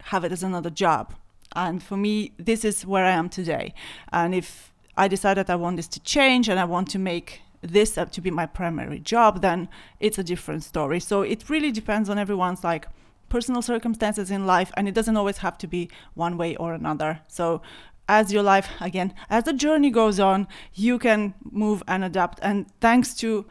have 0.06 0.24
it 0.24 0.32
as 0.32 0.44
another 0.44 0.70
job. 0.70 1.14
And 1.56 1.82
for 1.84 1.98
me 1.98 2.32
this 2.38 2.66
is 2.66 2.86
where 2.86 3.06
i 3.06 3.12
am 3.12 3.30
today. 3.30 3.74
And 4.12 4.34
if 4.34 4.73
i 4.98 5.08
decide 5.08 5.36
that 5.36 5.50
i 5.50 5.56
want 5.56 5.78
this 5.78 5.88
to 5.88 6.00
change 6.02 6.50
and 6.50 6.60
i 6.60 6.66
want 6.66 6.90
to 6.90 7.00
make 7.00 7.42
this 7.64 7.98
up 7.98 8.12
to 8.12 8.22
be 8.22 8.30
my 8.30 8.46
primary 8.46 9.00
job 9.00 9.42
then 9.42 9.70
it's 10.00 10.18
a 10.18 10.24
different 10.24 10.64
story. 10.64 11.00
So 11.00 11.22
it 11.22 11.50
really 11.50 11.72
depends 11.72 12.10
on 12.10 12.18
everyone's 12.18 12.64
like 12.64 12.88
personal 13.30 13.62
circumstances 13.62 14.30
in 14.30 14.46
life 14.46 14.72
and 14.78 14.88
it 14.88 14.94
doesn't 14.94 15.18
always 15.18 15.38
have 15.38 15.58
to 15.60 15.68
be 15.68 15.90
one 16.14 16.38
way 16.38 16.56
or 16.58 16.74
another. 16.74 17.22
So 17.28 17.62
as 18.10 18.34
your 18.34 18.44
life 18.44 18.68
again 18.82 19.14
as 19.30 19.46
the 19.46 19.54
journey 19.54 19.90
goes 19.90 20.20
on 20.20 20.46
you 20.74 21.00
can 21.00 21.34
move 21.50 21.82
and 21.88 22.04
adapt. 22.04 22.40
And 22.42 22.66
thanks 22.82 23.14
to 23.16 23.46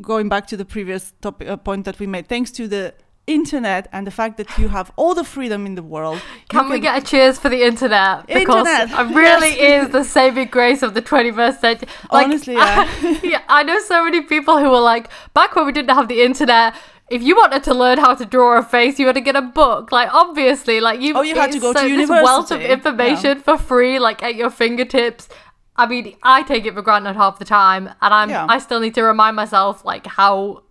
going 0.00 0.28
back 0.28 0.46
to 0.48 0.56
the 0.56 0.64
previous 0.64 1.12
topic 1.20 1.48
uh, 1.48 1.56
point 1.56 1.84
that 1.84 1.98
we 2.00 2.06
made 2.06 2.26
thanks 2.26 2.50
to 2.50 2.66
the 2.66 2.94
internet 3.26 3.88
and 3.92 4.06
the 4.06 4.10
fact 4.10 4.36
that 4.38 4.58
you 4.58 4.68
have 4.68 4.90
all 4.96 5.14
the 5.14 5.22
freedom 5.24 5.64
in 5.66 5.74
the 5.76 5.82
world 5.82 6.16
you 6.34 6.40
Can 6.48 6.68
we 6.68 6.80
get 6.80 7.00
a 7.00 7.04
cheers 7.06 7.38
for 7.38 7.48
the 7.48 7.62
internet? 7.64 8.26
Because 8.26 8.66
Internet, 8.66 8.90
it 9.10 9.14
really 9.14 9.56
yes. 9.58 9.86
is 9.86 9.92
the 9.92 10.04
saving 10.04 10.48
grace 10.48 10.82
of 10.82 10.94
the 10.94 11.02
21st 11.02 11.60
century. 11.60 11.88
Like, 12.10 12.26
Honestly, 12.26 12.54
yeah. 12.54 13.18
yeah, 13.22 13.42
I 13.48 13.62
know 13.62 13.78
so 13.80 14.04
many 14.04 14.22
people 14.22 14.58
who 14.58 14.68
were 14.70 14.80
like, 14.80 15.08
back 15.34 15.54
when 15.54 15.66
we 15.66 15.72
didn't 15.72 15.94
have 15.94 16.08
the 16.08 16.22
internet, 16.22 16.74
if 17.08 17.22
you 17.22 17.36
wanted 17.36 17.62
to 17.64 17.74
learn 17.74 17.98
how 17.98 18.14
to 18.14 18.24
draw 18.24 18.58
a 18.58 18.62
face, 18.62 18.98
you 18.98 19.06
had 19.06 19.16
to 19.16 19.20
get 19.20 19.36
a 19.36 19.42
book. 19.42 19.90
Like, 19.92 20.08
obviously, 20.12 20.80
like 20.80 21.00
you. 21.00 21.14
Oh, 21.16 21.22
you 21.22 21.34
had 21.34 21.52
to 21.52 21.58
go 21.60 21.72
to 21.72 21.78
so- 21.78 21.88
This 21.88 22.08
wealth 22.08 22.50
of 22.52 22.60
university. 22.62 22.72
information 22.72 23.40
for 23.40 23.58
free, 23.58 23.98
like 23.98 24.22
at 24.22 24.34
your 24.36 24.50
fingertips. 24.50 25.28
I 25.76 25.86
mean, 25.86 26.16
I 26.22 26.42
take 26.42 26.66
it 26.66 26.74
for 26.74 26.82
granted 26.82 27.14
half 27.16 27.38
the 27.38 27.44
time, 27.44 27.88
and 28.00 28.14
I'm. 28.14 28.30
Yeah. 28.30 28.46
I 28.48 28.58
still 28.58 28.80
need 28.80 28.94
to 28.94 29.02
remind 29.02 29.34
myself 29.34 29.84
like 29.84 30.06
how 30.06 30.62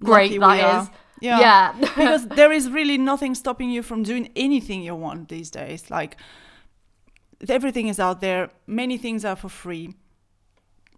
great 0.00 0.38
Lucky 0.40 0.60
that 0.62 0.82
is. 0.82 0.88
are. 0.88 0.90
Yeah. 1.22 1.40
Yeah. 1.40 1.72
because 1.80 2.26
there 2.28 2.52
is 2.52 2.64
really 2.78 2.98
nothing 2.98 3.34
stopping 3.34 3.70
you 3.70 3.82
from 3.82 4.02
doing 4.02 4.24
anything 4.36 4.82
you 4.82 4.94
want 5.06 5.28
these 5.28 5.50
days. 5.50 5.90
Like 5.90 6.16
everything 7.48 7.88
is 7.88 7.98
out 7.98 8.20
there. 8.20 8.50
Many 8.66 8.98
things 8.98 9.24
are 9.24 9.36
for 9.36 9.48
free. 9.48 9.94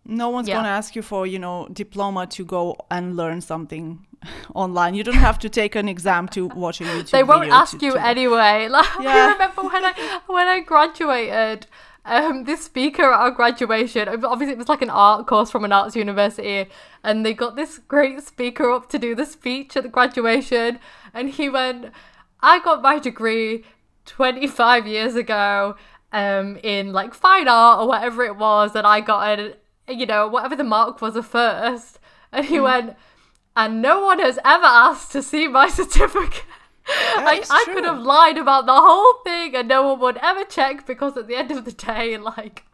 No 0.07 0.29
one's 0.29 0.49
Yeah. 0.49 0.57
going 0.57 0.65
to 0.65 0.71
ask 0.71 0.95
you 0.97 1.03
for, 1.03 1.27
you 1.27 1.39
know, 1.39 1.67
diploma 1.73 2.27
to 2.37 2.45
go 2.45 2.77
and 2.91 3.17
learn 3.17 3.41
something 3.41 4.07
online. 4.55 4.95
You 4.95 5.03
don't 5.05 5.15
have 5.31 5.39
to 5.41 5.49
take 5.49 5.75
an 5.75 5.89
exam 5.89 6.29
to 6.29 6.47
watch 6.49 6.81
a 6.81 6.85
YouTube 6.93 7.11
they 7.11 7.23
won't 7.25 7.51
ask 7.51 7.79
to- 7.79 7.87
you 7.87 7.93
to- 7.93 8.07
anyway. 8.07 8.69
Like 8.69 8.87
I 9.01 9.33
remember 9.33 9.63
when 9.63 9.85
I 9.85 10.21
when 10.27 10.47
I 10.49 10.61
graduated, 10.61 11.67
um, 12.05 12.45
this 12.45 12.65
speaker 12.65 13.05
at 13.13 13.19
our 13.19 13.31
graduation, 13.31 14.09
obviously 14.09 14.53
it 14.53 14.59
was 14.59 14.69
like 14.69 14.83
an 14.83 14.91
art 14.91 15.27
course 15.27 15.51
from 15.51 15.65
an 15.65 15.73
arts 15.73 15.97
university, 15.97 16.67
and 17.03 17.25
they 17.25 17.33
got 17.33 17.57
this 17.57 17.79
great 17.79 18.23
speaker 18.23 18.71
up 18.71 18.91
to 18.91 18.99
do 18.99 19.15
the 19.15 19.25
speech 19.25 19.77
at 19.77 19.85
the 19.85 19.89
graduation, 19.89 20.79
and 21.15 21.31
he 21.31 21.49
went, 21.49 21.93
"I 22.41 22.59
got 22.61 22.83
my 22.83 22.99
degree 22.99 23.65
25 24.05 24.87
years 24.87 25.15
ago." 25.15 25.77
Um, 26.13 26.59
in 26.63 26.93
like 26.93 27.13
fine 27.13 27.49
art 27.49 27.81
or 27.81 27.89
whatever 27.89 28.23
it 28.23 28.37
was, 28.37 28.77
and 28.77 28.87
I 28.87 29.01
got 29.01 29.37
an, 29.37 29.55
you 29.89 30.07
know, 30.07 30.29
whatever 30.29 30.55
the 30.55 30.63
mark 30.63 31.03
was 31.03 31.17
a 31.17 31.25
first, 31.25 31.99
and 32.31 32.47
he 32.47 32.61
went, 32.61 32.97
and 33.57 33.83
no 33.83 34.05
one 34.05 34.21
has 34.21 34.39
ever 34.45 34.65
asked 34.65 35.11
to 35.13 35.23
see 35.23 35.49
my 35.49 35.69
certificate. 35.81 36.45
like 37.17 37.43
is 37.43 37.51
I 37.51 37.65
could 37.73 37.85
have 37.85 38.01
lied 38.01 38.39
about 38.39 38.67
the 38.67 38.75
whole 38.75 39.15
thing 39.25 39.55
and 39.57 39.69
no 39.69 39.83
one 39.89 40.01
would 40.01 40.17
ever 40.19 40.45
check 40.45 40.87
because 40.87 41.17
at 41.17 41.27
the 41.29 41.37
end 41.37 41.51
of 41.51 41.65
the 41.65 41.73
day, 41.73 42.17
like 42.33 42.65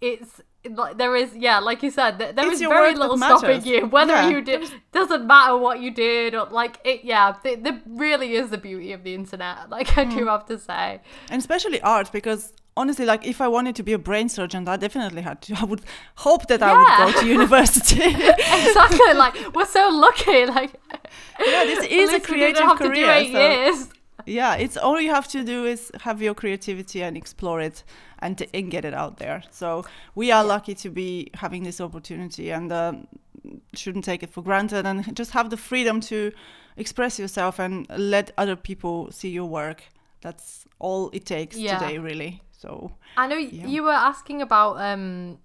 it's 0.00 0.40
like 0.68 0.96
there 0.96 1.14
is 1.16 1.36
yeah, 1.36 1.58
like 1.58 1.82
you 1.82 1.90
said, 1.90 2.18
th- 2.18 2.34
there 2.36 2.46
It's 2.50 2.60
is 2.60 2.68
very 2.68 2.94
little 2.94 3.16
stopping 3.18 3.64
you. 3.64 3.86
Whether 3.96 4.14
Yeah. 4.14 4.28
you 4.30 4.40
did 4.42 4.70
doesn't 4.92 5.26
matter 5.26 5.56
what 5.56 5.80
you 5.80 5.90
did 5.90 6.34
or 6.34 6.46
like 6.46 6.78
it 6.84 7.04
yeah, 7.04 7.34
the, 7.42 7.56
the 7.56 7.80
really 7.86 8.34
is 8.34 8.50
the 8.50 8.58
beauty 8.58 8.92
of 8.92 9.02
the 9.04 9.14
internet. 9.14 9.68
Like 9.70 9.96
I 9.98 10.04
Hmm. 10.04 10.16
do 10.18 10.26
have 10.26 10.46
to 10.46 10.58
say. 10.58 11.00
and 11.30 11.38
especially 11.40 11.80
art 11.80 12.10
because 12.12 12.52
honestly 12.74 13.04
like 13.04 13.26
if 13.26 13.38
i 13.42 13.46
wanted 13.46 13.76
to 13.76 13.82
be 13.82 13.92
a 13.92 13.98
brain 13.98 14.30
surgeon 14.30 14.66
i 14.66 14.78
definitely 14.78 15.20
had 15.20 15.42
to 15.42 15.54
i 15.60 15.64
would 15.70 15.82
hope 16.26 16.46
that 16.46 16.62
i 16.62 16.72
would 16.72 17.12
go 17.14 17.20
to 17.20 17.26
university 17.26 18.00
Exactly, 18.02 19.12
like 19.12 19.34
we're 19.54 19.66
so 19.66 19.90
lucky. 19.90 20.46
Like 20.46 20.70
yeah 21.46 21.64
this 21.64 21.84
is 21.90 22.10
a 22.10 22.12
least 22.14 22.28
we 22.28 22.36
didn't 22.38 22.54
creative 22.56 22.62
have 22.62 22.78
to 22.78 22.84
do 22.84 22.90
career 22.90 23.24
so- 23.24 23.30
years. 23.40 23.88
yeah 24.26 24.54
it's 24.56 24.76
all 24.76 25.00
you 25.00 25.10
have 25.10 25.28
to 25.28 25.42
do 25.44 25.64
is 25.64 25.90
have 26.02 26.20
your 26.22 26.34
creativity 26.34 27.02
and 27.02 27.16
explore 27.16 27.60
it 27.60 27.82
and, 28.20 28.46
and 28.54 28.70
get 28.70 28.84
it 28.84 28.94
out 28.94 29.16
there 29.18 29.42
so 29.50 29.84
we 30.14 30.30
are 30.30 30.44
lucky 30.44 30.74
to 30.74 30.88
be 30.90 31.28
having 31.34 31.62
this 31.64 31.80
opportunity 31.80 32.50
and 32.52 32.72
um, 32.72 33.06
shouldn't 33.74 34.04
take 34.04 34.22
it 34.22 34.30
for 34.30 34.42
granted 34.42 34.86
and 34.86 35.16
just 35.16 35.32
have 35.32 35.50
the 35.50 35.56
freedom 35.56 36.00
to 36.00 36.30
express 36.76 37.18
yourself 37.18 37.58
and 37.58 37.86
let 37.98 38.30
other 38.38 38.56
people 38.56 39.10
see 39.10 39.28
your 39.28 39.44
work. 39.46 39.82
That's 40.22 40.64
all 40.78 41.10
it 41.12 41.26
takes 41.26 41.56
Yeah. 41.56 41.78
today, 41.78 41.98
really. 41.98 42.42
So 42.52 42.92
I 43.16 43.26
know 43.26 43.36
Yeah. 43.36 43.66
you 43.66 43.82
were 43.82 43.90
asking 43.90 44.40
about, 44.40 44.80
um, 44.80 45.38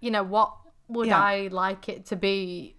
you 0.00 0.10
know, 0.10 0.22
what 0.22 0.52
would 0.88 1.08
Yeah. 1.08 1.20
I 1.20 1.48
like 1.50 1.88
it 1.88 2.06
to 2.06 2.16
be? 2.16 2.76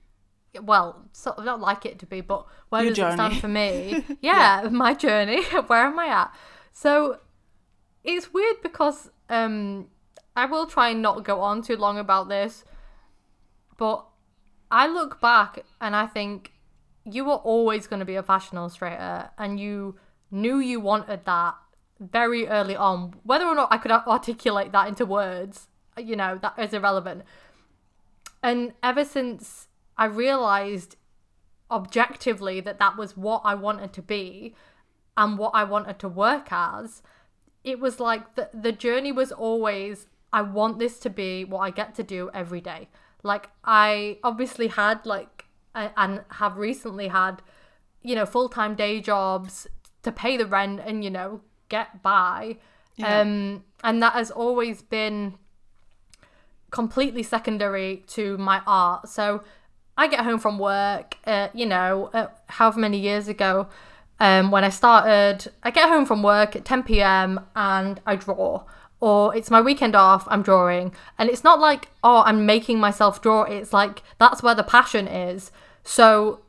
Well, 0.59 1.05
sort 1.13 1.37
of 1.37 1.45
not 1.45 1.61
like 1.61 1.85
it 1.85 1.99
to 1.99 2.05
be, 2.05 2.21
but 2.21 2.45
where 2.69 2.83
Your 2.83 2.93
does 2.93 3.13
it 3.13 3.15
stand 3.15 3.39
for 3.39 3.47
me? 3.47 4.03
Yeah, 4.21 4.67
my 4.71 4.93
journey. 4.93 5.43
where 5.67 5.85
am 5.85 5.97
I 5.99 6.07
at? 6.07 6.35
So 6.71 7.19
it's 8.03 8.33
weird 8.33 8.57
because 8.61 9.09
um, 9.29 9.87
I 10.35 10.45
will 10.45 10.65
try 10.65 10.89
and 10.89 11.01
not 11.01 11.23
go 11.23 11.41
on 11.41 11.61
too 11.61 11.77
long 11.77 11.97
about 11.97 12.27
this, 12.27 12.65
but 13.77 14.05
I 14.69 14.87
look 14.87 15.21
back 15.21 15.63
and 15.79 15.95
I 15.95 16.07
think 16.07 16.51
you 17.05 17.25
were 17.25 17.35
always 17.35 17.87
going 17.87 17.99
to 17.99 18.05
be 18.05 18.15
a 18.15 18.23
fashion 18.23 18.57
illustrator, 18.57 19.31
and 19.37 19.59
you 19.59 19.97
knew 20.29 20.59
you 20.59 20.79
wanted 20.79 21.25
that 21.25 21.55
very 21.99 22.47
early 22.47 22.75
on. 22.75 23.13
Whether 23.23 23.45
or 23.45 23.55
not 23.55 23.69
I 23.71 23.77
could 23.77 23.91
articulate 23.91 24.71
that 24.71 24.87
into 24.87 25.05
words, 25.05 25.67
you 25.97 26.15
know, 26.15 26.37
that 26.41 26.57
is 26.57 26.73
irrelevant. 26.73 27.23
And 28.43 28.73
ever 28.81 29.03
since 29.03 29.67
I 29.97 30.05
realized 30.05 30.95
objectively 31.69 32.59
that 32.61 32.79
that 32.79 32.97
was 32.97 33.15
what 33.15 33.41
I 33.45 33.55
wanted 33.55 33.93
to 33.93 34.01
be 34.01 34.55
and 35.17 35.37
what 35.37 35.51
I 35.53 35.63
wanted 35.63 35.99
to 35.99 36.07
work 36.07 36.47
as, 36.51 37.01
it 37.63 37.79
was 37.79 37.99
like 37.99 38.35
the, 38.35 38.49
the 38.53 38.71
journey 38.71 39.11
was 39.11 39.31
always 39.31 40.07
I 40.33 40.41
want 40.41 40.79
this 40.79 40.99
to 40.99 41.09
be 41.09 41.43
what 41.43 41.59
I 41.59 41.71
get 41.71 41.95
to 41.95 42.03
do 42.03 42.29
every 42.33 42.61
day. 42.61 42.87
Like, 43.23 43.49
I 43.63 44.17
obviously 44.23 44.67
had, 44.67 45.05
like, 45.05 45.45
and 45.75 46.23
have 46.29 46.57
recently 46.57 47.09
had, 47.09 47.41
you 48.01 48.15
know, 48.15 48.25
full 48.25 48.49
time 48.49 48.75
day 48.75 48.99
jobs 49.01 49.67
to 50.03 50.11
pay 50.11 50.37
the 50.37 50.45
rent 50.45 50.81
and, 50.83 51.03
you 51.03 51.09
know, 51.09 51.41
get 51.69 52.01
by. 52.01 52.57
Yeah. 52.95 53.19
Um, 53.19 53.63
and 53.83 54.01
that 54.01 54.13
has 54.13 54.31
always 54.31 54.81
been 54.81 55.35
completely 56.71 57.23
secondary 57.23 58.03
to 58.07 58.37
my 58.37 58.61
art. 58.65 59.09
So 59.09 59.43
I 60.01 60.07
get 60.07 60.21
home 60.21 60.39
from 60.39 60.57
work, 60.57 61.17
uh, 61.27 61.49
you 61.53 61.67
know, 61.67 62.09
uh, 62.11 62.29
however 62.47 62.79
many 62.79 62.97
years 62.97 63.27
ago 63.27 63.67
um, 64.19 64.49
when 64.49 64.63
I 64.63 64.69
started, 64.69 65.51
I 65.61 65.69
get 65.69 65.89
home 65.89 66.07
from 66.07 66.23
work 66.23 66.55
at 66.55 66.65
10 66.65 66.81
p.m. 66.81 67.39
and 67.55 68.01
I 68.07 68.15
draw. 68.15 68.63
Or 68.99 69.35
it's 69.35 69.51
my 69.51 69.61
weekend 69.61 69.95
off, 69.95 70.25
I'm 70.27 70.41
drawing. 70.41 70.95
And 71.19 71.29
it's 71.29 71.43
not 71.43 71.59
like, 71.59 71.89
oh, 72.03 72.23
I'm 72.25 72.47
making 72.47 72.79
myself 72.79 73.21
draw. 73.21 73.43
It's 73.43 73.73
like 73.73 74.01
that's 74.17 74.41
where 74.41 74.55
the 74.55 74.63
passion 74.63 75.07
is. 75.07 75.51
So 75.83 76.39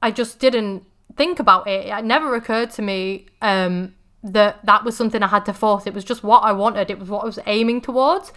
I 0.00 0.10
just 0.10 0.38
didn't 0.38 0.84
think 1.18 1.38
about 1.38 1.68
it. 1.68 1.84
It 1.86 2.04
never 2.04 2.34
occurred 2.34 2.70
to 2.72 2.82
me 2.82 3.26
um, 3.42 3.94
that 4.22 4.64
that 4.64 4.84
was 4.84 4.96
something 4.96 5.22
I 5.22 5.26
had 5.26 5.44
to 5.44 5.52
force. 5.52 5.86
It 5.86 5.92
was 5.92 6.04
just 6.04 6.22
what 6.22 6.40
I 6.40 6.52
wanted. 6.52 6.90
It 6.90 6.98
was 6.98 7.10
what 7.10 7.24
I 7.24 7.26
was 7.26 7.38
aiming 7.44 7.82
towards. 7.82 8.32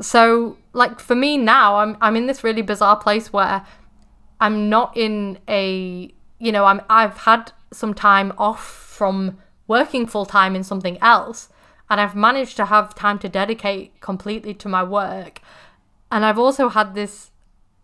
So, 0.00 0.58
like 0.72 1.00
for 1.00 1.14
me 1.14 1.36
now, 1.38 1.76
I'm 1.76 1.96
I'm 2.00 2.16
in 2.16 2.26
this 2.26 2.44
really 2.44 2.62
bizarre 2.62 2.98
place 2.98 3.32
where 3.32 3.64
I'm 4.40 4.68
not 4.68 4.96
in 4.96 5.38
a 5.48 6.12
you 6.38 6.52
know 6.52 6.64
I'm 6.66 6.82
I've 6.90 7.18
had 7.18 7.52
some 7.72 7.94
time 7.94 8.32
off 8.36 8.64
from 8.64 9.38
working 9.66 10.06
full 10.06 10.26
time 10.26 10.54
in 10.54 10.62
something 10.62 10.98
else, 11.00 11.48
and 11.88 12.00
I've 12.00 12.14
managed 12.14 12.56
to 12.58 12.66
have 12.66 12.94
time 12.94 13.18
to 13.20 13.28
dedicate 13.28 14.00
completely 14.00 14.54
to 14.54 14.68
my 14.68 14.82
work. 14.82 15.40
And 16.10 16.24
I've 16.24 16.38
also 16.38 16.68
had 16.68 16.94
this 16.94 17.30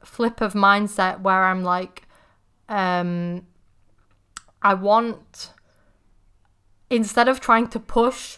flip 0.05 0.41
of 0.41 0.53
mindset 0.53 1.21
where 1.21 1.45
I'm 1.45 1.65
like, 1.65 2.03
um, 2.69 3.47
I 4.61 4.75
want 4.75 5.53
instead 6.91 7.27
of 7.27 7.41
trying 7.41 7.69
to 7.69 7.81
push 7.81 8.37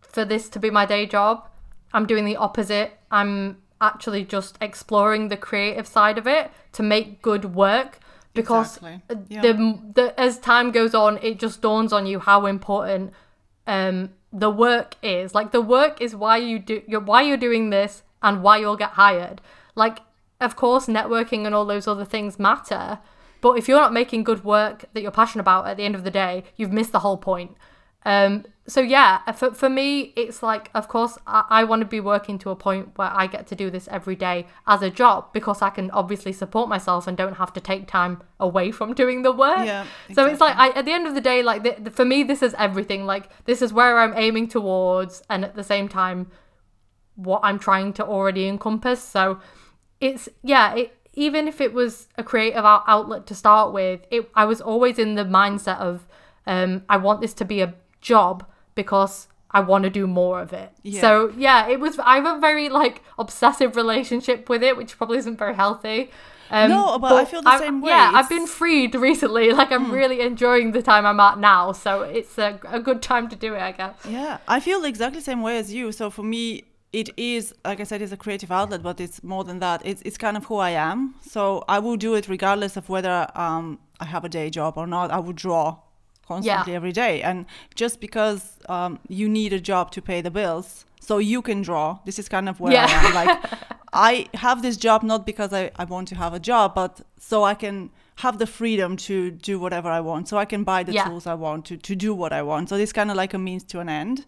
for 0.00 0.24
this 0.24 0.48
to 0.48 0.58
be 0.58 0.70
my 0.70 0.84
day 0.84 1.06
job, 1.06 1.48
I'm 1.92 2.06
doing 2.06 2.24
the 2.24 2.36
opposite. 2.36 2.98
I'm 3.10 3.58
actually 3.80 4.24
just 4.24 4.56
exploring 4.60 5.28
the 5.28 5.36
creative 5.36 5.86
side 5.86 6.18
of 6.18 6.26
it 6.26 6.50
to 6.72 6.82
make 6.82 7.22
good 7.22 7.54
work 7.54 7.98
because 8.34 8.76
Exactly. 8.76 9.02
Yeah. 9.28 9.42
the, 9.42 9.78
the 9.94 10.20
as 10.20 10.38
time 10.38 10.70
goes 10.70 10.94
on, 10.94 11.18
it 11.22 11.38
just 11.38 11.62
dawns 11.62 11.92
on 11.92 12.06
you 12.06 12.18
how 12.20 12.46
important 12.46 13.12
um 13.66 14.10
the 14.32 14.50
work 14.50 14.94
is. 15.02 15.34
Like 15.34 15.52
the 15.52 15.60
work 15.60 16.00
is 16.00 16.14
why 16.14 16.36
you 16.36 16.58
do 16.58 16.82
you're 16.86 17.00
why 17.00 17.22
you're 17.22 17.36
doing 17.36 17.70
this 17.70 18.02
and 18.22 18.42
why 18.42 18.58
you'll 18.58 18.76
get 18.76 18.90
hired. 18.90 19.40
Like 19.74 20.00
of 20.40 20.56
course 20.56 20.86
networking 20.86 21.46
and 21.46 21.54
all 21.54 21.64
those 21.64 21.86
other 21.88 22.04
things 22.04 22.38
matter, 22.38 22.98
but 23.40 23.52
if 23.52 23.68
you're 23.68 23.80
not 23.80 23.92
making 23.92 24.24
good 24.24 24.44
work 24.44 24.84
that 24.92 25.02
you're 25.02 25.10
passionate 25.10 25.42
about 25.42 25.66
at 25.66 25.76
the 25.76 25.84
end 25.84 25.94
of 25.94 26.04
the 26.04 26.10
day, 26.10 26.44
you've 26.56 26.72
missed 26.72 26.92
the 26.92 27.00
whole 27.00 27.16
point. 27.16 27.52
Um, 28.04 28.44
so 28.68 28.80
yeah, 28.80 29.30
for, 29.32 29.52
for 29.54 29.68
me, 29.68 30.12
it's 30.16 30.42
like, 30.42 30.70
of 30.74 30.88
course, 30.88 31.16
I, 31.26 31.44
I 31.50 31.64
want 31.64 31.80
to 31.82 31.86
be 31.86 32.00
working 32.00 32.36
to 32.40 32.50
a 32.50 32.56
point 32.56 32.96
where 32.98 33.10
I 33.12 33.26
get 33.28 33.46
to 33.48 33.54
do 33.54 33.70
this 33.70 33.86
every 33.88 34.16
day 34.16 34.46
as 34.66 34.82
a 34.82 34.90
job 34.90 35.32
because 35.32 35.62
I 35.62 35.70
can 35.70 35.90
obviously 35.92 36.32
support 36.32 36.68
myself 36.68 37.06
and 37.06 37.16
don't 37.16 37.34
have 37.34 37.52
to 37.52 37.60
take 37.60 37.86
time 37.86 38.22
away 38.40 38.72
from 38.72 38.92
doing 38.92 39.22
the 39.22 39.30
work. 39.32 39.64
Yeah, 39.66 39.86
So 40.14 40.26
it's 40.26 40.40
like, 40.40 40.56
I, 40.56 40.70
at 40.70 40.84
the 40.84 40.92
end 40.92 41.06
of 41.06 41.14
the 41.14 41.20
day, 41.20 41.42
like 41.42 41.62
the, 41.62 41.76
the- 41.80 41.90
for 41.92 42.04
me, 42.04 42.22
this 42.24 42.42
is 42.42 42.54
everything. 42.58 43.06
Like 43.06 43.28
this 43.44 43.62
is 43.62 43.72
where 43.72 43.98
I'm 44.00 44.14
aiming 44.16 44.48
towards, 44.48 45.22
and 45.30 45.44
at 45.44 45.54
the 45.54 45.64
same 45.64 45.88
time, 45.88 46.30
what 47.14 47.40
I'm 47.44 47.58
trying 47.58 47.92
to 47.94 48.04
already 48.04 48.46
encompass. 48.48 49.02
So 49.02 49.40
it's 50.00 50.28
yeah, 50.42 50.74
it 50.74 50.92
even 51.14 51.48
if 51.48 51.60
it 51.62 51.72
was 51.72 52.08
a 52.18 52.22
creative 52.22 52.64
out- 52.64 52.84
outlet 52.86 53.26
to 53.28 53.34
start 53.34 53.72
with, 53.72 54.00
it 54.10 54.28
I 54.34 54.44
was 54.44 54.60
always 54.60 54.98
in 54.98 55.14
the 55.14 55.24
mindset 55.24 55.78
of 55.78 56.06
um 56.46 56.82
I 56.88 56.96
want 56.98 57.20
this 57.20 57.32
to 57.34 57.44
be 57.44 57.60
a 57.62 57.74
job 58.00 58.44
because 58.76 59.26
I 59.50 59.60
want 59.60 59.82
to 59.84 59.90
do 59.90 60.06
more 60.06 60.40
of 60.40 60.52
it. 60.52 60.70
Yeah. 60.84 61.00
So 61.00 61.32
yeah, 61.36 61.66
it 61.68 61.80
was 61.80 61.98
I 61.98 62.16
have 62.20 62.36
a 62.36 62.40
very 62.40 62.68
like 62.68 63.02
obsessive 63.18 63.74
relationship 63.74 64.48
with 64.48 64.62
it, 64.62 64.76
which 64.76 64.96
probably 64.96 65.18
isn't 65.18 65.38
very 65.38 65.54
healthy. 65.54 66.10
Um, 66.48 66.70
No, 66.70 66.96
but 67.00 67.12
I 67.12 67.24
feel 67.24 67.42
the 67.42 67.48
I've- 67.50 67.64
same 67.64 67.80
way. 67.80 67.90
Yeah, 67.90 68.12
I've 68.14 68.28
Hmm. 68.28 68.34
been 68.36 68.46
freed 68.46 68.94
recently. 69.08 69.52
Like 69.52 69.72
I'm 69.72 69.90
really 69.90 70.20
enjoying 70.20 70.70
the 70.72 70.82
time 70.82 71.04
I'm 71.04 71.18
at 71.18 71.38
now, 71.40 71.72
so 71.72 72.02
it's 72.02 72.38
a, 72.38 72.60
a 72.78 72.78
good 72.88 73.02
time 73.02 73.28
to 73.32 73.36
do 73.36 73.54
it, 73.56 73.62
I 73.70 73.72
guess. 73.72 73.96
Yeah, 74.08 74.38
I 74.46 74.60
feel 74.60 74.84
exactly 74.84 75.18
the 75.20 75.24
same 75.24 75.42
way 75.42 75.58
as 75.58 75.72
you. 75.74 75.90
So 75.90 76.08
for 76.10 76.22
me, 76.22 76.62
it 76.92 77.08
is 77.16 77.52
like 77.64 77.80
I 77.80 77.84
said, 77.84 78.00
it's 78.00 78.12
a 78.12 78.16
creative 78.16 78.52
outlet, 78.52 78.80
but 78.82 79.00
it's 79.00 79.18
more 79.24 79.42
than 79.48 79.58
that. 79.58 79.78
It's 79.84 80.02
it's 80.08 80.18
kind 80.18 80.36
of 80.36 80.44
who 80.48 80.56
I 80.56 80.70
am. 80.90 81.14
So 81.34 81.64
I 81.68 81.78
will 81.80 81.96
do 81.96 82.14
it 82.14 82.28
regardless 82.28 82.76
of 82.76 82.88
whether 82.88 83.16
um 83.34 83.78
I 84.00 84.04
have 84.04 84.24
a 84.24 84.28
day 84.38 84.48
job 84.50 84.72
or 84.76 84.86
not. 84.86 85.10
I 85.10 85.18
would 85.18 85.36
draw 85.46 85.66
constantly 86.28 86.74
every 86.74 86.92
day, 86.92 87.22
and 87.22 87.46
just 87.74 88.00
because 88.00 88.42
um 88.68 88.98
you 89.08 89.28
need 89.28 89.52
a 89.52 89.60
job 89.60 89.90
to 89.92 90.00
pay 90.02 90.20
the 90.22 90.30
bills, 90.30 90.84
so 91.00 91.18
you 91.18 91.42
can 91.42 91.62
draw. 91.62 91.98
This 92.04 92.18
is 92.18 92.28
kind 92.28 92.48
of 92.48 92.60
where 92.60 92.72
Yeah. 92.72 92.86
I 92.88 93.06
am. 93.08 93.14
Like 93.14 93.38
I 93.92 94.26
have 94.34 94.60
this 94.62 94.76
job 94.76 95.02
not 95.02 95.24
because 95.26 95.52
I 95.52 95.70
I 95.82 95.84
want 95.84 96.08
to 96.08 96.14
have 96.14 96.34
a 96.34 96.40
job, 96.40 96.74
but 96.74 97.00
so 97.18 97.44
I 97.44 97.54
can 97.54 97.90
have 98.20 98.38
the 98.38 98.46
freedom 98.46 98.96
to 98.96 99.30
do 99.30 99.58
whatever 99.60 99.90
I 99.90 100.00
want. 100.00 100.28
So 100.28 100.38
I 100.38 100.46
can 100.46 100.64
buy 100.64 100.82
the 100.84 100.92
Yeah. 100.92 101.04
tools 101.08 101.26
I 101.26 101.34
want 101.34 101.64
to 101.66 101.76
to 101.76 101.94
do 102.06 102.14
what 102.14 102.32
I 102.32 102.42
want. 102.42 102.68
So 102.68 102.76
it's 102.76 102.92
kind 102.92 103.10
of 103.10 103.16
like 103.16 103.34
a 103.36 103.38
means 103.38 103.64
to 103.64 103.80
an 103.80 103.88
end. 103.88 104.24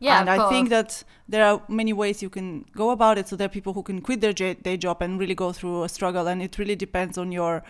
Yeah, 0.00 0.20
and 0.20 0.28
I 0.30 0.48
think 0.48 0.68
that 0.70 1.04
there 1.28 1.44
are 1.44 1.60
many 1.68 1.92
ways 1.92 2.22
you 2.22 2.30
can 2.30 2.64
go 2.76 2.90
about 2.90 3.18
it. 3.18 3.28
So 3.28 3.36
there 3.36 3.46
are 3.46 3.54
people 3.58 3.72
who 3.72 3.82
can 3.82 4.00
quit 4.00 4.20
their 4.20 4.32
j- 4.32 4.54
day 4.62 4.76
job 4.76 5.02
and 5.02 5.20
really 5.20 5.34
go 5.34 5.52
through 5.52 5.84
a 5.84 5.88
struggle, 5.88 6.26
and 6.32 6.42
it 6.42 6.58
really 6.58 6.76
depends 6.76 7.18
on 7.18 7.32
your 7.32 7.62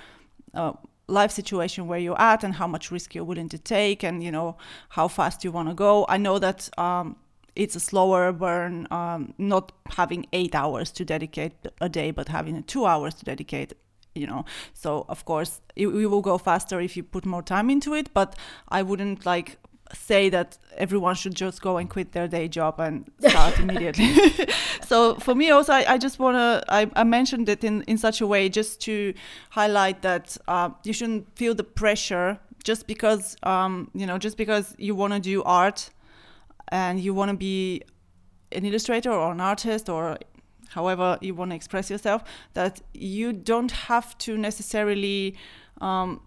uh, 0.55 0.73
life 1.13 1.31
situation 1.31 1.87
where 1.87 1.99
you're 1.99 2.21
at 2.21 2.45
and 2.45 2.55
how 2.55 2.67
much 2.67 2.91
risk 2.91 3.15
you're 3.15 3.25
willing 3.25 3.49
to 3.51 3.59
take, 3.59 4.03
and 4.03 4.23
you 4.23 4.33
know 4.33 4.57
how 4.91 5.09
fast 5.09 5.45
you 5.45 5.53
want 5.53 5.69
to 5.69 5.75
go. 5.75 6.07
I 6.09 6.17
know 6.17 6.39
that. 6.39 6.69
Um, 6.79 7.17
it's 7.55 7.77
a 7.77 7.81
slower 7.81 8.33
burn, 8.33 8.89
um, 8.91 9.35
not 9.37 9.73
having 9.99 10.25
eight 10.33 10.55
hours 10.55 10.91
to 10.93 11.05
dedicate 11.05 11.53
a 11.83 11.89
day, 11.91 12.11
but 12.11 12.29
having 12.29 12.63
two 12.63 12.87
hours 12.87 13.13
to 13.17 13.27
dedicate 13.27 13.75
you 14.15 14.27
know 14.27 14.45
so 14.75 15.05
of 15.09 15.25
course 15.25 15.61
it 15.77 15.87
will 15.87 16.21
go 16.21 16.39
faster 16.39 16.81
if 16.81 16.97
you 16.97 17.03
put 17.03 17.25
more 17.25 17.43
time 17.43 17.71
into 17.71 17.95
it 17.95 18.13
but 18.13 18.37
i 18.69 18.83
wouldn't 18.83 19.25
like 19.25 19.59
say 19.95 20.29
that 20.31 20.59
everyone 20.77 21.15
should 21.15 21.35
just 21.35 21.61
go 21.63 21.77
and 21.77 21.89
quit 21.89 22.13
their 22.13 22.29
day 22.29 22.49
job 22.49 22.81
and 22.81 23.11
start 23.21 23.59
immediately. 23.59 24.15
So 24.83 25.15
for 25.15 25.35
me 25.35 25.51
also 25.51 25.73
i, 25.73 25.95
I 25.95 25.97
just 25.97 26.19
want 26.19 26.37
to 26.37 26.63
I, 26.69 26.91
I 26.95 27.05
mentioned 27.05 27.49
it 27.49 27.65
in, 27.65 27.83
in 27.83 27.97
such 27.97 28.21
a 28.21 28.27
way 28.27 28.51
just 28.51 28.81
to 28.83 29.15
highlight 29.51 30.03
that 30.03 30.37
uh, 30.49 30.71
you 30.85 30.93
shouldn't 30.93 31.35
feel 31.35 31.55
the 31.55 31.65
pressure 31.65 32.39
just 32.63 32.87
because 32.87 33.37
um, 33.43 33.91
you 33.95 34.07
know 34.07 34.19
just 34.19 34.37
because 34.37 34.75
you 34.79 34.95
want 34.95 35.15
to 35.15 35.21
do 35.21 35.43
art 35.45 35.91
and 36.69 37.01
you 37.01 37.15
want 37.15 37.31
to 37.31 37.37
be 37.37 37.83
an 38.53 38.65
illustrator 38.65 39.11
or 39.11 39.33
an 39.33 39.41
artist 39.41 39.89
or 39.89 40.19
however 40.71 41.19
you 41.21 41.35
want 41.35 41.51
to 41.51 41.55
express 41.55 41.91
yourself 41.91 42.23
that 42.55 42.81
you 42.93 43.33
don't 43.33 43.71
have 43.73 44.17
to 44.19 44.37
necessarily 44.37 45.37
um, 45.81 46.21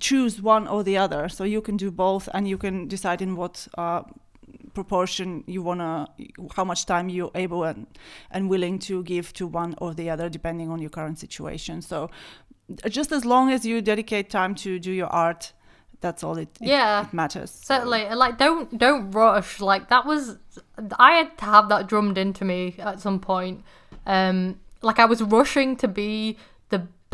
choose 0.00 0.42
one 0.42 0.66
or 0.66 0.82
the 0.82 0.96
other 0.96 1.28
so 1.28 1.44
you 1.44 1.60
can 1.60 1.76
do 1.76 1.90
both 1.90 2.28
and 2.34 2.48
you 2.48 2.58
can 2.58 2.88
decide 2.88 3.22
in 3.22 3.36
what 3.36 3.68
uh, 3.78 4.02
proportion 4.74 5.44
you 5.46 5.62
wanna, 5.62 6.06
how 6.54 6.64
much 6.64 6.86
time 6.86 7.08
you're 7.08 7.30
able 7.34 7.64
and 7.64 7.86
and 8.30 8.50
willing 8.50 8.78
to 8.78 9.02
give 9.04 9.32
to 9.34 9.46
one 9.46 9.74
or 9.78 9.94
the 9.94 10.10
other, 10.10 10.28
depending 10.28 10.70
on 10.70 10.80
your 10.80 10.90
current 10.90 11.18
situation. 11.18 11.80
So, 11.82 12.10
just 12.88 13.12
as 13.12 13.24
long 13.24 13.50
as 13.50 13.64
you 13.64 13.80
dedicate 13.80 14.28
time 14.28 14.54
to 14.56 14.78
do 14.78 14.90
your 14.90 15.06
art, 15.08 15.52
that's 16.00 16.22
all 16.24 16.36
it, 16.36 16.48
it- 16.60 16.68
Yeah. 16.68 17.04
it 17.06 17.14
matters. 17.14 17.50
Certainly, 17.50 18.10
like 18.14 18.38
don't 18.38 18.76
don't 18.76 19.10
rush. 19.12 19.60
Like 19.60 19.88
that 19.88 20.04
was, 20.04 20.36
I 20.98 21.12
had 21.12 21.38
to 21.38 21.44
have 21.44 21.68
that 21.68 21.86
drummed 21.86 22.18
into 22.18 22.44
me 22.44 22.74
at 22.78 23.00
some 23.00 23.18
point. 23.20 23.64
Um, 24.04 24.58
like 24.82 24.98
I 24.98 25.04
was 25.06 25.22
rushing 25.22 25.76
to 25.76 25.88
be 25.88 26.36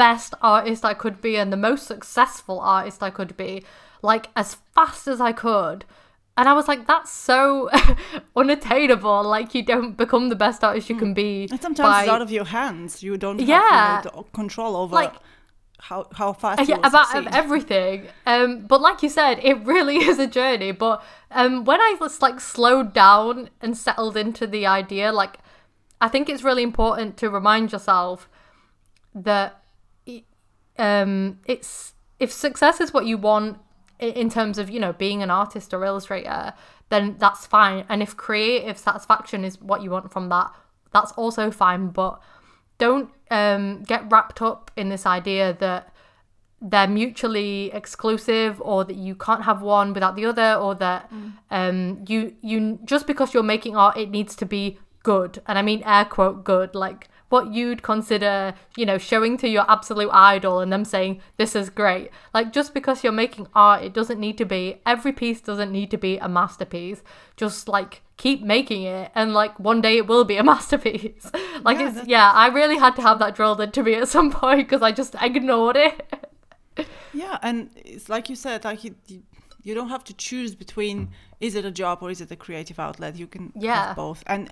best 0.05 0.31
artist 0.55 0.83
I 0.93 0.95
could 1.03 1.17
be 1.27 1.33
and 1.41 1.49
the 1.53 1.63
most 1.71 1.83
successful 1.95 2.59
artist 2.77 3.03
I 3.09 3.11
could 3.19 3.33
be, 3.45 3.53
like 4.11 4.25
as 4.43 4.49
fast 4.75 5.07
as 5.15 5.21
I 5.31 5.33
could. 5.33 5.85
And 6.39 6.49
I 6.49 6.55
was 6.59 6.67
like, 6.73 6.83
that's 6.93 7.13
so 7.31 7.69
unattainable. 8.37 9.23
Like 9.37 9.55
you 9.55 9.63
don't 9.63 9.97
become 9.97 10.29
the 10.29 10.37
best 10.37 10.65
artist 10.65 10.89
you 10.91 10.97
can 10.97 11.13
be. 11.15 11.47
And 11.51 11.61
sometimes 11.61 11.89
by- 11.89 12.03
it's 12.03 12.11
out 12.11 12.23
of 12.23 12.31
your 12.31 12.45
hands. 12.47 13.03
You 13.03 13.17
don't 13.17 13.39
have 13.39 13.49
Yeah. 13.49 13.99
you 13.99 14.11
know, 14.11 14.23
the 14.25 14.31
control 14.41 14.77
over 14.77 14.95
Like- 14.95 15.15
how 15.89 16.07
how 16.21 16.33
fast 16.33 16.61
you 16.61 16.67
yeah, 16.75 16.87
about 16.91 17.09
succeed. 17.09 17.35
everything. 17.43 18.07
Um, 18.33 18.51
but 18.73 18.81
like 18.81 19.03
you 19.03 19.09
said, 19.09 19.35
it 19.51 19.57
really 19.73 19.97
is 20.11 20.19
a 20.19 20.29
journey. 20.29 20.73
But 20.73 20.97
um, 21.41 21.65
when 21.65 21.81
I 21.81 21.97
was 22.01 22.23
like 22.23 22.39
slowed 22.41 22.93
down 22.95 23.51
and 23.61 23.77
settled 23.77 24.17
into 24.17 24.47
the 24.47 24.65
idea, 24.81 25.07
like 25.23 25.35
I 26.01 26.09
think 26.13 26.29
it's 26.29 26.45
really 26.49 26.63
important 26.63 27.17
to 27.21 27.27
remind 27.39 27.73
yourself 27.73 28.29
that 29.15 29.49
i- 29.53 29.62
um, 30.79 31.39
it's 31.47 31.95
if 32.19 32.33
success 32.33 32.81
is 32.81 32.93
what 32.93 33.07
you 33.07 33.19
want 33.19 33.59
in 33.99 34.31
terms 34.31 34.59
of 34.59 34.71
you 34.71 34.81
know 34.81 34.93
being 34.93 35.23
an 35.23 35.31
artist 35.31 35.73
or 35.73 35.85
illustrator, 35.85 36.55
then 36.89 37.17
that's 37.19 37.47
fine. 37.47 37.85
And 37.89 38.03
if 38.03 38.17
creative 38.17 38.79
satisfaction 38.79 39.45
is 39.45 39.61
what 39.61 39.83
you 39.83 39.91
want 39.91 40.13
from 40.13 40.29
that, 40.29 40.53
that's 40.93 41.13
also 41.13 41.51
fine. 41.51 41.89
But 41.89 42.21
don't 42.79 43.11
um, 43.31 43.83
get 43.83 44.11
wrapped 44.11 44.43
up 44.43 44.71
in 44.77 44.89
this 44.89 45.07
idea 45.07 45.57
that 45.61 45.93
they're 46.63 46.89
mutually 46.89 47.73
exclusive 47.73 48.61
or 48.63 48.85
that 48.85 48.97
you 48.97 49.17
can't 49.17 49.43
have 49.43 49.63
one 49.63 49.93
without 49.93 50.15
the 50.15 50.25
other 50.25 50.55
or 50.55 50.77
that 50.77 51.11
um 51.51 52.05
you 52.07 52.37
you 52.41 52.79
just 52.85 53.05
because 53.09 53.35
you're 53.35 53.43
making 53.43 53.77
art 53.77 53.97
it 53.97 54.11
needs 54.11 54.37
to 54.37 54.47
be 54.47 54.79
good 55.03 55.43
and 55.49 55.59
i 55.59 55.63
mean 55.63 55.83
air 55.85 56.05
quote 56.05 56.45
good 56.45 56.73
like 56.77 57.09
what 57.33 57.53
you'd 57.53 57.83
consider 57.83 58.55
you 58.77 58.85
know 58.87 58.99
showing 58.99 59.37
to 59.39 59.49
your 59.49 59.65
absolute 59.69 60.11
idol 60.13 60.61
and 60.61 60.73
them 60.73 60.85
saying 60.85 61.21
this 61.39 61.57
is 61.57 61.71
great. 61.71 62.11
Like 62.33 62.53
just 62.53 62.73
because 62.75 63.03
you're 63.03 63.13
making 63.25 63.49
art 63.55 63.83
it 63.83 63.93
doesn't 63.93 64.21
need 64.21 64.39
to 64.39 64.45
be 64.45 64.81
every 64.87 65.13
piece 65.13 65.41
doesn't 65.41 65.73
need 65.73 65.91
to 65.91 65.99
be 65.99 66.19
a 66.19 66.29
masterpiece. 66.29 67.03
Just 67.37 67.67
like 67.67 68.03
keep 68.19 68.43
making 68.43 68.83
it 68.85 69.11
and 69.15 69.35
like 69.35 69.59
one 69.59 69.81
day 69.81 69.97
it 69.97 70.07
will 70.07 70.25
be 70.25 70.37
a 70.37 70.45
masterpiece. 70.53 71.31
Like 71.65 71.79
Yeah, 71.79 71.87
it's 71.87 71.95
that's- 71.95 72.09
yeah 72.09 72.31
i 72.33 72.47
really 72.49 72.77
had 72.85 72.95
to 72.97 73.03
have 73.03 73.19
that 73.21 73.35
drilled 73.37 73.61
into 73.61 73.83
me 73.83 73.95
at 73.95 74.09
some 74.09 74.31
point 74.43 74.61
because 74.69 74.83
i 74.83 74.91
just 74.93 75.15
ignored 75.21 75.77
it. 75.77 75.95
Yeah, 77.13 77.39
and 77.43 77.71
it's 77.77 78.09
like 78.09 78.31
you 78.31 78.37
said, 78.37 78.65
like 78.65 78.85
you, 78.85 78.95
you, 79.07 79.23
you 79.63 79.75
don't 79.75 79.91
have 79.91 80.03
to 80.05 80.15
choose 80.15 80.55
between 80.55 81.11
is 81.41 81.55
it 81.55 81.65
a 81.65 81.71
job 81.71 81.99
or 82.03 82.11
is 82.11 82.21
it 82.23 82.31
a 82.31 82.37
creative 82.37 82.79
outlet. 82.79 83.17
You 83.17 83.27
can 83.27 83.53
Yeah. 83.55 83.89
have 83.89 83.97
both, 83.97 84.23
and 84.27 84.51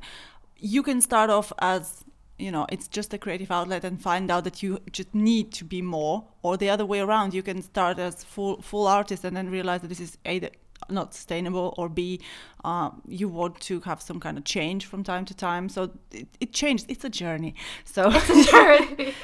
you 0.58 0.82
can 0.82 1.00
start 1.00 1.30
off 1.30 1.52
as 1.60 2.04
you 2.40 2.50
know 2.50 2.64
it's 2.74 2.88
just 2.88 3.14
a 3.14 3.18
creative 3.18 3.50
outlet 3.50 3.84
and 3.84 4.00
find 4.02 4.30
out 4.30 4.44
that 4.44 4.62
you 4.62 4.78
just 4.92 5.14
need 5.14 5.46
to 5.58 5.64
be 5.64 5.80
more, 5.82 6.24
or 6.42 6.56
the 6.56 6.70
other 6.70 6.86
way 6.86 7.00
around. 7.00 7.34
You 7.34 7.42
can 7.42 7.62
start 7.62 7.98
as 7.98 8.24
full 8.24 8.60
full 8.62 8.86
artist 8.86 9.24
and 9.24 9.36
then 9.36 9.50
realize 9.50 9.80
that 9.82 9.88
this 9.88 10.00
is 10.00 10.18
either 10.24 10.50
not 10.88 11.12
sustainable 11.14 11.74
or 11.76 11.88
b 11.90 12.18
um, 12.64 13.02
you 13.06 13.28
want 13.28 13.60
to 13.60 13.80
have 13.80 14.00
some 14.02 14.18
kind 14.18 14.38
of 14.38 14.44
change 14.44 14.86
from 14.86 15.04
time 15.04 15.24
to 15.26 15.34
time 15.34 15.68
so 15.68 15.90
it, 16.10 16.26
it 16.40 16.52
changed 16.54 16.86
it's 16.88 17.04
a 17.04 17.10
journey 17.10 17.54
so 17.84 18.10
journey. 18.50 19.14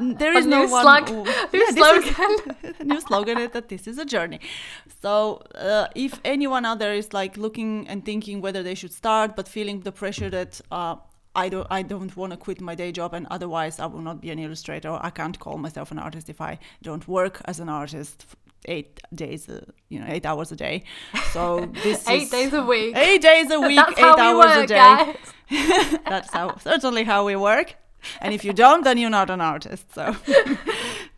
there 0.22 0.34
is 0.38 0.46
A 0.46 0.48
no 0.48 0.64
new 0.64 0.70
one 0.72 1.06
who- 1.06 1.24
new 1.24 1.30
Yeah, 1.30 1.46
this 1.52 1.68
is- 1.68 1.76
slogan. 1.76 2.36
new 2.90 3.00
slogan 3.00 3.38
is 3.38 3.50
that 3.50 3.68
this 3.68 3.86
is 3.86 3.98
a 3.98 4.04
journey. 4.04 4.40
So 5.02 5.42
uh, 5.54 5.86
if 5.94 6.20
anyone 6.24 6.64
out 6.64 6.78
there 6.78 6.94
is 6.94 7.12
like 7.12 7.36
looking 7.36 7.86
and 7.88 8.04
thinking 8.04 8.40
whether 8.40 8.62
they 8.62 8.74
should 8.74 8.92
start, 8.92 9.36
but 9.36 9.48
feeling 9.48 9.80
the 9.80 9.92
pressure 9.92 10.30
that 10.30 10.60
uh, 10.70 10.96
I 11.34 11.48
don't, 11.48 11.66
I 11.70 11.82
don't 11.82 12.16
want 12.16 12.32
to 12.32 12.36
quit 12.36 12.60
my 12.60 12.74
day 12.74 12.92
job, 12.92 13.14
and 13.14 13.26
otherwise 13.30 13.78
I 13.78 13.86
will 13.86 14.02
not 14.02 14.20
be 14.20 14.30
an 14.30 14.38
illustrator. 14.38 14.98
I 15.00 15.10
can't 15.10 15.38
call 15.38 15.58
myself 15.58 15.90
an 15.90 15.98
artist 15.98 16.28
if 16.28 16.40
I 16.40 16.58
don't 16.82 17.06
work 17.08 17.40
as 17.46 17.60
an 17.60 17.68
artist 17.68 18.26
eight 18.66 19.00
days, 19.14 19.48
uh, 19.48 19.64
you 19.88 19.98
know, 20.00 20.06
eight 20.08 20.26
hours 20.26 20.52
a 20.52 20.56
day. 20.56 20.84
So 21.32 21.66
this 21.82 22.08
eight 22.08 22.30
days 22.30 22.52
a 22.52 22.62
week 22.62 22.96
eight 22.96 23.22
days 23.22 23.50
a 23.50 23.60
week, 23.68 23.76
That's 23.76 23.98
eight 23.98 24.18
hours 24.18 24.56
a 24.56 24.66
day. 24.66 25.16
That's 26.08 26.32
how 26.32 26.56
certainly 26.58 27.04
how 27.04 27.24
we 27.26 27.36
work. 27.36 27.76
And 28.20 28.34
if 28.34 28.44
you 28.44 28.52
don't, 28.52 28.84
then 28.84 28.98
you're 28.98 29.10
not 29.10 29.30
an 29.30 29.40
artist. 29.40 29.94
So 29.94 30.14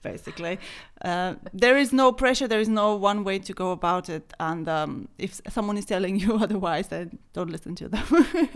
basically, 0.02 0.58
uh, 1.06 1.34
there 1.52 1.76
is 1.78 1.92
no 1.92 2.10
pressure. 2.12 2.48
There 2.48 2.60
is 2.60 2.68
no 2.68 2.96
one 2.96 3.22
way 3.22 3.38
to 3.38 3.52
go 3.52 3.70
about 3.70 4.08
it. 4.08 4.32
And 4.40 4.68
um, 4.68 5.08
if 5.18 5.40
someone 5.48 5.78
is 5.78 5.84
telling 5.84 6.16
you 6.22 6.34
otherwise, 6.36 6.88
then 6.88 7.18
don't 7.32 7.50
listen 7.50 7.74
to 7.76 7.88
them. 7.88 8.04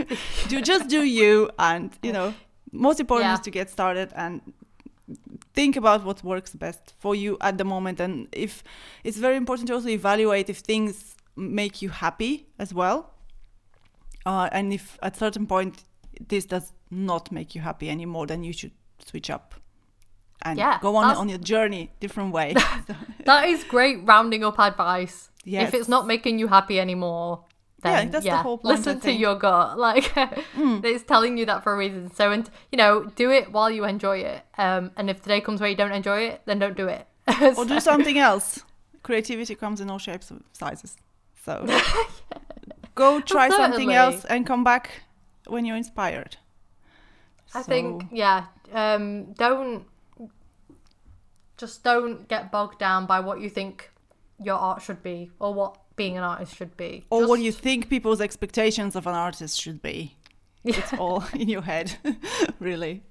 do 0.48 0.60
just 0.60 0.88
do 0.88 1.02
you. 1.04 1.50
And 1.58 1.90
you 2.02 2.12
know, 2.12 2.34
most 2.72 2.98
important 2.98 3.28
Yeah. 3.28 3.34
is 3.34 3.40
to 3.40 3.50
get 3.50 3.70
started 3.70 4.12
and 4.16 4.40
think 5.54 5.76
about 5.76 6.04
what 6.04 6.24
works 6.24 6.54
best 6.54 6.94
for 6.98 7.14
you 7.14 7.36
at 7.40 7.56
the 7.56 7.64
moment. 7.64 8.00
And 8.00 8.26
if 8.32 8.64
it's 9.04 9.18
very 9.18 9.36
important 9.36 9.68
to 9.68 9.74
also 9.74 9.88
evaluate 9.88 10.50
if 10.50 10.58
things 10.58 11.14
make 11.36 11.82
you 11.82 11.88
happy 11.90 12.46
as 12.58 12.74
well. 12.74 13.12
Uh, 14.26 14.48
and 14.52 14.72
if 14.72 14.98
at 15.02 15.16
certain 15.16 15.46
point 15.46 15.84
this 16.28 16.46
does 16.46 16.74
not 16.90 17.30
make 17.30 17.54
you 17.54 17.60
happy 17.60 17.88
anymore, 17.88 18.26
then 18.26 18.42
you 18.42 18.52
should 18.52 18.72
switch 18.98 19.30
up 19.30 19.54
and 20.42 20.58
Yeah, 20.58 20.78
go 20.80 20.96
on 20.96 21.16
on 21.16 21.28
your 21.28 21.38
journey 21.38 21.90
different 22.00 22.32
way. 22.32 22.54
That 23.24 23.48
is 23.48 23.64
great 23.64 23.98
rounding 24.06 24.42
up 24.44 24.58
advice. 24.58 25.30
Yes. 25.44 25.68
If 25.68 25.74
it's 25.74 25.88
not 25.88 26.06
making 26.06 26.38
you 26.38 26.48
happy 26.48 26.78
anymore, 26.80 27.44
Yeah, 27.84 27.96
then 27.96 28.10
that's 28.10 28.24
the 28.24 28.30
yeah, 28.30 28.42
whole 28.42 28.58
point, 28.58 28.76
listen 28.78 29.00
to. 29.00 29.08
Mm. 29.10 29.18
your 29.18 29.34
gut. 29.36 29.78
Like 29.86 30.10
it's 30.84 31.04
telling 31.04 31.38
you 31.38 31.46
that 31.46 31.62
for 31.62 31.72
a 31.72 31.76
reason. 31.76 32.10
So 32.14 32.30
and 32.32 32.48
you 32.72 32.76
know, 32.78 33.04
do 33.16 33.30
it 33.30 33.52
while 33.52 33.70
you 33.70 33.84
enjoy 33.84 34.18
it. 34.18 34.42
Um, 34.58 34.90
and 34.96 35.08
if 35.10 35.22
the 35.22 35.28
day 35.28 35.40
comes 35.40 35.60
where 35.60 35.70
you 35.70 35.76
don't 35.76 35.92
enjoy 35.92 36.20
it, 36.28 36.42
then 36.46 36.58
don't 36.58 36.76
do 36.76 36.88
it. 36.88 37.06
or 37.56 37.64
do 37.64 37.80
something 37.80 38.18
else. 38.18 38.64
Creativity 39.02 39.54
comes 39.54 39.80
in 39.80 39.88
all 39.90 39.98
shapes 39.98 40.30
and 40.30 40.44
sizes. 40.52 40.96
So 41.44 41.66
go 42.94 43.20
try 43.20 43.48
something 43.48 43.92
else 43.92 44.24
and 44.26 44.46
come 44.46 44.62
back 44.64 45.02
when 45.46 45.64
you're 45.64 45.76
inspired. 45.76 46.36
I 47.54 47.62
So- 47.62 47.68
think 47.68 48.04
yeah. 48.12 48.46
Um, 48.72 49.32
don't 49.32 49.84
just 51.60 51.84
don't 51.84 52.26
get 52.28 52.50
bogged 52.50 52.78
down 52.78 53.06
by 53.06 53.20
what 53.20 53.40
you 53.40 53.50
think 53.50 53.90
your 54.42 54.56
art 54.56 54.82
should 54.82 55.02
be 55.02 55.30
or 55.38 55.52
what 55.52 55.76
being 55.96 56.16
an 56.16 56.24
artist 56.24 56.56
should 56.56 56.76
be. 56.76 57.04
or 57.10 57.28
what 57.28 57.40
you 57.40 57.52
think 57.52 57.90
people's 57.90 58.20
expectations 58.20 58.96
of 58.96 59.06
an 59.06 59.14
artist 59.14 59.60
should 59.60 59.82
be. 59.82 60.16
It's 60.64 60.92
all 60.94 61.24
in 61.34 61.48
your 61.48 61.62
head, 61.62 61.96
really. 62.58 63.02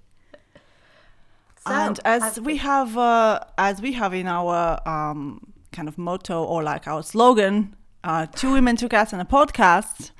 So, 1.67 1.73
and 1.73 1.99
as 2.05 2.39
we 2.39 2.57
have, 2.57 2.97
uh, 2.97 3.41
as 3.57 3.81
we 3.81 3.93
have 3.93 4.13
in 4.13 4.27
our 4.27 4.79
um, 4.87 5.53
kind 5.71 5.87
of 5.87 5.97
motto 5.97 6.43
or 6.43 6.63
like 6.63 6.87
our 6.87 7.03
slogan, 7.03 7.75
uh, 8.03 8.25
two 8.27 8.53
women, 8.53 8.75
two 8.75 8.89
cats, 8.89 9.13
and 9.13 9.21
a 9.21 9.25
podcast. 9.25 10.11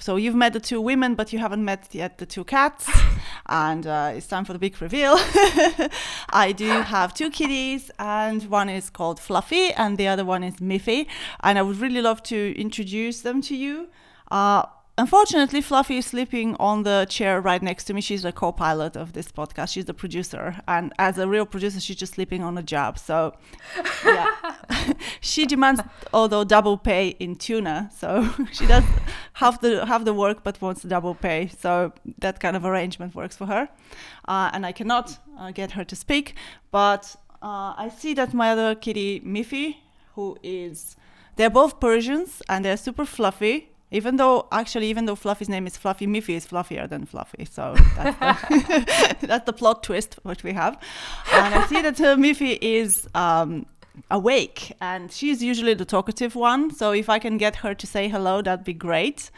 So 0.00 0.16
you've 0.16 0.34
met 0.34 0.52
the 0.52 0.60
two 0.60 0.80
women, 0.80 1.14
but 1.14 1.32
you 1.32 1.38
haven't 1.38 1.64
met 1.64 1.88
yet 1.92 2.18
the 2.18 2.26
two 2.26 2.44
cats, 2.44 2.90
and 3.46 3.86
uh, 3.86 4.12
it's 4.14 4.26
time 4.26 4.44
for 4.44 4.52
the 4.52 4.58
big 4.58 4.80
reveal. 4.80 5.16
I 6.30 6.52
do 6.56 6.68
have 6.68 7.14
two 7.14 7.30
kitties, 7.30 7.90
and 7.98 8.42
one 8.44 8.68
is 8.68 8.90
called 8.90 9.18
Fluffy, 9.18 9.72
and 9.72 9.96
the 9.98 10.08
other 10.08 10.24
one 10.24 10.44
is 10.44 10.56
Miffy, 10.56 11.06
and 11.40 11.58
I 11.58 11.62
would 11.62 11.78
really 11.78 12.02
love 12.02 12.22
to 12.24 12.54
introduce 12.58 13.22
them 13.22 13.40
to 13.42 13.56
you. 13.56 13.88
Uh, 14.30 14.64
Unfortunately, 14.98 15.60
Fluffy 15.60 15.98
is 15.98 16.06
sleeping 16.06 16.56
on 16.58 16.82
the 16.82 17.06
chair 17.08 17.40
right 17.40 17.62
next 17.62 17.84
to 17.84 17.94
me. 17.94 18.00
She's 18.00 18.24
the 18.24 18.32
co-pilot 18.32 18.96
of 18.96 19.12
this 19.12 19.30
podcast. 19.30 19.72
She's 19.72 19.84
the 19.84 19.94
producer, 19.94 20.56
and 20.66 20.92
as 20.98 21.18
a 21.18 21.28
real 21.28 21.46
producer, 21.46 21.78
she's 21.78 21.94
just 21.94 22.14
sleeping 22.14 22.42
on 22.42 22.58
a 22.58 22.64
job. 22.64 22.98
So, 22.98 23.36
yeah, 24.04 24.26
she 25.20 25.46
demands 25.46 25.80
although 26.12 26.42
double 26.42 26.76
pay 26.76 27.10
in 27.20 27.36
tuna. 27.36 27.90
So 27.94 28.28
she 28.52 28.66
does 28.66 28.82
half 29.34 29.60
the 29.60 29.86
half 29.86 30.04
the 30.04 30.12
work, 30.12 30.42
but 30.42 30.60
wants 30.60 30.82
double 30.82 31.14
pay. 31.14 31.46
So 31.46 31.92
that 32.18 32.40
kind 32.40 32.56
of 32.56 32.64
arrangement 32.64 33.14
works 33.14 33.36
for 33.36 33.46
her, 33.46 33.68
uh, 34.26 34.50
and 34.52 34.66
I 34.66 34.72
cannot 34.72 35.16
uh, 35.38 35.52
get 35.52 35.70
her 35.72 35.84
to 35.84 35.94
speak. 35.94 36.34
But 36.72 37.14
uh, 37.40 37.72
I 37.76 37.88
see 37.96 38.14
that 38.14 38.34
my 38.34 38.50
other 38.50 38.74
kitty 38.74 39.20
Miffy, 39.20 39.76
who 40.16 40.36
is, 40.42 40.96
they're 41.36 41.50
both 41.50 41.78
Persians 41.78 42.42
and 42.48 42.64
they're 42.64 42.76
super 42.76 43.04
fluffy. 43.04 43.70
Even 43.90 44.16
though, 44.16 44.46
actually, 44.52 44.88
even 44.88 45.06
though 45.06 45.16
Fluffy's 45.16 45.48
name 45.48 45.66
is 45.66 45.76
Fluffy, 45.76 46.06
Miffy 46.06 46.34
is 46.34 46.46
fluffier 46.46 46.88
than 46.88 47.06
Fluffy. 47.06 47.46
So 47.46 47.74
that's 47.96 48.18
the, 48.18 49.16
that's 49.26 49.46
the 49.46 49.52
plot 49.52 49.82
twist 49.82 50.18
which 50.24 50.42
we 50.44 50.52
have. 50.52 50.78
And 51.32 51.54
I 51.54 51.66
see 51.66 51.80
that 51.80 52.00
uh, 52.00 52.16
Miffy 52.16 52.58
is 52.60 53.08
um, 53.14 53.64
awake, 54.10 54.76
and 54.80 55.10
she's 55.10 55.42
usually 55.42 55.74
the 55.74 55.86
talkative 55.86 56.34
one. 56.34 56.70
So 56.70 56.92
if 56.92 57.08
I 57.08 57.18
can 57.18 57.38
get 57.38 57.56
her 57.56 57.74
to 57.74 57.86
say 57.86 58.08
hello, 58.08 58.42
that'd 58.42 58.64
be 58.64 58.74
great. 58.74 59.30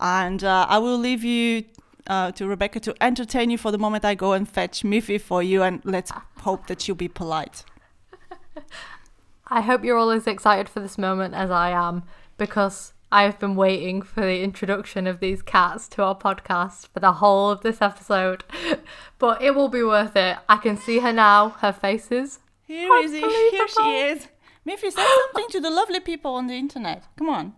And 0.00 0.42
uh, 0.42 0.66
I 0.68 0.78
will 0.78 0.98
leave 0.98 1.22
you 1.22 1.64
uh, 2.08 2.32
to 2.32 2.48
Rebecca 2.48 2.80
to 2.80 2.94
entertain 3.00 3.50
you 3.50 3.58
for 3.58 3.70
the 3.70 3.78
moment 3.78 4.04
I 4.04 4.16
go 4.16 4.32
and 4.32 4.48
fetch 4.48 4.82
Miffy 4.82 5.20
for 5.20 5.44
you, 5.44 5.62
and 5.62 5.80
let's 5.84 6.10
hope 6.40 6.66
that 6.66 6.80
she'll 6.80 6.96
be 6.96 7.08
polite. 7.08 7.64
I 9.46 9.60
hope 9.60 9.84
you're 9.84 9.98
all 9.98 10.10
as 10.10 10.26
excited 10.26 10.68
for 10.68 10.80
this 10.80 10.98
moment 10.98 11.34
as 11.34 11.50
I 11.50 11.70
am 11.70 12.04
because 12.38 12.94
I 13.12 13.24
have 13.24 13.38
been 13.38 13.56
waiting 13.56 14.00
for 14.00 14.22
the 14.22 14.40
introduction 14.40 15.06
of 15.06 15.20
these 15.20 15.42
cats 15.42 15.86
to 15.88 16.02
our 16.02 16.16
podcast 16.16 16.88
for 16.88 17.00
the 17.00 17.12
whole 17.12 17.50
of 17.50 17.60
this 17.60 17.82
episode. 17.82 18.42
But 19.18 19.42
it 19.42 19.54
will 19.54 19.68
be 19.68 19.82
worth 19.82 20.16
it. 20.16 20.38
I 20.48 20.56
can 20.56 20.78
see 20.78 21.00
her 21.00 21.12
now, 21.12 21.50
her 21.60 21.72
faces. 21.74 22.40
Here 22.66 22.90
is 23.04 23.12
he. 23.12 23.20
Here 23.20 23.68
she 23.68 23.98
is. 23.98 24.28
Miffy, 24.66 24.90
say 24.90 25.06
something 25.26 25.46
to 25.50 25.60
the 25.60 25.68
lovely 25.68 26.00
people 26.00 26.34
on 26.34 26.46
the 26.46 26.54
internet. 26.54 27.04
Come 27.18 27.28
on. 27.28 27.52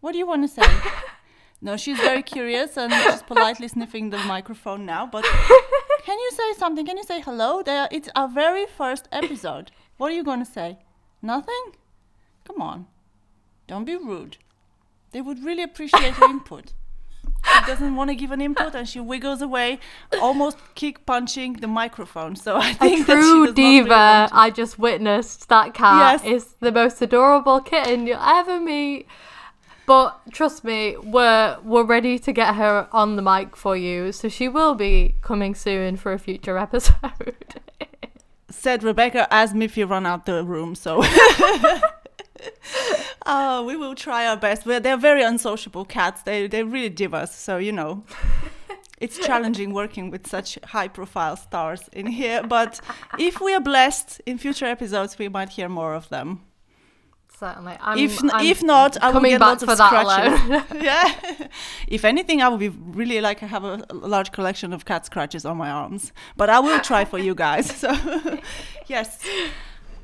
What 0.00 0.12
do 0.12 0.18
you 0.18 0.26
want 0.26 0.42
to 0.42 0.48
say? 0.48 0.68
no, 1.62 1.76
she's 1.76 1.98
very 1.98 2.24
curious 2.24 2.76
and 2.76 2.92
she's 2.92 3.22
politely 3.22 3.68
sniffing 3.68 4.10
the 4.10 4.18
microphone 4.18 4.84
now. 4.84 5.06
But 5.06 5.24
can 6.04 6.18
you 6.18 6.30
say 6.32 6.52
something? 6.58 6.84
Can 6.84 6.98
you 6.98 7.04
say 7.04 7.20
hello? 7.20 7.62
There, 7.62 7.86
it's 7.92 8.08
our 8.16 8.28
very 8.28 8.66
first 8.66 9.08
episode. 9.12 9.70
What 9.98 10.10
are 10.10 10.16
you 10.16 10.24
going 10.24 10.44
to 10.44 10.52
say? 10.52 10.78
Nothing? 11.22 11.76
Come 12.44 12.60
on. 12.60 12.86
Don't 13.68 13.84
be 13.84 13.96
rude. 13.96 14.36
They 15.14 15.20
would 15.22 15.42
really 15.44 15.62
appreciate 15.62 16.18
your 16.18 16.28
input. 16.28 16.72
She 17.46 17.60
doesn't 17.66 17.94
want 17.94 18.10
to 18.10 18.16
give 18.16 18.32
an 18.32 18.40
input 18.40 18.74
and 18.74 18.88
she 18.88 18.98
wiggles 18.98 19.40
away, 19.40 19.78
almost 20.20 20.56
kick 20.74 21.06
punching 21.06 21.54
the 21.54 21.68
microphone. 21.68 22.34
So 22.36 22.56
I 22.56 22.72
think 22.74 23.06
she 23.06 23.12
true 23.12 23.42
really 23.42 23.52
diva. 23.52 23.88
want 23.90 24.32
I 24.34 24.50
just 24.50 24.78
witnessed 24.78 25.48
that 25.50 25.72
cat 25.72 26.20
Yes. 26.22 26.24
is 26.24 26.54
the 26.58 26.72
most 26.72 27.00
adorable 27.00 27.60
kitten 27.60 28.06
you'll 28.08 28.18
ever 28.18 28.58
meet. 28.60 29.06
But 29.86 30.18
trust 30.32 30.64
me, 30.64 30.96
we're 30.96 31.58
we're 31.62 31.84
ready 31.84 32.18
to 32.18 32.32
get 32.32 32.56
her 32.56 32.88
on 32.90 33.16
the 33.16 33.22
mic 33.22 33.54
for 33.56 33.76
you, 33.76 34.10
so 34.12 34.28
she 34.28 34.48
will 34.48 34.74
be 34.74 35.14
coming 35.20 35.54
soon 35.54 35.96
for 35.96 36.12
a 36.12 36.18
future 36.18 36.58
episode. 36.58 37.36
said 38.50 38.82
Rebecca 38.82 39.28
as 39.30 39.52
Miffy 39.52 39.88
run 39.88 40.06
out 40.06 40.24
the 40.26 40.42
room. 40.42 40.74
So 40.74 41.04
uh, 43.26 43.62
we 43.66 43.76
will 43.76 43.94
try 43.94 44.26
our 44.26 44.36
best. 44.36 44.64
But 44.64 44.82
they're 44.82 44.96
very 44.96 45.22
unsociable 45.22 45.84
cats. 45.84 46.22
They 46.22 46.46
they 46.46 46.62
really 46.62 46.90
divas. 46.90 47.28
So 47.28 47.58
you 47.58 47.72
know, 47.72 48.04
it's 48.98 49.18
challenging 49.18 49.72
working 49.72 50.10
with 50.10 50.26
such 50.26 50.58
high 50.64 50.88
profile 50.88 51.36
stars 51.36 51.88
in 51.92 52.06
here. 52.06 52.42
But 52.42 52.80
if 53.18 53.40
we 53.40 53.54
are 53.54 53.60
blessed 53.60 54.20
in 54.26 54.38
future 54.38 54.66
episodes, 54.66 55.18
we 55.18 55.28
might 55.28 55.50
hear 55.50 55.68
more 55.68 55.94
of 55.94 56.08
them. 56.08 56.40
Certainly. 57.38 57.76
I'm, 57.80 57.98
if 57.98 58.22
I'm 58.22 58.46
if 58.46 58.62
not, 58.62 58.96
I 59.02 59.10
will 59.10 59.20
get 59.20 59.40
lots 59.40 59.62
of 59.62 59.70
scratches. 59.70 60.64
yeah. 60.82 61.12
if 61.88 62.04
anything, 62.04 62.40
I 62.40 62.48
would 62.48 62.60
be 62.60 62.68
really 62.68 63.20
like 63.20 63.40
to 63.40 63.46
have 63.48 63.64
a, 63.64 63.84
a 63.90 63.94
large 63.94 64.30
collection 64.30 64.72
of 64.72 64.84
cat 64.84 65.04
scratches 65.06 65.44
on 65.44 65.56
my 65.56 65.68
arms. 65.68 66.12
But 66.36 66.48
I 66.48 66.60
will 66.60 66.78
try 66.80 67.04
for 67.04 67.18
you 67.18 67.34
guys. 67.34 67.66
So, 67.74 67.92
yes. 68.86 69.18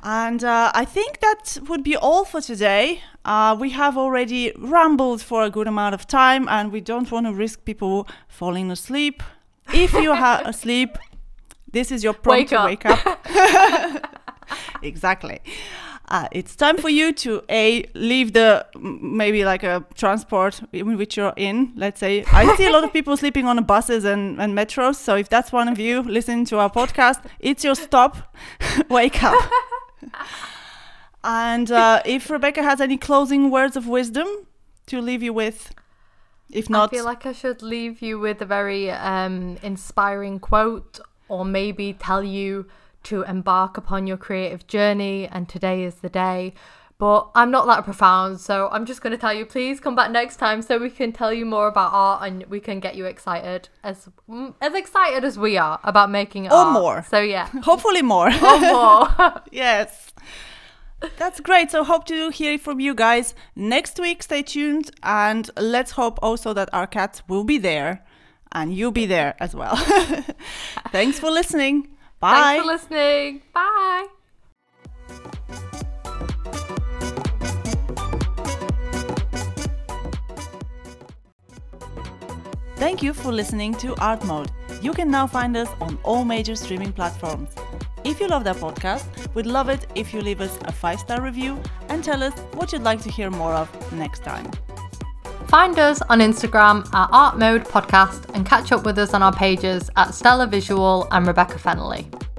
And 0.03 0.43
uh, 0.43 0.73
I 0.75 0.85
think 0.85 1.21
that 1.21 1.59
would 1.69 1.83
be 1.85 1.97
all 1.97 2.25
for 2.25 2.41
today. 2.41 3.03
Uh, 3.25 3.57
we 3.59 3.71
have 3.71 3.99
already 3.99 4.53
rambled 4.57 5.21
for 5.21 5.43
a 5.43 5.51
good 5.51 5.67
amount 5.67 5.95
of 5.95 6.07
time, 6.07 6.49
and 6.49 6.73
we 6.73 6.81
don't 6.81 7.11
want 7.11 7.27
to 7.27 7.35
risk 7.35 7.65
people 7.65 8.09
falling 8.29 8.71
asleep. 8.71 9.23
If 9.75 9.93
you 9.93 10.13
are 10.13 10.43
asleep, 10.47 10.97
this 11.71 11.93
is 11.93 12.03
your 12.03 12.15
prompt 12.15 12.51
Wake 12.53 12.81
to 12.81 12.91
up. 12.91 13.27
wake 13.27 14.07
up. 14.07 14.17
exactly. 14.83 15.41
Uh, 16.09 16.27
it's 16.33 16.57
time 16.57 16.77
for 16.77 16.89
you 16.89 17.13
to 17.13 17.41
a 17.49 17.85
leave 17.95 18.33
the 18.33 18.67
maybe 18.77 19.45
like 19.45 19.63
a 19.63 19.85
transport 19.95 20.61
in 20.73 20.97
which 20.97 21.17
you're 21.17 21.33
in. 21.37 21.73
Let's 21.77 22.01
say 22.01 22.25
I 22.33 22.57
see 22.57 22.67
a 22.67 22.73
lot 22.73 22.83
of 22.83 22.93
people 22.93 23.17
sleeping 23.17 23.47
on 23.47 23.55
the 23.55 23.63
buses 23.63 24.05
and, 24.05 24.41
and 24.41 24.53
metros. 24.57 24.97
So 24.97 25.15
if 25.15 25.29
that's 25.29 25.53
one 25.53 25.69
of 25.69 25.79
you 25.79 26.03
listening 26.03 26.47
to 26.47 26.59
our 26.59 26.69
podcast, 26.71 27.25
it's 27.39 27.63
your 27.63 27.77
stop. 27.77 28.35
Wake 28.91 29.23
up. 29.23 29.39
And 31.25 31.71
uh, 31.71 32.03
if 32.05 32.31
Rebecca 32.31 32.63
has 32.63 32.81
any 32.81 32.97
closing 32.97 33.51
words 33.51 33.77
of 33.77 33.87
wisdom 33.87 34.27
to 34.87 35.01
leave 35.01 35.23
you 35.23 35.33
with, 35.33 35.75
if 36.51 36.69
not, 36.69 36.93
I 36.93 36.97
feel 36.97 37.05
like 37.05 37.27
I 37.27 37.33
should 37.33 37.63
leave 37.63 38.03
you 38.03 38.19
with 38.19 38.41
a 38.43 38.47
very 38.47 38.91
um, 38.91 39.59
inspiring 39.63 40.41
quote, 40.41 41.01
or 41.29 41.45
maybe 41.45 41.93
tell 41.93 42.23
you 42.23 42.67
to 43.05 43.23
embark 43.23 43.77
upon 43.77 44.07
your 44.07 44.17
creative 44.17 44.67
journey, 44.67 45.27
and 45.27 45.49
today 45.49 45.85
is 45.85 45.97
the 45.97 46.09
day. 46.09 46.55
But 47.01 47.31
I'm 47.35 47.51
not 47.51 47.67
that 47.67 47.85
profound, 47.85 48.41
so 48.41 48.69
I'm 48.71 48.85
just 48.85 49.01
going 49.01 49.13
to 49.13 49.17
tell 49.17 49.33
you 49.33 49.47
please 49.47 49.81
come 49.81 49.97
back 49.97 50.11
next 50.11 50.37
time 50.37 50.61
so 50.61 50.77
we 50.77 50.91
can 50.91 51.13
tell 51.13 51.33
you 51.33 51.47
more 51.47 51.67
about 51.67 51.91
art 51.95 52.21
and 52.27 52.45
we 52.51 52.61
can 52.61 52.79
get 52.79 52.95
you 52.95 53.07
excited 53.07 53.71
as 53.83 54.07
mm, 54.29 54.53
as 54.61 54.75
excited 54.75 55.25
as 55.25 55.39
we 55.39 55.57
are 55.57 55.81
about 55.83 56.11
making 56.11 56.47
Or 56.49 56.53
art. 56.53 56.73
more. 56.75 57.03
So 57.09 57.19
yeah, 57.21 57.47
hopefully 57.63 58.03
more. 58.03 58.29
or 58.51 58.61
more. 58.61 59.09
yes. 59.51 60.13
That's 61.17 61.41
great. 61.41 61.71
So 61.71 61.85
hope 61.85 62.05
to 62.09 62.29
hear 62.29 62.59
from 62.59 62.81
you 62.81 62.95
guys 62.95 63.35
next 63.57 63.99
week. 63.99 64.23
Stay 64.23 64.43
tuned 64.43 64.91
and 65.03 65.51
let's 65.57 65.93
hope 65.93 66.19
also 66.23 66.53
that 66.53 66.69
our 66.75 66.87
cats 66.87 67.23
will 67.27 67.45
be 67.45 67.57
there 67.57 68.05
and 68.53 68.75
you'll 68.75 68.93
be 68.93 69.07
there 69.07 69.37
as 69.41 69.55
well. 69.55 69.77
Thanks 70.93 71.19
for 71.19 71.31
listening. 71.31 71.89
Bye. 72.21 72.61
Thanks 72.61 72.63
for 72.63 72.73
listening. 72.73 73.43
Bye. 73.55 74.07
Thank 82.81 83.03
you 83.03 83.13
for 83.13 83.31
listening 83.31 83.75
to 83.75 83.95
Art 84.01 84.25
Mode. 84.25 84.51
You 84.81 84.95
can 84.95 85.11
now 85.11 85.27
find 85.27 85.55
us 85.55 85.69
on 85.83 85.99
all 86.03 86.25
major 86.25 86.57
streaming 86.57 86.95
platforms. 86.95 87.51
If 88.05 88.19
you 88.21 88.27
love 88.27 88.45
that 88.45 88.57
podcast, 88.57 89.05
we'd 89.35 89.45
love 89.45 89.69
it 89.69 89.87
if 89.95 90.15
you 90.15 90.23
leave 90.23 90.41
us 90.41 90.59
a 90.65 90.73
five 90.73 90.99
star 90.99 91.21
review 91.21 91.61
and 91.91 92.03
tell 92.03 92.23
us 92.23 92.33
what 92.55 92.73
you'd 92.73 92.81
like 92.81 93.03
to 93.03 93.11
hear 93.11 93.29
more 93.29 93.53
of 93.53 93.69
next 93.93 94.25
time. 94.25 94.51
Find 95.49 95.79
us 95.79 96.01
on 96.09 96.21
Instagram 96.21 96.87
at 96.95 97.11
Art 97.13 97.39
Mode 97.39 97.67
Podcast 97.67 98.35
and 98.35 98.47
catch 98.47 98.73
up 98.73 98.87
with 98.87 98.97
us 98.97 99.13
on 99.13 99.23
our 99.23 99.35
pages 99.35 99.91
at 99.99 100.15
Stella 100.15 100.47
Visual 100.47 101.07
and 101.11 101.27
Rebecca 101.27 101.59
Fennelly. 101.59 102.30